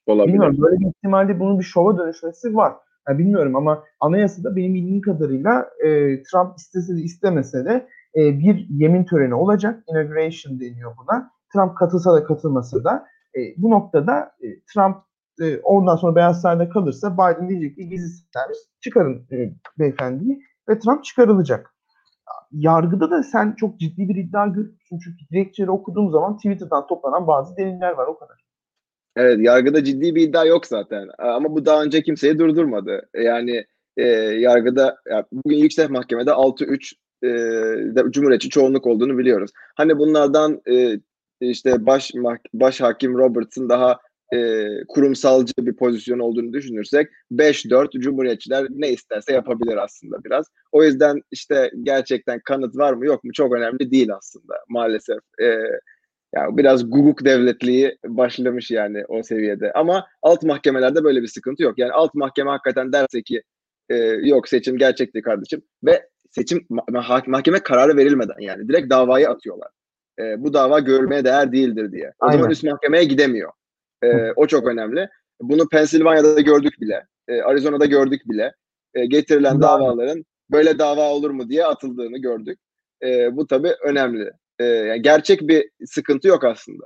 Olabilir. 0.08 0.34
bilmiyorum 0.34 0.58
böyle 0.62 0.80
bir 0.80 0.88
ihtimalle 0.88 1.40
bunun 1.40 1.60
bir 1.60 1.64
şova 1.64 1.98
dönüşmesi 1.98 2.56
var. 2.56 2.74
Yani 3.08 3.20
bilmiyorum 3.20 3.56
ama 3.56 3.84
anayasada 4.00 4.56
benim 4.56 4.74
bildiğim 4.74 5.02
kadarıyla 5.02 5.70
e, 5.86 5.90
Trump 6.24 6.58
istese 6.58 6.98
de 6.98 7.02
istemese 7.02 7.66
de 7.66 7.88
e, 8.16 8.40
bir 8.40 8.68
yemin 8.70 9.04
töreni 9.04 9.36
olacak. 9.36 9.84
Inauguration 9.88 10.60
deniyor 10.60 10.92
buna. 10.98 11.32
Trump 11.54 11.78
katılsa 11.78 12.14
da 12.14 12.24
katılmasa 12.24 12.84
da 12.84 13.06
e, 13.36 13.40
bu 13.58 13.70
noktada 13.70 14.32
e, 14.42 14.48
Trump 14.74 14.98
e, 15.42 15.60
ondan 15.60 15.96
sonra 15.96 16.16
Beyaz 16.16 16.42
Saray'da 16.42 16.70
kalırsa 16.70 17.14
Biden 17.14 17.50
diyecek 17.50 17.76
ki 17.76 17.90
gizli 17.90 18.26
servis 18.34 18.58
çıkarın 18.82 19.28
e, 19.32 19.54
beyefendiyi 19.80 20.42
ve 20.70 20.80
Trump 20.80 21.04
çıkarılacak. 21.04 21.76
Yargıda 22.52 23.12
da 23.12 23.24
sen 23.24 23.56
çok 23.58 23.80
ciddi 23.80 24.10
bir 24.10 24.16
iddia 24.16 24.48
görüyorsun. 24.48 25.00
Çünkü 25.04 25.18
dilekçeleri 25.32 25.72
okuduğum 25.72 26.12
zaman 26.12 26.38
Twitter'dan 26.38 26.88
toplanan 26.88 27.28
bazı 27.28 27.58
deliller 27.58 27.92
var 27.92 28.08
o 28.08 28.18
kadar. 28.18 28.46
Evet 29.16 29.40
yargıda 29.40 29.84
ciddi 29.84 30.16
bir 30.16 30.22
iddia 30.22 30.46
yok 30.46 30.66
zaten. 30.66 31.08
Ama 31.18 31.56
bu 31.56 31.66
daha 31.66 31.84
önce 31.84 32.04
kimseyi 32.04 32.40
durdurmadı. 32.40 33.10
Yani 33.16 33.66
e, 33.98 34.04
yargıda 34.18 34.98
yani 35.10 35.26
bugün 35.32 35.58
Yüksek 35.58 35.90
Mahkeme'de 35.90 36.30
6-3 36.32 36.94
e, 37.24 38.12
Cumhuriyetçi 38.12 38.50
çoğunluk 38.50 38.88
olduğunu 38.88 39.18
biliyoruz. 39.18 39.52
Hani 39.76 39.98
bunlardan 39.98 40.62
e, 40.72 41.00
işte 41.42 41.86
baş 41.86 42.12
baş 42.54 42.82
hakim 42.82 43.18
Robertson 43.18 43.70
daha 43.70 44.00
e, 44.34 44.68
kurumsalcı 44.88 45.54
bir 45.58 45.76
pozisyon 45.76 46.20
olduğunu 46.20 46.54
düşünürsek 46.54 47.08
5-4 47.32 48.00
Cumhuriyetçiler 48.00 48.68
ne 48.70 48.90
isterse 48.90 49.34
yapabilir 49.34 49.78
aslında 49.78 50.24
biraz. 50.24 50.46
O 50.72 50.84
yüzden 50.84 51.22
işte 51.32 51.72
gerçekten 51.84 52.40
kanıt 52.46 52.78
var 52.78 52.94
mı 52.94 53.06
yok 53.06 53.24
mu 53.24 53.32
çok 53.34 53.54
önemli 53.54 53.92
değil 53.92 54.14
aslında 54.14 54.54
maalesef. 54.70 55.20
E, 55.42 55.46
yani 56.36 56.58
biraz 56.58 56.90
guguk 56.90 57.26
devletliği 57.26 57.98
başlamış 58.06 58.72
yani 58.72 59.06
o 59.08 59.24
seviyede. 59.24 59.72
Ama 59.74 60.06
alt 60.22 60.44
mahkemelerde 60.44 61.04
böyle 61.04 61.22
bir 61.22 61.28
sıkıntı 61.28 61.64
yok. 61.64 61.78
Yani 61.78 61.92
alt 61.92 62.14
mahkeme 62.14 62.50
hakikaten 62.50 62.94
derse 62.94 63.22
ki 63.22 63.42
e, 63.90 63.96
yok 64.06 64.48
seçim 64.48 64.78
gerçekti 64.78 65.22
kardeşim 65.22 65.62
ve 65.84 66.08
seçim 66.32 66.68
mahkeme 67.28 67.60
kararı 67.60 67.98
verilmeden 67.98 68.40
yani 68.40 68.68
direkt 68.68 68.90
davayı 68.90 69.30
atıyorlar. 69.30 69.70
E, 70.20 70.44
bu 70.44 70.54
dava 70.54 70.80
görülmeye 70.80 71.26
değer 71.26 71.52
değildir 71.52 71.92
diye. 71.92 72.14
O 72.20 72.26
Aynen. 72.26 72.38
zaman 72.38 72.52
üst 72.52 72.64
mahkemeye 72.64 73.04
gidemiyor. 73.04 73.52
E, 74.04 74.32
o 74.36 74.48
çok 74.48 74.68
önemli. 74.68 75.10
Bunu 75.41 75.68
Pensilvanya'da 75.68 76.41
gördük 76.41 76.82
bile. 76.82 77.06
E, 77.28 77.41
Arizona'da 77.41 77.86
gördük 77.86 78.22
bile. 78.26 78.54
E, 78.93 79.06
getirilen 79.06 79.62
davaların 79.62 80.26
böyle 80.52 80.80
dava 80.80 81.10
olur 81.10 81.30
mu 81.30 81.50
diye 81.50 81.66
atıldığını 81.66 82.18
gördük. 82.18 82.60
E, 83.04 83.36
bu 83.36 83.48
tabii 83.48 83.72
önemli. 83.84 84.32
E, 84.60 84.64
yani 84.66 85.02
gerçek 85.02 85.41
bir 85.41 85.70
sıkıntı 85.86 86.28
yok 86.28 86.43
aslında. 86.43 86.86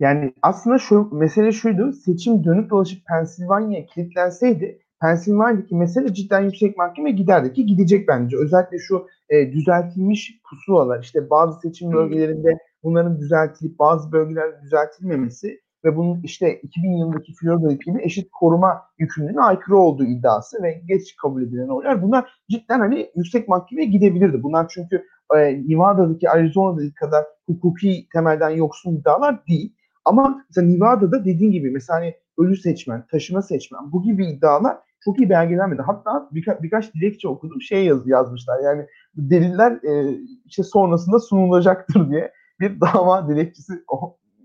Yani 0.00 0.34
aslında 0.42 0.78
şu 0.78 1.08
mesele 1.12 1.52
şuydu. 1.52 1.92
Seçim 1.92 2.44
dönüp 2.44 2.70
dolaşıp 2.70 3.06
Pensilvanya'ya 3.06 3.86
kilitlenseydi 3.86 4.78
Pensilvanya'daki 5.00 5.74
mesele 5.74 6.14
cidden 6.14 6.40
yüksek 6.40 6.76
mahkeme 6.76 7.10
giderdi 7.10 7.52
ki 7.52 7.66
gidecek 7.66 8.08
bence. 8.08 8.36
Özellikle 8.36 8.78
şu 8.78 9.06
e, 9.28 9.52
düzeltilmiş 9.52 10.40
pusulalar 10.50 11.02
işte 11.02 11.30
bazı 11.30 11.60
seçim 11.60 11.92
bölgelerinde 11.92 12.58
bunların 12.82 13.18
düzeltilip 13.18 13.78
bazı 13.78 14.12
bölgelerde 14.12 14.62
düzeltilmemesi 14.62 15.60
ve 15.84 15.96
bunun 15.96 16.20
işte 16.22 16.60
2000 16.60 16.90
yılındaki 16.90 17.34
Florida'daki 17.34 17.90
gibi 17.90 18.02
eşit 18.02 18.30
koruma 18.30 18.82
yükümlülüğüne 18.98 19.40
aykırı 19.40 19.76
olduğu 19.76 20.04
iddiası 20.04 20.62
ve 20.62 20.82
geç 20.86 21.16
kabul 21.16 21.42
edilen 21.42 21.68
oylar 21.68 22.02
bunlar 22.02 22.32
cidden 22.50 22.78
hani 22.78 23.10
yüksek 23.16 23.48
mahkemeye 23.48 23.88
gidebilirdi. 23.88 24.42
Bunlar 24.42 24.68
çünkü 24.68 25.04
e, 25.36 25.62
Nevada'daki 25.68 26.30
Arizona'daki 26.30 26.94
kadar 26.94 27.24
hukuki 27.46 28.08
temelden 28.12 28.50
yoksun 28.50 28.96
iddialar 28.96 29.46
değil. 29.46 29.74
Ama 30.04 30.44
mesela 30.48 30.66
Nevada'da 30.66 31.24
dediğin 31.24 31.52
gibi 31.52 31.70
mesela 31.70 31.98
hani 31.98 32.14
ölü 32.38 32.56
seçmen, 32.56 33.06
taşıma 33.10 33.42
seçmen 33.42 33.92
bu 33.92 34.02
gibi 34.02 34.26
iddialar 34.26 34.76
çok 35.04 35.18
iyi 35.20 35.30
belgelenmedi. 35.30 35.82
Hatta 35.82 36.28
birka, 36.32 36.62
birkaç 36.62 36.94
dilekçe 36.94 37.28
okudum 37.28 37.62
şey 37.62 37.84
yaz, 37.84 38.08
yazmışlar 38.08 38.60
yani 38.64 38.86
deliller 39.16 39.72
e, 39.72 40.18
işte 40.44 40.62
sonrasında 40.62 41.20
sunulacaktır 41.20 42.10
diye 42.10 42.32
bir 42.60 42.80
dava 42.94 43.28
dilekçesi 43.28 43.72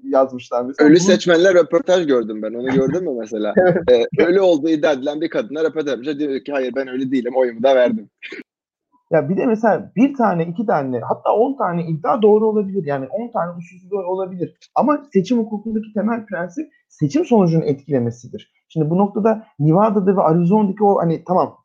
yazmışlar. 0.04 0.66
Mesela. 0.66 0.90
Ölü 0.90 1.00
seçmenler 1.00 1.54
röportaj 1.54 2.08
gördüm 2.08 2.42
ben. 2.42 2.54
Onu 2.54 2.68
gördün 2.68 3.04
mü 3.04 3.20
mesela? 3.20 3.54
ee, 3.92 4.24
ölü 4.24 4.40
olduğu 4.40 4.70
iddia 4.70 4.92
edilen 4.92 5.22
bir 5.22 5.30
kadına 5.30 5.64
röportaj 5.64 5.90
yapmışlar. 5.90 6.20
Diyor 6.20 6.44
ki 6.44 6.52
hayır 6.52 6.74
ben 6.76 6.88
ölü 6.88 7.12
değilim. 7.12 7.34
Oyumu 7.36 7.64
da 7.64 7.76
verdim. 7.76 8.10
Ya 9.12 9.30
bir 9.30 9.38
de 9.38 9.46
mesela 9.46 9.92
bir 9.96 10.14
tane, 10.14 10.46
iki 10.46 10.66
tane, 10.66 11.00
hatta 11.00 11.34
on 11.34 11.58
tane 11.58 11.86
iddia 11.88 12.22
doğru 12.22 12.48
olabilir. 12.48 12.86
Yani 12.86 13.08
on 13.08 13.32
tane 13.32 13.52
usulsüz 13.52 13.94
olabilir. 13.94 14.58
Ama 14.76 15.06
seçim 15.14 15.38
hukukundaki 15.38 15.94
temel 15.94 16.26
prensip 16.26 16.72
seçim 16.90 17.26
sonucunun 17.26 17.66
etkilemesidir. 17.66 18.54
Şimdi 18.70 18.90
bu 18.90 18.98
noktada 18.98 19.46
Nevada'da 19.60 20.18
ve 20.18 20.22
Arizona'daki 20.22 20.84
o 20.84 21.00
hani 21.00 21.24
tamam 21.28 21.58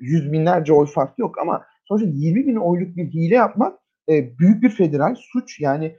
yüz 0.00 0.32
binlerce 0.32 0.72
oy 0.72 0.86
fark 0.86 1.18
yok 1.18 1.38
ama 1.38 1.62
sonuçta 1.84 2.08
20 2.12 2.46
bin 2.46 2.56
oyluk 2.56 2.96
bir 2.96 3.06
hile 3.06 3.34
yapmak 3.34 3.78
e, 4.08 4.38
büyük 4.38 4.62
bir 4.62 4.70
federal 4.70 5.14
suç. 5.14 5.60
Yani 5.60 5.96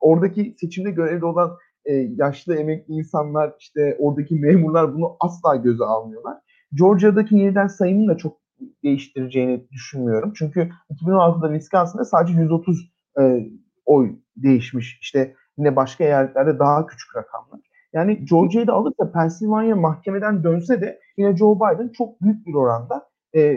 oradaki 0.00 0.56
seçimde 0.60 0.90
görevli 0.90 1.24
olan 1.24 1.56
e, 1.84 1.92
yaşlı 1.94 2.56
emekli 2.56 2.94
insanlar 2.94 3.52
işte 3.58 3.96
oradaki 3.98 4.34
memurlar 4.34 4.94
bunu 4.94 5.16
asla 5.20 5.56
göze 5.56 5.84
almıyorlar. 5.84 6.38
Georgia'daki 6.74 7.36
yeniden 7.36 7.66
sayımın 7.66 8.08
da 8.08 8.16
çok 8.16 8.42
değiştireceğini 8.84 9.68
düşünmüyorum. 9.70 10.32
Çünkü 10.36 10.70
2016'da 10.90 11.52
Wisconsin'da 11.52 12.04
sadece 12.04 12.40
130 12.40 12.92
e, 13.20 13.50
oy 13.86 14.16
değişmiş. 14.36 14.98
İşte 15.00 15.34
yine 15.58 15.76
başka 15.76 16.04
eyaletlerde 16.04 16.58
daha 16.58 16.86
küçük 16.86 17.16
rakamlar. 17.16 17.60
Yani 17.92 18.24
Georgia'yı 18.24 18.66
da 18.66 18.72
alırsa 18.72 19.12
Pennsylvania 19.12 19.76
mahkemeden 19.76 20.44
dönse 20.44 20.80
de 20.80 21.00
yine 21.16 21.36
Joe 21.36 21.56
Biden 21.56 21.88
çok 21.88 22.20
büyük 22.20 22.46
bir 22.46 22.54
oranda 22.54 23.08
e, 23.36 23.56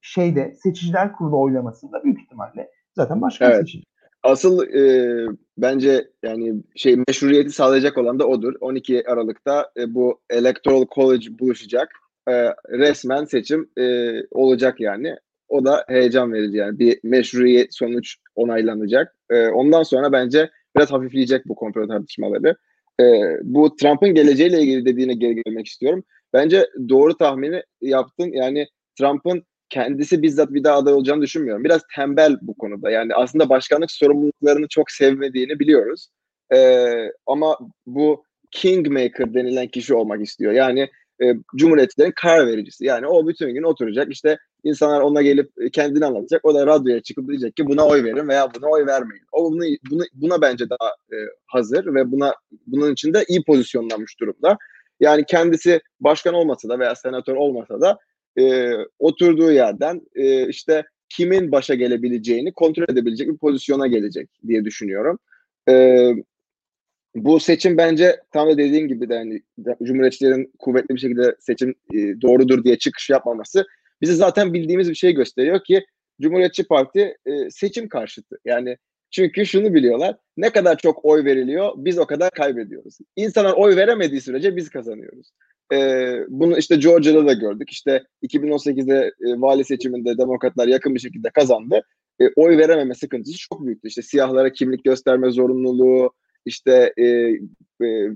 şeyde 0.00 0.54
seçiciler 0.54 1.12
kurulu 1.12 1.40
oylamasında 1.40 2.04
büyük 2.04 2.20
ihtimalle 2.20 2.70
zaten 2.94 3.20
başkan 3.20 3.50
evet. 3.50 3.60
seçilir. 3.60 3.86
Asıl 4.26 4.66
e, 4.66 4.82
bence 5.58 6.08
yani 6.22 6.54
şey 6.76 6.96
meşruiyeti 7.08 7.50
sağlayacak 7.50 7.98
olan 7.98 8.18
da 8.18 8.28
odur. 8.28 8.54
12 8.60 9.08
Aralık'ta 9.08 9.70
e, 9.76 9.94
bu 9.94 10.20
Electoral 10.30 10.86
College 10.94 11.38
buluşacak. 11.38 11.88
E, 12.28 12.32
resmen 12.70 13.24
seçim 13.24 13.70
e, 13.78 14.12
olacak 14.30 14.80
yani. 14.80 15.16
O 15.48 15.64
da 15.64 15.84
heyecan 15.88 16.32
verici 16.32 16.56
yani. 16.56 16.78
Bir 16.78 16.98
meşruiyet 17.02 17.74
sonuç 17.74 18.16
onaylanacak. 18.34 19.16
E, 19.30 19.48
ondan 19.48 19.82
sonra 19.82 20.12
bence 20.12 20.50
biraz 20.76 20.92
hafifleyecek 20.92 21.48
bu 21.48 21.54
komplo 21.54 21.88
tartışmaları. 21.88 22.56
e, 23.00 23.04
bu 23.42 23.76
Trump'ın 23.76 24.14
geleceğiyle 24.14 24.60
ilgili 24.60 24.86
dediğine 24.86 25.14
geri 25.14 25.42
gelmek 25.42 25.66
istiyorum. 25.66 26.04
Bence 26.32 26.70
doğru 26.88 27.16
tahmini 27.16 27.62
yaptın. 27.80 28.30
Yani 28.32 28.66
Trump'ın 28.98 29.42
kendisi 29.68 30.22
bizzat 30.22 30.50
bir 30.50 30.64
daha 30.64 30.76
aday 30.76 30.94
olacağını 30.94 31.22
düşünmüyorum. 31.22 31.64
Biraz 31.64 31.82
tembel 31.94 32.36
bu 32.42 32.54
konuda. 32.54 32.90
Yani 32.90 33.14
aslında 33.14 33.48
başkanlık 33.48 33.90
sorumluluklarını 33.90 34.68
çok 34.68 34.90
sevmediğini 34.90 35.58
biliyoruz. 35.58 36.08
Ee, 36.54 37.10
ama 37.26 37.58
bu 37.86 38.24
kingmaker 38.50 39.34
denilen 39.34 39.66
kişi 39.66 39.94
olmak 39.94 40.22
istiyor. 40.22 40.52
Yani 40.52 40.88
e, 41.22 41.34
cumhuriyetçilerin 41.56 42.12
karar 42.16 42.46
vericisi. 42.46 42.84
Yani 42.84 43.06
o 43.06 43.28
bütün 43.28 43.54
gün 43.54 43.62
oturacak 43.62 44.12
işte 44.12 44.38
insanlar 44.64 45.00
ona 45.00 45.22
gelip 45.22 45.50
e, 45.60 45.70
kendini 45.70 46.06
anlatacak. 46.06 46.44
O 46.44 46.54
da 46.54 46.66
radyoya 46.66 47.02
çıkıp 47.02 47.28
diyecek 47.28 47.56
ki 47.56 47.66
buna 47.66 47.86
oy 47.86 48.04
verin 48.04 48.28
veya 48.28 48.54
buna 48.54 48.66
oy 48.66 48.86
vermeyin. 48.86 49.24
O 49.32 49.52
bunu, 49.52 49.64
bunu 49.90 50.02
buna 50.14 50.40
bence 50.40 50.70
daha 50.70 50.88
e, 50.88 51.16
hazır 51.46 51.94
ve 51.94 52.12
buna 52.12 52.34
bunun 52.66 52.92
için 52.92 53.14
de 53.14 53.24
iyi 53.28 53.44
pozisyonlanmış 53.44 54.20
durumda. 54.20 54.56
Yani 55.00 55.24
kendisi 55.28 55.80
başkan 56.00 56.34
olmasa 56.34 56.68
da 56.68 56.78
veya 56.78 56.94
senatör 56.94 57.34
olmasa 57.34 57.80
da 57.80 57.98
e, 58.38 58.72
oturduğu 58.98 59.52
yerden 59.52 60.00
e, 60.14 60.48
işte 60.48 60.84
kimin 61.08 61.52
başa 61.52 61.74
gelebileceğini 61.74 62.52
kontrol 62.52 62.84
edebilecek 62.88 63.28
bir 63.28 63.36
pozisyona 63.36 63.86
gelecek 63.86 64.28
diye 64.46 64.64
düşünüyorum. 64.64 65.18
E, 65.68 66.08
bu 67.14 67.40
seçim 67.40 67.76
bence 67.76 68.20
tam 68.32 68.48
da 68.48 68.58
dediğin 68.58 68.88
gibi 68.88 69.08
de 69.08 69.14
yani 69.14 69.42
Cumhuriyetçilerin 69.82 70.52
kuvvetli 70.58 70.94
bir 70.94 71.00
şekilde 71.00 71.36
seçim 71.40 71.74
e, 71.94 71.96
doğrudur 71.96 72.64
diye 72.64 72.78
çıkış 72.78 73.10
yapmaması 73.10 73.66
bize 74.02 74.14
zaten 74.14 74.54
bildiğimiz 74.54 74.90
bir 74.90 74.94
şey 74.94 75.12
gösteriyor 75.12 75.64
ki 75.64 75.86
Cumhuriyetçi 76.20 76.64
Parti 76.64 77.16
e, 77.26 77.50
seçim 77.50 77.88
karşıtı. 77.88 78.38
Yani 78.44 78.76
çünkü 79.10 79.46
şunu 79.46 79.74
biliyorlar. 79.74 80.16
Ne 80.36 80.50
kadar 80.50 80.78
çok 80.78 81.04
oy 81.04 81.24
veriliyor 81.24 81.72
biz 81.76 81.98
o 81.98 82.06
kadar 82.06 82.30
kaybediyoruz. 82.30 82.98
İnsanlar 83.16 83.52
oy 83.52 83.76
veremediği 83.76 84.20
sürece 84.20 84.56
biz 84.56 84.70
kazanıyoruz. 84.70 85.30
Ee, 85.72 86.20
bunu 86.28 86.58
işte 86.58 86.76
Georgia'da 86.76 87.26
da 87.26 87.32
gördük. 87.32 87.70
İşte 87.70 88.04
2018'de 88.22 89.12
e, 89.26 89.40
vali 89.40 89.64
seçiminde 89.64 90.18
demokratlar 90.18 90.68
yakın 90.68 90.94
bir 90.94 91.00
şekilde 91.00 91.30
kazandı. 91.30 91.82
E, 92.20 92.24
oy 92.36 92.58
verememe 92.58 92.94
sıkıntısı 92.94 93.38
çok 93.38 93.66
büyüktü. 93.66 93.88
İşte 93.88 94.02
siyahlara 94.02 94.52
kimlik 94.52 94.84
gösterme 94.84 95.30
zorunluluğu, 95.30 96.12
işte 96.44 96.92
e, 96.96 97.04
e, 97.04 97.38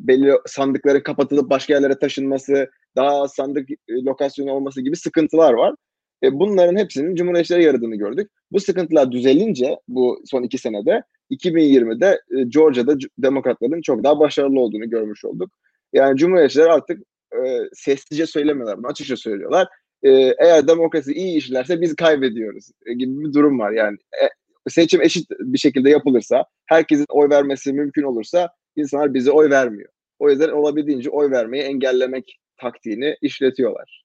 belli 0.08 0.32
sandıkların 0.46 1.00
kapatılıp 1.00 1.50
başka 1.50 1.74
yerlere 1.74 1.98
taşınması, 1.98 2.70
daha 2.96 3.28
sandık 3.28 3.70
e, 3.70 3.76
lokasyonu 3.88 4.52
olması 4.52 4.80
gibi 4.80 4.96
sıkıntılar 4.96 5.52
var. 5.52 5.74
E, 6.22 6.38
bunların 6.38 6.76
hepsinin 6.76 7.14
Cumhuriyetçilere 7.14 7.64
yaradığını 7.64 7.96
gördük. 7.96 8.30
Bu 8.52 8.60
sıkıntılar 8.60 9.12
düzelince 9.12 9.76
bu 9.88 10.22
son 10.26 10.42
iki 10.42 10.58
senede 10.58 11.02
2020'de 11.30 12.20
e, 12.38 12.42
Georgia'da 12.44 12.96
demokratların 13.18 13.82
çok 13.82 14.04
daha 14.04 14.18
başarılı 14.18 14.60
olduğunu 14.60 14.90
görmüş 14.90 15.24
olduk. 15.24 15.50
Yani 15.92 16.16
Cumhuriyetçiler 16.16 16.66
artık 16.66 17.02
e, 17.32 17.68
sessizce 17.72 18.26
söylemiyorlar 18.26 18.78
bunu, 18.78 18.86
açıkça 18.86 19.16
söylüyorlar. 19.16 19.68
E, 20.02 20.10
eğer 20.38 20.68
demokrasi 20.68 21.12
iyi 21.12 21.38
işlerse 21.38 21.80
biz 21.80 21.96
kaybediyoruz 21.96 22.70
e, 22.86 22.94
gibi 22.94 23.20
bir 23.20 23.32
durum 23.32 23.58
var. 23.58 23.70
Yani 23.70 23.96
e, 24.22 24.28
seçim 24.70 25.02
eşit 25.02 25.30
bir 25.30 25.58
şekilde 25.58 25.90
yapılırsa, 25.90 26.44
herkesin 26.66 27.06
oy 27.08 27.30
vermesi 27.30 27.72
mümkün 27.72 28.02
olursa 28.02 28.48
insanlar 28.76 29.14
bize 29.14 29.30
oy 29.30 29.50
vermiyor. 29.50 29.88
O 30.18 30.30
yüzden 30.30 30.48
olabildiğince 30.48 31.10
oy 31.10 31.30
vermeyi 31.30 31.62
engellemek 31.62 32.40
taktiğini 32.56 33.16
işletiyorlar. 33.22 34.04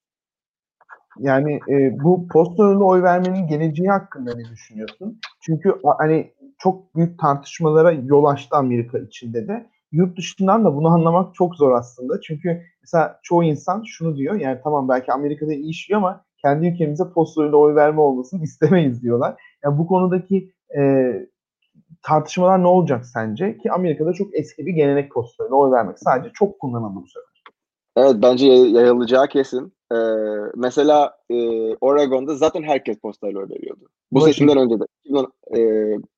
Yani 1.20 1.60
e, 1.70 2.04
bu 2.04 2.28
posterlı 2.28 2.86
oy 2.86 3.04
vermenin 3.04 3.48
geleceği 3.48 3.90
hakkında 3.90 4.36
ne 4.36 4.46
düşünüyorsun? 4.52 5.20
Çünkü 5.42 5.74
hani 5.98 6.34
çok 6.60 6.96
büyük 6.96 7.20
tartışmalara 7.20 7.92
yol 7.92 8.26
açtı 8.26 8.56
Amerika 8.56 9.00
içinde 9.00 9.48
de. 9.48 9.70
Yurt 9.96 10.18
dışından 10.18 10.66
da 10.66 10.76
bunu 10.76 10.88
anlamak 10.88 11.36
çok 11.36 11.56
zor 11.56 11.72
aslında. 11.72 12.22
Çünkü 12.22 12.62
mesela 12.82 13.20
çoğu 13.24 13.44
insan 13.44 13.84
şunu 13.88 14.18
diyor. 14.18 14.36
Yani 14.36 14.60
tamam 14.64 14.90
belki 14.90 15.12
Amerika'da 15.12 15.54
iyi 15.54 15.70
işliyor 15.70 16.00
ama 16.00 16.26
kendi 16.42 16.68
ülkemize 16.68 17.04
posterlı 17.14 17.58
oy 17.58 17.76
verme 17.76 18.02
olmasını 18.02 18.44
istemeyiz 18.44 19.02
diyorlar. 19.02 19.42
Yani 19.64 19.78
bu 19.78 19.88
konudaki 19.88 20.52
e, 20.78 21.12
tartışmalar 22.04 22.64
ne 22.64 22.68
olacak 22.68 23.06
sence? 23.06 23.58
Ki 23.58 23.72
Amerika'da 23.72 24.14
çok 24.14 24.36
eski 24.36 24.66
bir 24.66 24.74
gelenek 24.74 25.12
posterlı 25.12 25.56
oy 25.56 25.72
vermek. 25.72 26.00
Sadece 26.00 26.32
çok 26.34 26.60
kullanıldı 26.60 26.96
bu 26.96 27.08
sefer. 27.08 27.36
Evet 27.98 28.16
bence 28.22 28.48
yayılacağı 28.48 29.28
kesin. 29.28 29.74
Ee, 29.92 29.96
mesela 30.56 31.14
e, 31.30 31.36
Oregon'da 31.76 32.36
zaten 32.36 32.64
herkes 32.64 32.98
postayla 32.98 33.40
oy 33.40 33.50
veriyordu. 33.50 33.86
Bu 34.12 34.22
seçimden 34.22 34.58
önce 34.58 34.76
de. 34.80 34.86
E, 35.58 35.60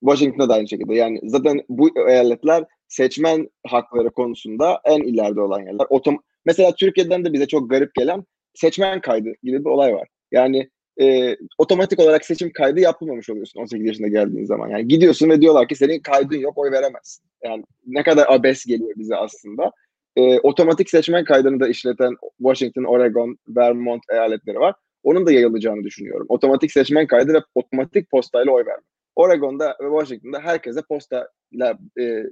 Washington'da 0.00 0.48
da 0.48 0.54
aynı 0.54 0.68
şekilde. 0.68 0.94
Yani 0.94 1.20
zaten 1.24 1.60
bu 1.68 1.88
eyaletler 2.08 2.64
seçmen 2.88 3.48
hakları 3.66 4.10
konusunda 4.10 4.80
en 4.84 5.00
ileride 5.00 5.40
olan 5.40 5.60
yerler. 5.60 5.86
Otom 5.90 6.18
mesela 6.44 6.74
Türkiye'den 6.74 7.24
de 7.24 7.32
bize 7.32 7.46
çok 7.46 7.70
garip 7.70 7.94
gelen 7.94 8.24
seçmen 8.54 9.00
kaydı 9.00 9.32
gibi 9.42 9.64
bir 9.64 9.70
olay 9.70 9.94
var. 9.94 10.08
Yani 10.32 10.70
e, 11.00 11.36
otomatik 11.58 12.00
olarak 12.00 12.24
seçim 12.24 12.52
kaydı 12.52 12.80
yapılmamış 12.80 13.30
oluyorsun 13.30 13.60
18 13.60 13.86
yaşında 13.86 14.08
geldiğin 14.08 14.44
zaman. 14.44 14.68
Yani 14.68 14.88
gidiyorsun 14.88 15.30
ve 15.30 15.40
diyorlar 15.40 15.68
ki 15.68 15.74
senin 15.74 16.00
kaydın 16.00 16.36
yok 16.36 16.58
oy 16.58 16.70
veremezsin. 16.70 17.24
Yani 17.44 17.64
ne 17.86 18.02
kadar 18.02 18.26
abes 18.28 18.64
geliyor 18.64 18.92
bize 18.96 19.16
aslında 19.16 19.72
e, 20.16 20.40
otomatik 20.40 20.90
seçmen 20.90 21.24
kaydını 21.24 21.60
da 21.60 21.68
işleten 21.68 22.14
Washington, 22.38 22.84
Oregon, 22.84 23.38
Vermont 23.48 24.02
eyaletleri 24.12 24.58
var. 24.60 24.74
Onun 25.02 25.26
da 25.26 25.32
yayılacağını 25.32 25.84
düşünüyorum. 25.84 26.26
Otomatik 26.28 26.72
seçmen 26.72 27.06
kaydı 27.06 27.34
ve 27.34 27.38
otomatik 27.54 28.10
postayla 28.10 28.52
oy 28.52 28.66
verme. 28.66 28.82
Oregon'da 29.16 29.76
ve 29.82 29.98
Washington'da 29.98 30.40
herkese 30.40 30.82
postayla 30.82 31.78
e, 32.00 32.22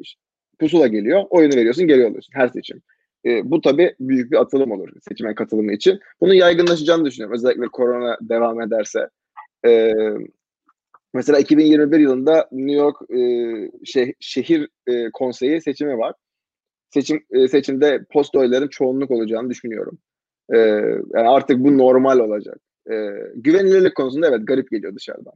pusula 0.58 0.86
geliyor. 0.86 1.24
Oyunu 1.30 1.56
veriyorsun, 1.56 1.86
geri 1.86 2.06
alıyorsun 2.06 2.32
her 2.34 2.48
seçim. 2.48 2.82
E, 3.26 3.50
bu 3.50 3.60
tabii 3.60 3.94
büyük 4.00 4.32
bir 4.32 4.40
atılım 4.40 4.70
olur 4.70 4.88
seçmen 5.08 5.34
katılımı 5.34 5.72
için. 5.72 6.00
Bunun 6.20 6.34
yaygınlaşacağını 6.34 7.04
düşünüyorum. 7.04 7.34
Özellikle 7.34 7.66
korona 7.66 8.18
devam 8.20 8.60
ederse. 8.60 9.08
E, 9.66 9.92
mesela 11.14 11.38
2021 11.38 11.98
yılında 11.98 12.48
New 12.52 12.80
York 12.82 12.96
e, 13.10 13.20
şeh, 13.84 14.12
şehir 14.20 14.68
e, 14.86 15.10
konseyi 15.12 15.60
seçimi 15.60 15.98
var 15.98 16.14
seçim 16.90 17.24
e, 17.30 17.48
seçimde 17.48 18.04
post 18.12 18.36
oyların 18.36 18.68
çoğunluk 18.68 19.10
olacağını 19.10 19.50
düşünüyorum. 19.50 19.98
E, 20.54 20.58
yani 21.14 21.28
artık 21.28 21.58
bu 21.58 21.78
normal 21.78 22.18
olacak. 22.18 22.58
E, 22.90 22.94
güvenilirlik 23.34 23.94
konusunda 23.94 24.28
evet 24.28 24.46
garip 24.46 24.70
geliyor 24.70 24.94
dışarıdan. 24.94 25.32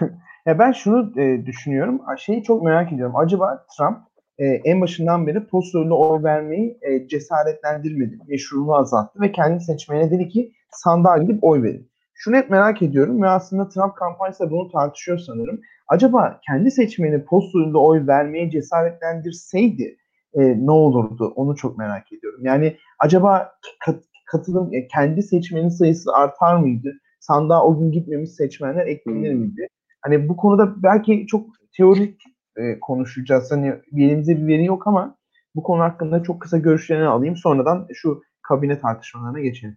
ya 0.46 0.58
ben 0.58 0.72
şunu 0.72 1.20
e, 1.20 1.46
düşünüyorum. 1.46 2.00
Şeyi 2.18 2.42
çok 2.42 2.62
merak 2.62 2.92
ediyorum. 2.92 3.16
Acaba 3.16 3.66
Trump 3.76 3.98
e, 4.40 4.44
en 4.44 4.80
başından 4.80 5.26
beri 5.26 5.46
post 5.46 5.74
oy 5.74 6.22
vermeyi 6.22 6.78
e, 6.82 7.08
cesaretlendirmedi. 7.08 8.18
Meşruluğunu 8.28 8.74
azalttı 8.74 9.20
ve 9.20 9.32
kendi 9.32 9.64
seçmene 9.64 10.10
dedi 10.10 10.28
ki 10.28 10.52
sandığa 10.70 11.18
gidip 11.18 11.44
oy 11.44 11.62
verin. 11.62 11.90
Şunu 12.14 12.36
hep 12.36 12.50
merak 12.50 12.82
ediyorum 12.82 13.22
ve 13.22 13.28
aslında 13.28 13.68
Trump 13.68 13.96
kampanyası 13.96 14.50
bunu 14.50 14.70
tartışıyor 14.70 15.18
sanırım. 15.18 15.60
Acaba 15.88 16.40
kendi 16.46 16.70
seçmeni 16.70 17.24
post 17.24 17.54
oy 17.74 18.06
vermeye 18.06 18.50
cesaretlendirseydi 18.50 19.96
e, 20.34 20.66
ne 20.66 20.70
olurdu? 20.70 21.32
Onu 21.36 21.56
çok 21.56 21.78
merak 21.78 22.12
ediyorum. 22.12 22.40
Yani 22.42 22.76
acaba 22.98 23.52
kat, 23.84 24.04
katılım 24.26 24.74
e, 24.74 24.86
kendi 24.86 25.22
seçmenin 25.22 25.68
sayısı 25.68 26.12
artar 26.12 26.56
mıydı? 26.56 26.92
Sandığa 27.20 27.64
o 27.64 27.78
gün 27.78 27.92
gitmemiş 27.92 28.30
seçmenler 28.30 28.86
eklenir 28.86 29.32
hmm. 29.32 29.40
miydi? 29.40 29.66
Hani 30.02 30.28
bu 30.28 30.36
konuda 30.36 30.82
belki 30.82 31.26
çok 31.26 31.46
teorik 31.76 32.20
e, 32.56 32.80
konuşacağız. 32.80 33.52
Hani 33.52 33.74
elimizde 33.96 34.42
bir 34.42 34.46
veri 34.46 34.64
yok 34.64 34.86
ama 34.86 35.18
bu 35.54 35.62
konu 35.62 35.82
hakkında 35.82 36.22
çok 36.22 36.42
kısa 36.42 36.58
görüşlerini 36.58 37.06
alayım. 37.06 37.36
Sonradan 37.36 37.88
şu 37.94 38.22
kabine 38.42 38.78
tartışmalarına 38.78 39.40
geçelim. 39.40 39.76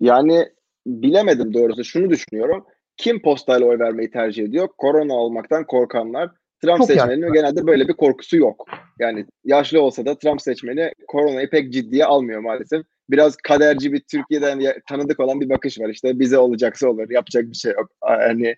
Yani 0.00 0.48
bilemedim 0.86 1.54
doğrusu. 1.54 1.84
Şunu 1.84 2.10
düşünüyorum. 2.10 2.64
Kim 2.96 3.22
postayla 3.22 3.66
oy 3.66 3.78
vermeyi 3.78 4.10
tercih 4.10 4.44
ediyor? 4.44 4.68
Korona 4.78 5.14
olmaktan 5.14 5.66
korkanlar 5.66 6.30
Trump 6.64 6.78
Çok 6.78 6.86
seçmeninin 6.86 7.32
genelde 7.32 7.66
böyle 7.66 7.88
bir 7.88 7.92
korkusu 7.92 8.36
yok. 8.36 8.66
Yani 8.98 9.26
yaşlı 9.44 9.82
olsa 9.82 10.06
da 10.06 10.18
Trump 10.18 10.42
seçmeni 10.42 10.92
koronayı 11.08 11.50
pek 11.50 11.72
ciddiye 11.72 12.04
almıyor 12.04 12.40
maalesef. 12.40 12.82
Biraz 13.10 13.36
kaderci 13.36 13.92
bir 13.92 14.00
Türkiye'den 14.00 14.62
tanıdık 14.88 15.20
olan 15.20 15.40
bir 15.40 15.48
bakış 15.48 15.80
var. 15.80 15.88
İşte 15.88 16.18
bize 16.18 16.38
olacaksa 16.38 16.88
olur. 16.88 17.10
Yapacak 17.10 17.44
bir 17.44 17.56
şey 17.56 17.72
yok. 17.72 17.90
Yani 18.02 18.56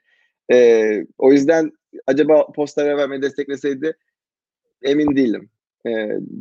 e, 0.53 0.91
o 1.19 1.33
yüzden 1.33 1.71
acaba 2.07 2.47
postaya 2.53 2.97
vermeyi 2.97 3.23
destekleseydi 3.23 3.97
emin 4.83 5.17
değilim. 5.17 5.51
E, 5.87 5.91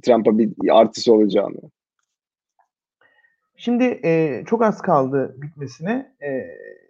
Trump'a 0.04 0.38
bir 0.38 0.54
artısı 0.72 1.14
olacağını. 1.14 1.60
Şimdi 3.58 4.00
e, 4.04 4.44
çok 4.48 4.64
az 4.64 4.82
kaldı 4.82 5.36
bitmesine. 5.42 6.16
E, 6.24 6.48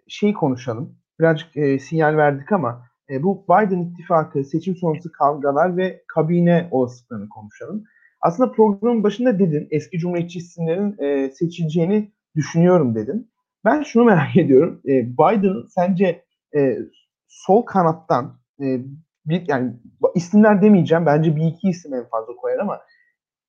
şeyi 0.08 0.34
konuşalım. 0.34 0.98
Birazcık 1.20 1.56
e, 1.56 1.78
sinyal 1.78 2.16
verdik 2.16 2.52
ama 2.52 2.86
e, 3.10 3.22
bu 3.22 3.44
Biden 3.44 3.80
ittifakı, 3.80 4.44
seçim 4.44 4.76
sonrası 4.76 5.12
kavgalar 5.12 5.76
ve 5.76 6.02
kabine 6.08 6.68
olasılıklarını 6.70 7.28
konuşalım. 7.28 7.84
Aslında 8.20 8.52
programın 8.52 9.02
başında 9.02 9.38
dedin, 9.38 9.68
eski 9.70 9.98
cumhuriyetçi 9.98 10.38
isimlerin 10.38 10.96
e, 10.98 11.30
seçileceğini 11.30 12.12
düşünüyorum 12.36 12.94
dedin. 12.94 13.30
Ben 13.64 13.82
şunu 13.82 14.04
merak 14.04 14.36
ediyorum. 14.36 14.80
E, 14.88 15.06
Biden 15.12 15.66
sence 15.68 16.24
e, 16.56 16.78
sol 17.28 17.62
kanattan 17.62 18.38
e, 18.60 18.66
bir 19.26 19.48
yani 19.48 19.72
isimler 20.14 20.62
demeyeceğim. 20.62 21.06
Bence 21.06 21.36
bir 21.36 21.46
iki 21.46 21.68
isim 21.68 21.94
en 21.94 22.04
fazla 22.04 22.36
koyar 22.36 22.58
ama 22.58 22.80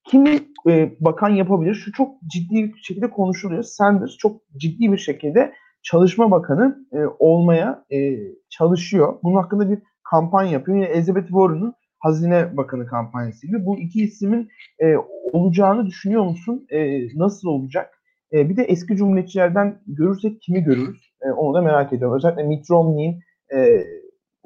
kimi 0.10 0.40
e, 0.70 0.96
bakan 1.00 1.30
yapabilir? 1.30 1.74
Şu 1.74 1.92
çok 1.92 2.22
ciddi 2.32 2.74
bir 2.74 2.80
şekilde 2.84 3.10
konuşuluyor. 3.10 3.64
Sanders 3.64 4.18
çok 4.18 4.42
ciddi 4.58 4.92
bir 4.92 4.98
şekilde 4.98 5.54
Çalışma 5.84 6.32
Bakanı 6.32 6.86
e, 6.94 6.98
olmaya 7.20 7.86
e, 7.92 8.18
çalışıyor. 8.50 9.20
Bunun 9.24 9.36
hakkında 9.36 9.70
bir 9.70 9.80
kampanya 10.12 10.52
yapıyor. 10.52 10.78
Yine 10.78 10.88
Elizabeth 10.88 11.28
Warren'ın 11.28 11.74
Hazine 12.00 12.58
Bakanı 12.58 12.88
kampanyası 12.88 13.48
gibi. 13.48 13.66
Bu 13.66 13.80
iki 13.80 14.04
ismin 14.04 14.50
e, 14.80 14.96
olacağını 15.34 15.86
düşünüyor 15.86 16.24
musun? 16.24 16.68
E, 16.70 17.08
nasıl 17.16 17.48
olacak? 17.48 18.02
E, 18.34 18.50
bir 18.50 18.58
de 18.58 18.64
eski 18.64 18.96
cumhuriyetçilerden 18.96 19.82
görürsek 19.88 20.42
kimi 20.42 20.64
görürüz? 20.64 21.14
E, 21.22 21.32
onu 21.32 21.54
da 21.54 21.62
merak 21.62 21.94
ediyorum. 21.94 22.18
Özellikle 22.18 22.44
Mitt 22.44 22.70
Romney'in 22.70 23.20
e, 23.56 23.84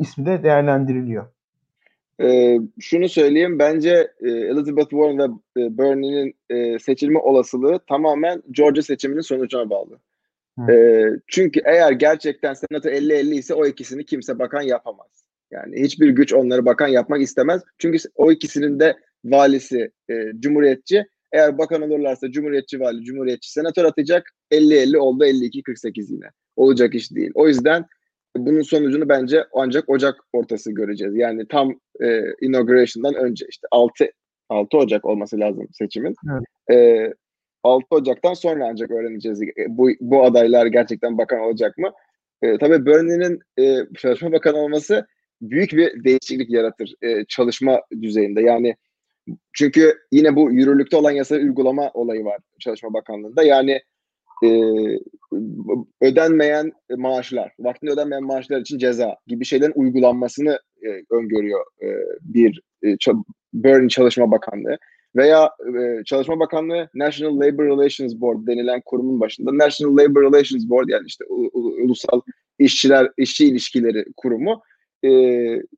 ismi 0.01 0.25
de 0.25 0.43
değerlendiriliyor. 0.43 1.27
Ee, 2.21 2.59
şunu 2.79 3.09
söyleyeyim, 3.09 3.59
bence 3.59 4.11
e, 4.21 4.29
Elizabeth 4.29 4.89
Warren 4.89 5.19
ve 5.57 5.61
e, 5.61 5.77
Bernie'nin 5.77 6.33
e, 6.49 6.79
seçilme 6.79 7.19
olasılığı 7.19 7.79
tamamen 7.87 8.43
Georgia 8.51 8.81
seçiminin 8.81 9.21
sonucuna 9.21 9.69
bağlı. 9.69 9.99
E, 10.69 11.05
çünkü 11.27 11.61
eğer 11.65 11.91
gerçekten 11.91 12.53
senato 12.53 12.89
50-50 12.89 13.35
ise 13.35 13.53
o 13.53 13.65
ikisini 13.65 14.05
kimse 14.05 14.39
bakan 14.39 14.61
yapamaz. 14.61 15.25
Yani 15.51 15.81
hiçbir 15.81 16.09
güç 16.09 16.33
onları 16.33 16.65
bakan 16.65 16.87
yapmak 16.87 17.21
istemez. 17.21 17.61
Çünkü 17.77 17.97
o 18.15 18.31
ikisinin 18.31 18.79
de 18.79 18.97
valisi 19.25 19.91
e, 20.09 20.31
cumhuriyetçi. 20.39 21.05
Eğer 21.31 21.57
bakan 21.57 21.81
olurlarsa 21.81 22.31
cumhuriyetçi 22.31 22.79
vali, 22.79 23.03
cumhuriyetçi 23.03 23.51
senatör 23.51 23.85
atacak. 23.85 24.29
50-50 24.51 24.97
oldu 24.97 25.25
52-48 25.25 26.13
yine. 26.13 26.25
Olacak 26.55 26.95
iş 26.95 27.15
değil. 27.15 27.31
O 27.33 27.47
yüzden 27.47 27.85
bunun 28.37 28.61
sonucunu 28.61 29.09
bence 29.09 29.45
ancak 29.53 29.89
Ocak 29.89 30.15
ortası 30.33 30.71
göreceğiz. 30.71 31.15
Yani 31.15 31.47
tam 31.47 31.79
e, 32.01 32.21
inauguration'dan 32.41 33.15
önce 33.15 33.45
işte 33.49 33.67
6 33.71 34.11
6 34.49 34.77
Ocak 34.77 35.05
olması 35.05 35.39
lazım 35.39 35.67
seçimin. 35.71 36.15
Evet. 36.31 36.79
E, 36.79 37.13
6 37.63 37.85
Ocak'tan 37.89 38.33
sonra 38.33 38.67
ancak 38.71 38.91
öğreneceğiz 38.91 39.41
e, 39.41 39.47
bu, 39.67 39.89
bu 40.01 40.23
adaylar 40.23 40.65
gerçekten 40.65 41.17
bakan 41.17 41.39
olacak 41.39 41.77
mı? 41.77 41.91
E, 42.41 42.57
tabii 42.57 42.85
Bernie'nin 42.85 43.39
e, 43.59 43.85
çalışma 43.97 44.31
bakanı 44.31 44.57
olması 44.57 45.07
büyük 45.41 45.71
bir 45.71 46.03
değişiklik 46.03 46.49
yaratır 46.49 46.93
e, 47.01 47.25
çalışma 47.25 47.81
düzeyinde. 48.01 48.41
Yani 48.41 48.75
çünkü 49.53 49.97
yine 50.11 50.35
bu 50.35 50.51
yürürlükte 50.51 50.97
olan 50.97 51.11
yasa 51.11 51.35
uygulama 51.35 51.91
olayı 51.93 52.25
var 52.25 52.39
Çalışma 52.59 52.93
Bakanlığı'nda. 52.93 53.43
Yani 53.43 53.81
e, 54.43 54.49
ödenmeyen 56.01 56.71
maaşlar, 56.97 57.53
vaktinde 57.59 57.91
ödenmeyen 57.91 58.23
maaşlar 58.23 58.61
için 58.61 58.77
ceza 58.77 59.15
gibi 59.27 59.45
şeylerin 59.45 59.73
uygulanmasını 59.75 60.59
e, 60.85 61.15
öngörüyor 61.15 61.65
e, 61.81 61.87
bir 62.21 62.61
e, 62.85 62.95
Burn 63.53 63.87
Çalışma 63.87 64.31
Bakanlığı 64.31 64.77
veya 65.15 65.49
e, 65.67 66.03
Çalışma 66.03 66.39
Bakanlığı 66.39 66.89
National 66.95 67.39
Labor 67.39 67.65
Relations 67.65 68.15
Board 68.15 68.47
denilen 68.47 68.81
kurumun 68.85 69.19
başında 69.19 69.57
National 69.57 69.97
Labor 69.97 70.21
Relations 70.21 70.69
Board 70.69 70.89
yani 70.89 71.03
işte 71.07 71.25
u, 71.29 71.49
u, 71.53 71.59
ulusal 71.83 72.21
işçiler 72.59 73.11
işçi 73.17 73.45
ilişkileri 73.45 74.05
kurumu 74.17 74.61
e, 75.05 75.09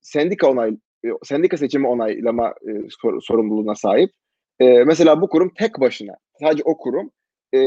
sendika 0.01 0.51
onay 0.51 0.77
e, 1.05 1.07
sendika 1.23 1.57
seçimi 1.57 1.87
onaylama 1.87 2.49
e, 2.49 2.71
sor, 3.01 3.21
sorumluluğuna 3.21 3.75
sahip. 3.75 4.11
E, 4.59 4.83
mesela 4.83 5.21
bu 5.21 5.29
kurum 5.29 5.51
tek 5.57 5.79
başına 5.79 6.13
sadece 6.39 6.63
o 6.65 6.77
kurum 6.77 7.11
e, 7.55 7.59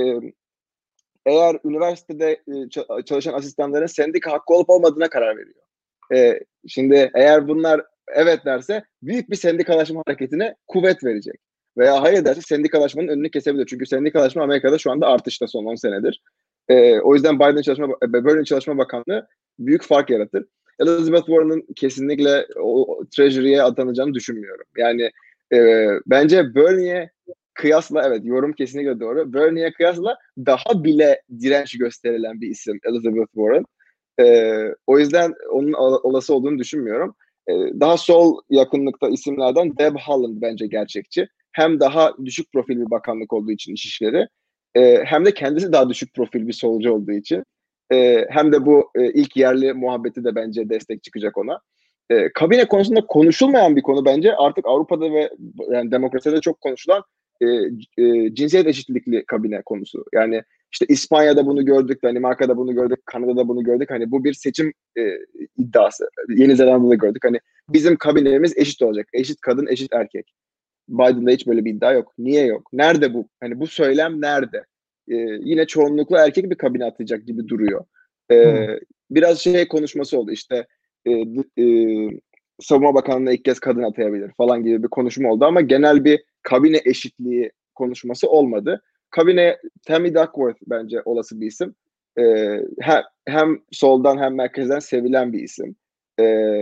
eğer 1.26 1.56
üniversitede 1.64 2.30
e, 2.32 3.02
çalışan 3.04 3.32
asistanların 3.32 3.86
sendika 3.86 4.32
hakkı 4.32 4.54
olup 4.54 4.70
olmadığına 4.70 5.08
karar 5.08 5.36
veriyor. 5.36 5.62
E, 6.14 6.40
şimdi 6.68 7.10
eğer 7.14 7.48
bunlar 7.48 7.82
evet 8.14 8.44
derse 8.44 8.84
büyük 9.02 9.30
bir 9.30 9.36
sendikalaşma 9.36 10.02
hareketine 10.06 10.54
kuvvet 10.66 11.04
verecek. 11.04 11.34
Veya 11.78 12.02
hayır 12.02 12.24
derse 12.24 12.40
sendikalaşmanın 12.40 13.08
önünü 13.08 13.30
kesebilir. 13.30 13.66
Çünkü 13.66 13.86
sendikalaşma 13.86 14.42
Amerika'da 14.42 14.78
şu 14.78 14.90
anda 14.90 15.06
artışta 15.06 15.46
son 15.46 15.64
10 15.64 15.74
senedir. 15.74 16.22
E, 16.68 17.00
o 17.00 17.14
yüzden 17.14 17.38
Biden 17.38 17.62
Çalışma, 17.62 17.88
Berlin 18.02 18.44
Çalışma 18.44 18.78
Bakanlığı 18.78 19.28
büyük 19.58 19.82
fark 19.82 20.10
yaratır. 20.10 20.46
Elizabeth 20.80 21.26
Warren'ın 21.26 21.66
kesinlikle 21.76 22.46
o 22.60 23.04
Treasury'ye 23.16 23.62
atanacağını 23.62 24.14
düşünmüyorum. 24.14 24.66
Yani 24.76 25.10
e, 25.54 25.88
bence 26.06 26.54
Bernie'ye 26.54 27.10
kıyasla 27.56 28.02
evet 28.06 28.20
yorum 28.24 28.52
kesinlikle 28.52 29.00
doğru. 29.00 29.32
Bernie'ye 29.32 29.72
kıyasla 29.72 30.18
daha 30.38 30.84
bile 30.84 31.22
direnç 31.40 31.78
gösterilen 31.78 32.40
bir 32.40 32.48
isim 32.48 32.78
Elizabeth 32.84 33.32
Warren. 33.32 33.64
Ee, 34.20 34.74
o 34.86 34.98
yüzden 34.98 35.34
onun 35.50 35.72
olası 36.02 36.34
olduğunu 36.34 36.58
düşünmüyorum. 36.58 37.14
Ee, 37.48 37.52
daha 37.80 37.96
sol 37.96 38.40
yakınlıkta 38.50 39.08
isimlerden 39.08 39.78
Deb 39.78 39.96
Haaland 39.96 40.42
bence 40.42 40.66
gerçekçi. 40.66 41.28
Hem 41.52 41.80
daha 41.80 42.12
düşük 42.24 42.52
profil 42.52 42.80
bir 42.80 42.90
bakanlık 42.90 43.32
olduğu 43.32 43.52
için 43.52 43.74
iş 43.74 43.86
işleri 43.86 44.28
e, 44.76 45.04
hem 45.04 45.24
de 45.24 45.34
kendisi 45.34 45.72
daha 45.72 45.88
düşük 45.88 46.14
profil 46.14 46.48
bir 46.48 46.52
solcu 46.52 46.92
olduğu 46.92 47.12
için 47.12 47.44
e, 47.92 48.26
hem 48.30 48.52
de 48.52 48.66
bu 48.66 48.90
e, 48.94 49.12
ilk 49.12 49.36
yerli 49.36 49.72
muhabbeti 49.72 50.24
de 50.24 50.34
bence 50.34 50.68
destek 50.68 51.02
çıkacak 51.02 51.38
ona. 51.38 51.60
E, 52.10 52.32
kabine 52.32 52.64
konusunda 52.68 53.06
konuşulmayan 53.06 53.76
bir 53.76 53.82
konu 53.82 54.04
bence 54.04 54.36
artık 54.36 54.66
Avrupa'da 54.66 55.12
ve 55.12 55.30
yani 55.70 55.90
demokraside 55.90 56.40
çok 56.40 56.60
konuşulan 56.60 57.02
e, 57.40 57.46
e, 58.02 58.34
cinsiyet 58.34 58.66
eşitlikli 58.66 59.24
kabine 59.26 59.62
konusu. 59.62 60.04
Yani 60.12 60.42
işte 60.72 60.86
İspanya'da 60.88 61.46
bunu 61.46 61.64
gördük, 61.64 62.02
Danimarka'da 62.04 62.56
bunu 62.56 62.74
gördük, 62.74 62.98
Kanada'da 63.06 63.48
bunu 63.48 63.64
gördük. 63.64 63.90
Hani 63.90 64.10
bu 64.10 64.24
bir 64.24 64.34
seçim 64.34 64.72
e, 64.98 65.02
iddiası. 65.56 66.08
Yeni 66.28 66.56
Zelanda'da 66.56 66.94
gördük. 66.94 67.24
Hani 67.24 67.40
bizim 67.68 67.96
kabinemiz 67.96 68.58
eşit 68.58 68.82
olacak. 68.82 69.08
Eşit 69.12 69.40
kadın, 69.40 69.66
eşit 69.66 69.92
erkek. 69.92 70.32
Biden'da 70.88 71.30
hiç 71.30 71.46
böyle 71.46 71.64
bir 71.64 71.74
iddia 71.74 71.92
yok. 71.92 72.12
Niye 72.18 72.46
yok? 72.46 72.68
Nerede 72.72 73.14
bu? 73.14 73.28
Hani 73.40 73.60
bu 73.60 73.66
söylem 73.66 74.20
nerede? 74.20 74.64
Ee, 75.08 75.14
yine 75.40 75.66
çoğunlukla 75.66 76.24
erkek 76.26 76.50
bir 76.50 76.54
kabine 76.54 76.84
atacak 76.84 77.26
gibi 77.26 77.48
duruyor. 77.48 77.84
Ee, 78.30 78.44
hmm. 78.44 78.76
Biraz 79.10 79.38
şey 79.38 79.68
konuşması 79.68 80.18
oldu 80.18 80.30
işte 80.30 80.66
e, 81.06 81.10
e, 81.62 81.64
Savunma 82.60 82.94
Bakanlığı'na 82.94 83.32
ilk 83.32 83.44
kez 83.44 83.60
kadın 83.60 83.82
atayabilir 83.82 84.32
falan 84.36 84.64
gibi 84.64 84.82
bir 84.82 84.88
konuşma 84.88 85.30
oldu 85.30 85.44
ama 85.44 85.60
genel 85.60 86.04
bir 86.04 86.24
kabine 86.46 86.80
eşitliği 86.84 87.50
konuşması 87.74 88.28
olmadı. 88.28 88.82
Kabine 89.10 89.58
Tammy 89.86 90.14
Duckworth 90.14 90.60
bence 90.66 91.02
olası 91.04 91.40
bir 91.40 91.46
isim. 91.46 91.74
Ee, 92.18 92.60
hem, 92.80 93.02
hem 93.26 93.58
soldan 93.70 94.18
hem 94.18 94.34
merkezden 94.34 94.78
sevilen 94.78 95.32
bir 95.32 95.42
isim. 95.42 95.76
Ee, 96.20 96.60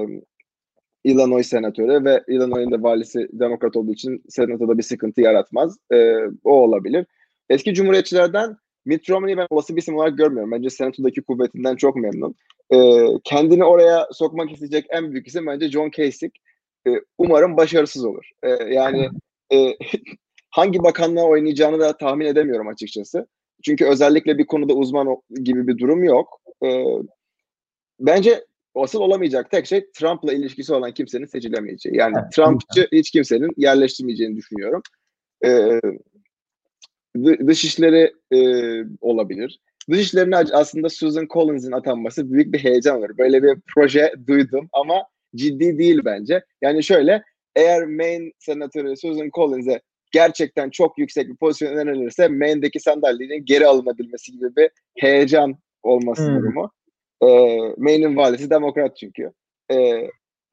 Illinois 1.05 1.47
senatörü 1.47 2.05
ve 2.05 2.23
Illinois'in 2.29 2.71
de 2.71 2.83
valisi 2.83 3.29
demokrat 3.33 3.77
olduğu 3.77 3.93
için 3.93 4.23
senatoda 4.29 4.79
bir 4.79 4.83
sıkıntı 4.83 5.21
yaratmaz. 5.21 5.77
Ee, 5.93 6.15
o 6.45 6.53
olabilir. 6.53 7.07
Eski 7.51 7.75
cumhuriyetçilerden 7.75 8.57
Mitt 8.85 9.11
Romney'i 9.11 9.37
ben 9.37 9.47
olası 9.51 9.77
bir 9.77 9.83
isim 9.83 9.97
olarak 9.97 10.19
görmüyorum. 10.19 10.53
Bence 10.53 10.71
senatodaki 10.71 11.23
kuvvetinden 11.23 11.77
çok 11.77 11.97
memnun. 11.97 12.35
Ee, 12.75 13.07
kendini 13.25 13.65
oraya 13.65 14.09
sokmak 14.13 14.53
isteyecek 14.53 14.87
en 14.91 15.13
büyük 15.13 15.27
isim 15.27 15.47
bence 15.47 15.71
John 15.71 15.91
Kasich. 15.91 16.37
Ee, 16.87 16.91
umarım 17.19 17.57
başarısız 17.57 18.05
olur. 18.05 18.31
Ee, 18.43 18.49
yani 18.49 19.09
e, 19.53 19.77
hangi 20.51 20.83
bakanlığa 20.83 21.25
oynayacağını 21.25 21.81
da 21.81 21.97
tahmin 21.97 22.27
edemiyorum 22.27 22.69
açıkçası. 22.69 23.27
Çünkü 23.65 23.85
özellikle 23.85 24.39
bir 24.39 24.47
konuda 24.47 24.75
uzman 24.75 25.17
gibi 25.43 25.67
bir 25.67 25.79
durum 25.79 26.05
yok. 26.05 26.41
Ee, 26.65 26.85
bence 28.01 28.45
asıl 28.75 29.01
olamayacak 29.01 29.51
tek 29.51 29.67
şey 29.67 29.91
Trump'la 29.93 30.33
ilişkisi 30.33 30.75
olan 30.75 30.93
kimsenin 30.93 31.27
seçilemeyeceği. 31.27 31.97
Yani 31.97 32.15
evet, 32.21 32.33
Trump'çı 32.33 32.89
hiç 32.93 33.11
kimsenin 33.11 33.51
yerleştirmeyeceğini 33.57 34.37
düşünüyorum. 34.37 34.83
Ee, 35.45 35.81
dışişleri 37.47 38.15
e, 38.33 38.39
olabilir. 39.01 39.61
Dışişlerine 39.91 40.37
aslında 40.37 40.89
Susan 40.89 41.27
Collins'in 41.31 41.73
atanması 41.73 42.33
büyük 42.33 42.53
bir 42.53 42.59
heyecan 42.59 42.99
olur. 42.99 43.19
Böyle 43.19 43.43
bir 43.43 43.59
proje 43.75 44.13
duydum 44.27 44.69
ama 44.73 45.07
ciddi 45.37 45.79
değil 45.79 46.01
bence. 46.05 46.45
Yani 46.63 46.85
şöyle 46.85 47.23
eğer 47.57 47.87
Maine 47.87 48.33
senatörü 48.39 48.97
Susan 48.97 49.31
Collins'e 49.35 49.81
gerçekten 50.13 50.71
çok 50.71 50.99
yüksek 50.99 51.29
bir 51.29 51.37
pozisyon 51.37 51.77
önerilirse 51.77 52.29
Maine'deki 52.29 52.81
sandalyenin 52.81 53.45
geri 53.45 53.67
alınabilmesi 53.67 54.33
gibi 54.33 54.57
bir 54.57 54.71
heyecan 54.99 55.57
olması 55.83 56.27
hmm. 56.27 56.37
durumu. 56.37 56.71
E, 57.23 57.29
Maine'in 57.77 58.17
valisi 58.17 58.51
demokrat 58.51 58.97
çünkü. 58.97 59.33
E, 59.73 59.77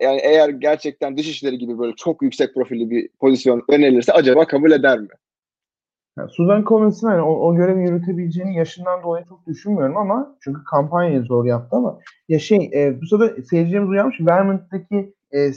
yani 0.02 0.20
eğer 0.24 0.50
gerçekten 0.50 1.18
dışişleri 1.18 1.58
gibi 1.58 1.80
böyle 1.80 1.96
çok 1.96 2.22
yüksek 2.22 2.54
profilli 2.54 2.90
bir 2.90 3.10
pozisyon 3.20 3.64
önerilirse 3.70 4.14
acaba 4.14 4.48
kabul 4.48 4.72
eder 4.72 5.00
mi? 5.00 5.08
Yani 6.18 6.30
Susan 6.32 6.64
Collins'in 6.64 7.08
hani 7.08 7.22
o, 7.22 7.34
o 7.34 7.56
görevi 7.56 7.84
yürütebileceğini 7.84 8.56
yaşından 8.58 9.04
dolayı 9.04 9.26
çok 9.26 9.48
düşünmüyorum 9.48 9.98
ama 9.98 10.38
çünkü 10.44 10.64
kampanyayı 10.64 11.22
zor 11.22 11.46
yaptı 11.46 11.76
ama 11.76 12.00
ya 12.30 12.40
şey 12.40 12.72
e, 12.74 13.02
bu 13.02 13.06
sırada 13.06 13.42
seyircilerimiz 13.42 13.90
uyanmış 13.90 14.18
Vermont'taki 14.22 15.14
e, 15.34 15.52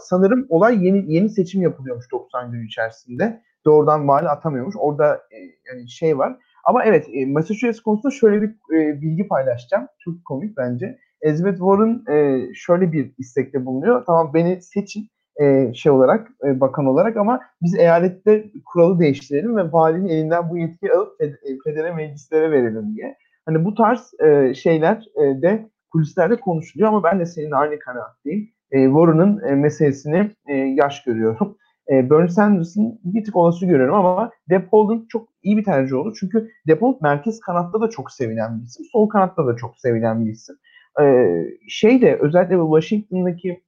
sanırım 0.00 0.46
olay 0.48 0.86
yeni 0.86 1.14
yeni 1.14 1.28
seçim 1.28 1.62
yapılıyormuş 1.62 2.10
90 2.12 2.52
gün 2.52 2.66
içerisinde. 2.66 3.42
Doğrudan 3.64 4.08
vali 4.08 4.28
atamıyormuş. 4.28 4.74
Orada 4.78 5.14
e, 5.14 5.38
yani 5.68 5.90
şey 5.90 6.18
var. 6.18 6.36
Ama 6.64 6.84
evet 6.84 7.06
e, 7.12 7.26
Massachusetts 7.26 7.80
konusunda 7.80 8.14
şöyle 8.14 8.42
bir 8.42 8.48
e, 8.48 9.00
bilgi 9.00 9.28
paylaşacağım. 9.28 9.86
Çok 9.98 10.24
komik 10.24 10.56
bence. 10.56 10.98
Elizabeth 11.22 11.58
Warren 11.58 12.02
e, 12.08 12.46
şöyle 12.54 12.92
bir 12.92 13.12
istekte 13.18 13.66
bulunuyor. 13.66 14.04
Tamam 14.06 14.34
beni 14.34 14.62
seçin 14.62 15.08
e, 15.40 15.74
şey 15.74 15.92
olarak, 15.92 16.28
e, 16.44 16.60
bakan 16.60 16.86
olarak 16.86 17.16
ama 17.16 17.40
biz 17.62 17.74
eyalette 17.74 18.50
kuralı 18.64 19.00
değiştirelim 19.00 19.56
ve 19.56 19.72
valinin 19.72 20.08
elinden 20.08 20.50
bu 20.50 20.58
yetkiyi 20.58 20.92
alıp 20.92 21.22
e, 21.22 21.36
federe 21.64 21.92
meclislere 21.92 22.50
verelim 22.50 22.96
diye. 22.96 23.16
Hani 23.46 23.64
bu 23.64 23.74
tarz 23.74 24.10
e, 24.20 24.54
şeyler 24.54 25.04
e, 25.16 25.42
de 25.42 25.70
kulislerde 25.92 26.36
konuşuluyor 26.36 26.88
ama 26.88 27.02
ben 27.04 27.20
de 27.20 27.26
senin 27.26 27.50
aynı 27.50 27.78
kanaatteyim. 27.78 28.50
E, 28.72 28.84
Warren'ın 28.84 29.42
e, 29.48 29.54
meselesini 29.54 30.30
e, 30.48 30.54
yaş 30.54 31.04
görüyorum. 31.04 31.56
E, 31.90 32.10
Bernie 32.10 32.28
Sanders'ın 32.28 33.00
bir 33.04 33.24
tık 33.24 33.36
olası 33.36 33.66
görüyorum 33.66 33.94
ama 33.94 34.30
Depold'un 34.50 35.06
çok 35.08 35.28
iyi 35.42 35.56
bir 35.56 35.64
tercih 35.64 35.96
oldu. 35.96 36.14
Çünkü 36.20 36.50
Depold 36.66 36.96
merkez 37.02 37.40
kanatta 37.40 37.80
da 37.80 37.90
çok 37.90 38.12
sevilen 38.12 38.60
bir 38.60 38.64
isim. 38.64 38.86
Sol 38.92 39.08
kanatta 39.08 39.46
da 39.46 39.56
çok 39.56 39.78
sevilen 39.78 40.26
bir 40.26 40.30
isim. 40.30 40.56
E, 41.00 41.34
şey 41.68 42.02
de 42.02 42.18
özellikle 42.20 42.58
bu 42.58 42.80
Washington'daki 42.80 43.62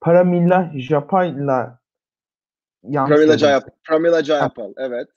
Paramilla 0.00 0.72
Japa'yla 0.74 1.80
Pramila 2.82 3.38
Jayap 3.38 3.84
Pramila 3.84 4.24
Jayapal 4.24 4.72
evet. 4.76 5.08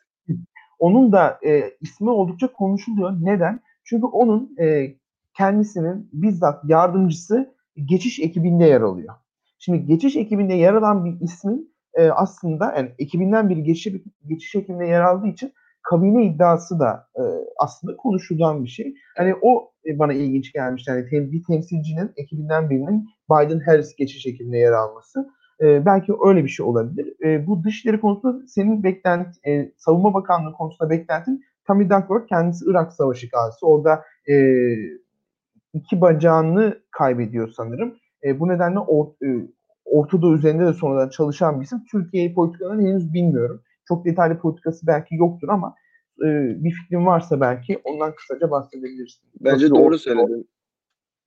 Onun 0.79 1.11
da 1.11 1.39
e, 1.45 1.71
ismi 1.81 2.09
oldukça 2.09 2.47
konuşuluyor. 2.47 3.11
Neden? 3.21 3.59
Çünkü 3.83 4.05
onun 4.05 4.55
e, 4.59 4.95
kendisinin 5.33 6.09
bizzat 6.13 6.63
yardımcısı 6.65 7.55
geçiş 7.85 8.19
ekibinde 8.19 8.65
yer 8.65 8.81
alıyor. 8.81 9.13
Şimdi 9.59 9.85
geçiş 9.85 10.15
ekibinde 10.15 10.53
yer 10.53 10.73
alan 10.73 11.05
bir 11.05 11.21
ismin 11.21 11.73
e, 11.93 12.09
aslında 12.09 12.73
yani 12.77 12.91
ekibinden 12.99 13.49
biri 13.49 13.63
geçiş, 13.63 13.93
geçiş 14.27 14.55
ekibinde 14.55 14.85
yer 14.85 15.01
aldığı 15.01 15.27
için 15.27 15.53
kabine 15.83 16.25
iddiası 16.25 16.79
da 16.79 17.07
e, 17.15 17.21
aslında 17.57 17.97
konuşulan 17.97 18.63
bir 18.63 18.69
şey. 18.69 18.95
Hani 19.17 19.35
o 19.41 19.71
e, 19.85 19.99
bana 19.99 20.13
ilginç 20.13 20.53
gelmişti. 20.53 20.91
Yani 20.91 21.09
tem, 21.09 21.31
bir 21.31 21.43
temsilcinin 21.47 22.11
ekibinden 22.17 22.69
birinin 22.69 23.09
Biden-Harris 23.29 23.95
geçiş 23.97 24.25
ekibinde 24.27 24.57
yer 24.57 24.71
alması. 24.71 25.29
E, 25.61 25.85
belki 25.85 26.13
öyle 26.25 26.43
bir 26.43 26.49
şey 26.49 26.65
olabilir. 26.65 27.13
E, 27.25 27.47
bu 27.47 27.63
dışişleri 27.63 27.99
konusunda 27.99 28.47
senin 28.47 28.83
beklenti, 28.83 29.49
e, 29.49 29.71
savunma 29.77 30.13
bakanlığı 30.13 30.53
konusunda 30.53 30.89
beklentin 30.89 31.43
Tommy 31.67 31.89
Duckworth 31.89 32.27
kendisi 32.27 32.65
Irak 32.67 32.93
Savaşı 32.93 33.27
gazisi. 33.29 33.65
Orada 33.65 34.03
e, 34.29 34.33
iki 35.73 36.01
bacağını 36.01 36.79
kaybediyor 36.91 37.53
sanırım. 37.57 37.95
E, 38.23 38.39
bu 38.39 38.47
nedenle 38.47 38.79
or, 38.79 39.07
e, 39.07 39.47
Ortadoğu 39.85 40.35
üzerinde 40.35 40.65
de 40.65 40.73
sonradan 40.73 41.09
çalışan 41.09 41.59
bir 41.59 41.65
isim. 41.65 41.83
Türkiye 41.91 42.33
politikalarını 42.33 42.81
henüz 42.81 43.13
bilmiyorum. 43.13 43.61
Çok 43.87 44.05
detaylı 44.05 44.39
politikası 44.39 44.87
belki 44.87 45.15
yoktur 45.15 45.49
ama 45.49 45.75
e, 46.19 46.27
bir 46.63 46.71
fikrin 46.71 47.05
varsa 47.05 47.41
belki 47.41 47.81
ondan 47.83 48.15
kısaca 48.15 48.51
bahsedebilirsin. 48.51 49.21
Bence 49.39 49.65
Nasıl 49.65 49.75
doğru 49.75 49.99
söyledin. 49.99 50.49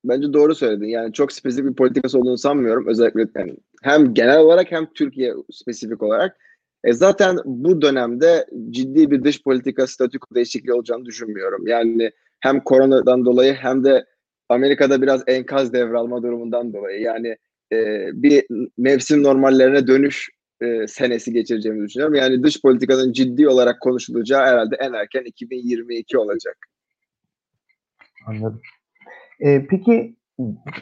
Bence 0.05 0.33
doğru 0.33 0.55
söyledin. 0.55 0.87
Yani 0.87 1.13
çok 1.13 1.33
spesifik 1.33 1.71
bir 1.71 1.77
politikası 1.77 2.19
olduğunu 2.19 2.39
sanmıyorum. 2.39 2.87
Özellikle 2.87 3.27
yani 3.37 3.57
hem 3.83 4.15
genel 4.15 4.39
olarak 4.39 4.73
hem 4.73 4.87
Türkiye 4.95 5.35
spesifik 5.53 6.03
olarak. 6.03 6.37
E 6.85 6.93
zaten 6.93 7.37
bu 7.45 7.83
dönemde 7.83 8.47
ciddi 8.71 9.11
bir 9.11 9.25
dış 9.25 9.43
politika 9.43 9.87
statüko 9.87 10.35
değişikliği 10.35 10.73
olacağını 10.73 11.05
düşünmüyorum. 11.05 11.67
Yani 11.67 12.11
hem 12.41 12.61
koronadan 12.61 13.25
dolayı 13.25 13.55
hem 13.55 13.85
de 13.85 14.07
Amerika'da 14.49 15.03
biraz 15.03 15.23
enkaz 15.27 15.73
devralma 15.73 16.23
durumundan 16.23 16.73
dolayı. 16.73 17.01
Yani 17.01 17.37
e, 17.73 18.09
bir 18.13 18.47
mevsim 18.79 19.23
normallerine 19.23 19.87
dönüş 19.87 20.29
e, 20.61 20.87
senesi 20.87 21.33
geçireceğimi 21.33 21.87
düşünüyorum. 21.87 22.15
Yani 22.15 22.43
dış 22.43 22.63
politikanın 22.63 23.13
ciddi 23.13 23.49
olarak 23.49 23.81
konuşulacağı 23.81 24.47
herhalde 24.47 24.77
en 24.77 24.93
erken 24.93 25.23
2022 25.25 26.19
olacak. 26.19 26.57
Anladım. 28.27 28.61
E, 29.41 29.67
peki 29.67 30.17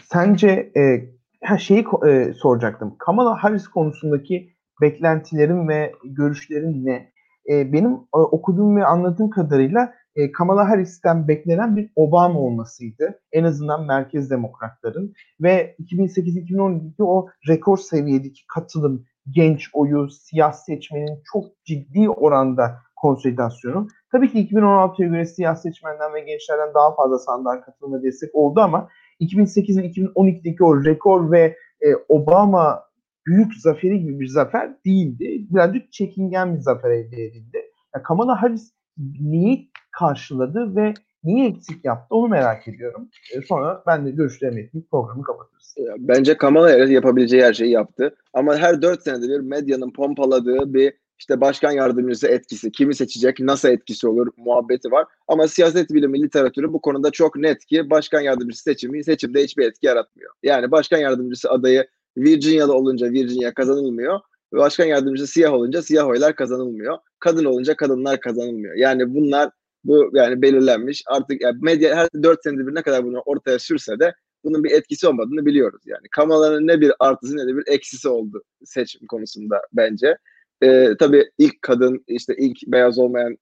sence 0.01 0.73
e, 0.77 1.05
ha 1.43 1.59
şeyi 1.59 1.85
e, 2.07 2.33
soracaktım. 2.33 2.97
Kamala 2.99 3.43
Harris 3.43 3.69
konusundaki 3.69 4.55
beklentilerin 4.81 5.69
ve 5.69 5.93
görüşlerin 6.05 6.87
ne? 6.87 7.13
E, 7.51 7.73
benim 7.73 7.93
e, 7.93 8.19
okuduğum 8.19 8.77
ve 8.77 8.85
anladığım 8.85 9.31
kadarıyla 9.31 9.95
e, 10.17 10.33
Kamala 10.33 10.69
Harris'ten 10.69 11.29
beklenen 11.29 11.77
bir 11.77 11.91
Obama 11.97 12.41
olmasıydı. 12.41 13.21
En 13.33 13.45
azından 13.45 13.87
merkez 13.87 14.31
demokratların 14.31 15.15
ve 15.41 15.77
2008-2012'deki 15.79 17.03
o 17.03 17.29
rekor 17.49 17.79
seviyedeki 17.79 18.47
katılım, 18.55 19.05
genç 19.31 19.71
oyu, 19.73 20.11
siyah 20.11 20.53
seçmenin 20.53 21.23
çok 21.33 21.65
ciddi 21.65 22.11
oranda 22.11 22.79
konsolidasyonu. 22.97 23.89
Tabii 24.13 24.33
ki 24.33 24.49
2016'ya 24.49 25.09
göre 25.09 25.27
siyah 25.27 25.57
seçmenden 25.57 26.15
ve 26.15 26.21
gençlerden 26.21 26.75
daha 26.75 26.95
fazla 26.95 27.19
sandığa 27.19 27.61
katılma 27.61 28.03
destek 28.03 28.35
oldu 28.35 28.61
ama 28.61 28.89
2008 29.19 29.79
ve 29.79 29.87
2012'deki 29.87 30.65
o 30.65 30.85
rekor 30.85 31.33
ve 31.33 31.57
e, 31.81 31.87
Obama 32.09 32.83
büyük 33.27 33.55
zaferi 33.55 34.01
gibi 34.01 34.21
bir 34.21 34.27
zafer 34.27 34.85
değildi. 34.85 35.47
Birazcık 35.51 35.93
çekingen 35.93 36.55
bir 36.55 36.61
zafer 36.61 36.91
elde 36.91 37.25
edildi. 37.25 37.59
Yani 37.95 38.03
Kamala 38.03 38.43
Harris 38.43 38.73
neyi 39.21 39.71
karşıladı 39.91 40.77
ve 40.77 40.95
neyi 41.25 41.49
eksik 41.49 41.85
yaptı 41.85 42.15
onu 42.15 42.29
merak 42.29 42.69
ediyorum. 42.69 43.09
E, 43.35 43.43
sonra 43.43 43.83
ben 43.87 44.07
de 44.07 44.11
görüşlerimi 44.11 44.61
ekleyip 44.61 44.91
programı 44.91 45.23
kapatırız. 45.23 45.75
Bence 45.99 46.37
Kamala 46.37 46.71
Harris 46.71 46.91
yapabileceği 46.91 47.43
her 47.43 47.55
şeyi 47.55 47.71
yaptı. 47.71 48.15
Ama 48.33 48.57
her 48.57 48.83
dört 48.83 49.03
senede 49.03 49.29
bir 49.29 49.41
medyanın 49.41 49.91
pompaladığı 49.91 50.75
bir 50.75 50.93
işte 51.19 51.41
başkan 51.41 51.73
yardımcısı 51.73 52.29
etkisi, 52.29 52.73
kimi 52.73 52.95
seçecek, 52.95 53.41
nasıl 53.41 53.69
etkisi 53.69 54.09
olur 54.09 54.29
muhabbeti 54.37 54.91
var. 54.91 55.07
Ama 55.29 55.49
siyaset 55.49 55.91
bilimi 55.91 56.23
literatürü 56.23 56.73
bu 56.73 56.81
konuda 56.81 57.11
çok 57.11 57.37
net 57.37 57.67
ki 57.67 57.91
başkan 57.91 58.21
yardımcısı 58.21 58.63
seçimi 58.63 59.05
seçimde 59.05 59.45
hiçbir 59.45 59.67
etki 59.67 59.87
yaratmıyor. 59.87 60.33
Yani 60.43 60.71
başkan 60.71 60.99
yardımcısı 60.99 61.51
adayı 61.51 61.87
Virginia'lı 62.17 62.75
olunca 62.75 63.11
Virginia 63.11 63.55
kazanılmıyor. 63.55 64.21
Ve 64.55 64.59
başkan 64.59 64.85
yardımcısı 64.85 65.33
siyah 65.33 65.53
olunca 65.53 65.83
siyah 65.83 66.09
oylar 66.09 66.37
kazanılmıyor. 66.37 66.99
Kadın 67.19 67.45
olunca 67.45 67.77
kadınlar 67.77 68.21
kazanılmıyor. 68.21 68.75
Yani 68.75 69.15
bunlar 69.15 69.51
bu 69.85 70.11
yani 70.13 70.43
belirlenmiş. 70.43 71.03
Artık 71.07 71.43
yani 71.43 71.59
medya 71.63 71.97
her 71.97 72.09
dört 72.23 72.43
senede 72.43 72.67
bir 72.67 72.75
ne 72.75 72.83
kadar 72.83 73.05
bunu 73.05 73.21
ortaya 73.21 73.59
sürse 73.59 73.99
de 73.99 74.15
bunun 74.45 74.65
bir 74.65 74.71
etkisi 74.71 75.09
olmadığını 75.09 75.47
biliyoruz. 75.47 75.83
Yani 75.87 76.09
Kamala'nın 76.11 76.67
ne 76.67 76.81
bir 76.81 76.93
artısı 77.01 77.37
ne 77.37 77.47
de 77.47 77.57
bir 77.57 77.65
eksisi 77.67 78.09
oldu 78.09 78.43
seçim 78.65 79.07
konusunda 79.07 79.63
bence. 79.73 80.17
Ee, 80.63 80.89
tabii 80.99 81.31
ilk 81.39 81.63
kadın 81.63 82.05
işte 82.09 82.35
ilk 82.39 82.57
beyaz 82.67 82.99
olmayan 82.99 83.37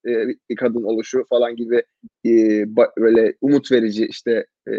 e, 0.50 0.54
kadın 0.54 0.82
oluşu 0.82 1.24
falan 1.28 1.56
gibi 1.56 1.82
e, 2.26 2.30
böyle 2.98 3.34
umut 3.40 3.72
verici 3.72 4.06
işte 4.06 4.46
e, 4.68 4.72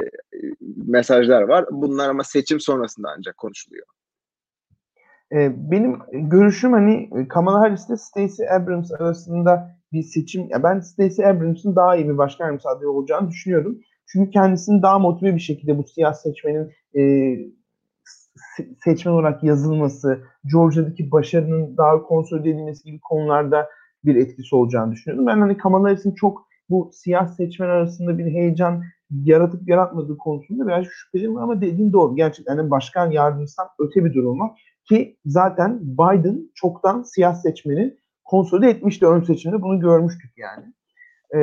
mesajlar 0.88 1.41
var. 1.41 1.65
Bunlar 1.71 2.09
ama 2.09 2.23
seçim 2.23 2.59
sonrasında 2.59 3.09
ancak 3.17 3.38
konuşuluyor. 3.38 3.86
E, 5.34 5.71
benim 5.71 5.99
görüşüm 6.13 6.73
hani 6.73 7.09
Kamala 7.29 7.59
Harris 7.59 7.89
ile 7.89 7.97
Stacey 7.97 8.49
Abrams 8.55 8.91
arasında 8.91 9.77
bir 9.93 10.03
seçim. 10.03 10.49
Ya 10.49 10.63
ben 10.63 10.79
Stacey 10.79 11.25
Abrams'ın 11.25 11.75
daha 11.75 11.95
iyi 11.95 12.09
bir 12.09 12.17
başkan 12.17 12.45
yardımcısı 12.45 12.69
adayı 12.69 12.89
olacağını 12.89 13.29
düşünüyorum. 13.29 13.79
Çünkü 14.07 14.31
kendisini 14.31 14.81
daha 14.81 14.99
motive 14.99 15.36
bir 15.36 15.39
şekilde 15.39 15.77
bu 15.77 15.84
siyah 15.84 16.13
seçmenin 16.13 16.71
e, 16.95 17.01
se- 18.57 18.75
seçmen 18.84 19.13
olarak 19.13 19.43
yazılması, 19.43 20.23
Georgia'daki 20.51 21.11
başarının 21.11 21.77
daha 21.77 22.03
konsolide 22.03 22.49
edilmesi 22.49 22.84
gibi 22.84 22.99
konularda 22.99 23.69
bir 24.05 24.15
etkisi 24.15 24.55
olacağını 24.55 24.91
düşünüyorum. 24.91 25.27
Ben 25.27 25.39
hani 25.39 25.57
Kamala 25.57 25.88
Harris'in 25.88 26.11
çok 26.11 26.47
bu 26.69 26.91
siyah 26.93 27.27
seçmen 27.27 27.69
arasında 27.69 28.17
bir 28.17 28.25
heyecan 28.25 28.84
yaratıp 29.23 29.69
yaratmadığı 29.69 30.17
konusunda 30.17 30.67
biraz 30.67 30.86
şüpheliyim 30.86 31.38
ama 31.38 31.61
dediğin 31.61 31.93
doğru. 31.93 32.15
Gerçekten 32.15 32.57
hani 32.57 32.71
başkan 32.71 33.11
yardımcısından 33.11 33.69
öte 33.79 34.05
bir 34.05 34.13
durum 34.13 34.39
var. 34.39 34.51
Ki 34.89 35.17
zaten 35.25 35.79
Biden 35.81 36.51
çoktan 36.55 37.03
siyah 37.03 37.36
seçmeni 37.36 37.97
konsolide 38.23 38.69
etmişti 38.69 39.07
ön 39.07 39.21
seçimde. 39.21 39.61
Bunu 39.61 39.79
görmüştük 39.79 40.31
yani. 40.38 40.73
Ee, 41.36 41.39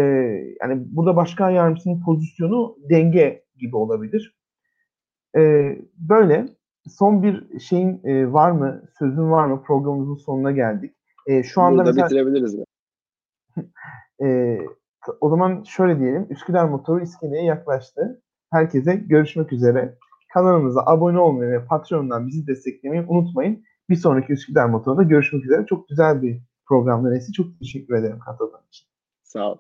yani 0.60 0.82
burada 0.86 1.16
başkan 1.16 1.50
yardımcısının 1.50 2.00
pozisyonu 2.00 2.76
denge 2.90 3.44
gibi 3.56 3.76
olabilir. 3.76 4.38
Ee, 5.36 5.78
böyle 5.96 6.46
son 6.88 7.22
bir 7.22 7.58
şeyin 7.58 8.00
e, 8.04 8.32
var 8.32 8.50
mı, 8.50 8.82
sözün 8.98 9.30
var 9.30 9.46
mı? 9.46 9.62
Programımızın 9.62 10.14
sonuna 10.14 10.52
geldik. 10.52 10.94
Ee, 11.26 11.42
şu 11.42 11.60
anda 11.60 11.84
Burada 11.84 11.90
mesela 11.90 12.06
bitirebiliriz 12.06 12.54
mi? 12.54 12.64
e, 14.22 14.58
o 15.20 15.28
zaman 15.28 15.62
şöyle 15.62 16.00
diyelim. 16.00 16.26
Üsküdar 16.30 16.64
Motoru 16.64 17.02
iskeleye 17.02 17.44
yaklaştı. 17.44 18.22
Herkese 18.52 18.94
görüşmek 18.94 19.52
üzere. 19.52 19.94
Kanalımıza 20.34 20.82
abone 20.86 21.18
olmayı 21.18 21.50
ve 21.50 21.64
Patreon'dan 21.64 22.28
bizi 22.28 22.46
desteklemeyi 22.46 23.04
unutmayın. 23.08 23.64
Bir 23.88 23.96
sonraki 23.96 24.32
Üsküdar 24.32 24.66
Motoru'da 24.66 25.02
görüşmek 25.02 25.44
üzere. 25.44 25.66
Çok 25.66 25.88
güzel 25.88 26.22
bir 26.22 26.40
programdı 26.66 27.10
Nesi. 27.10 27.32
Çok 27.32 27.58
teşekkür 27.58 27.94
ederim 27.94 28.18
katıldığın 28.18 28.68
için. 28.68 28.86
Sağ 29.22 29.52
ol. 29.52 29.58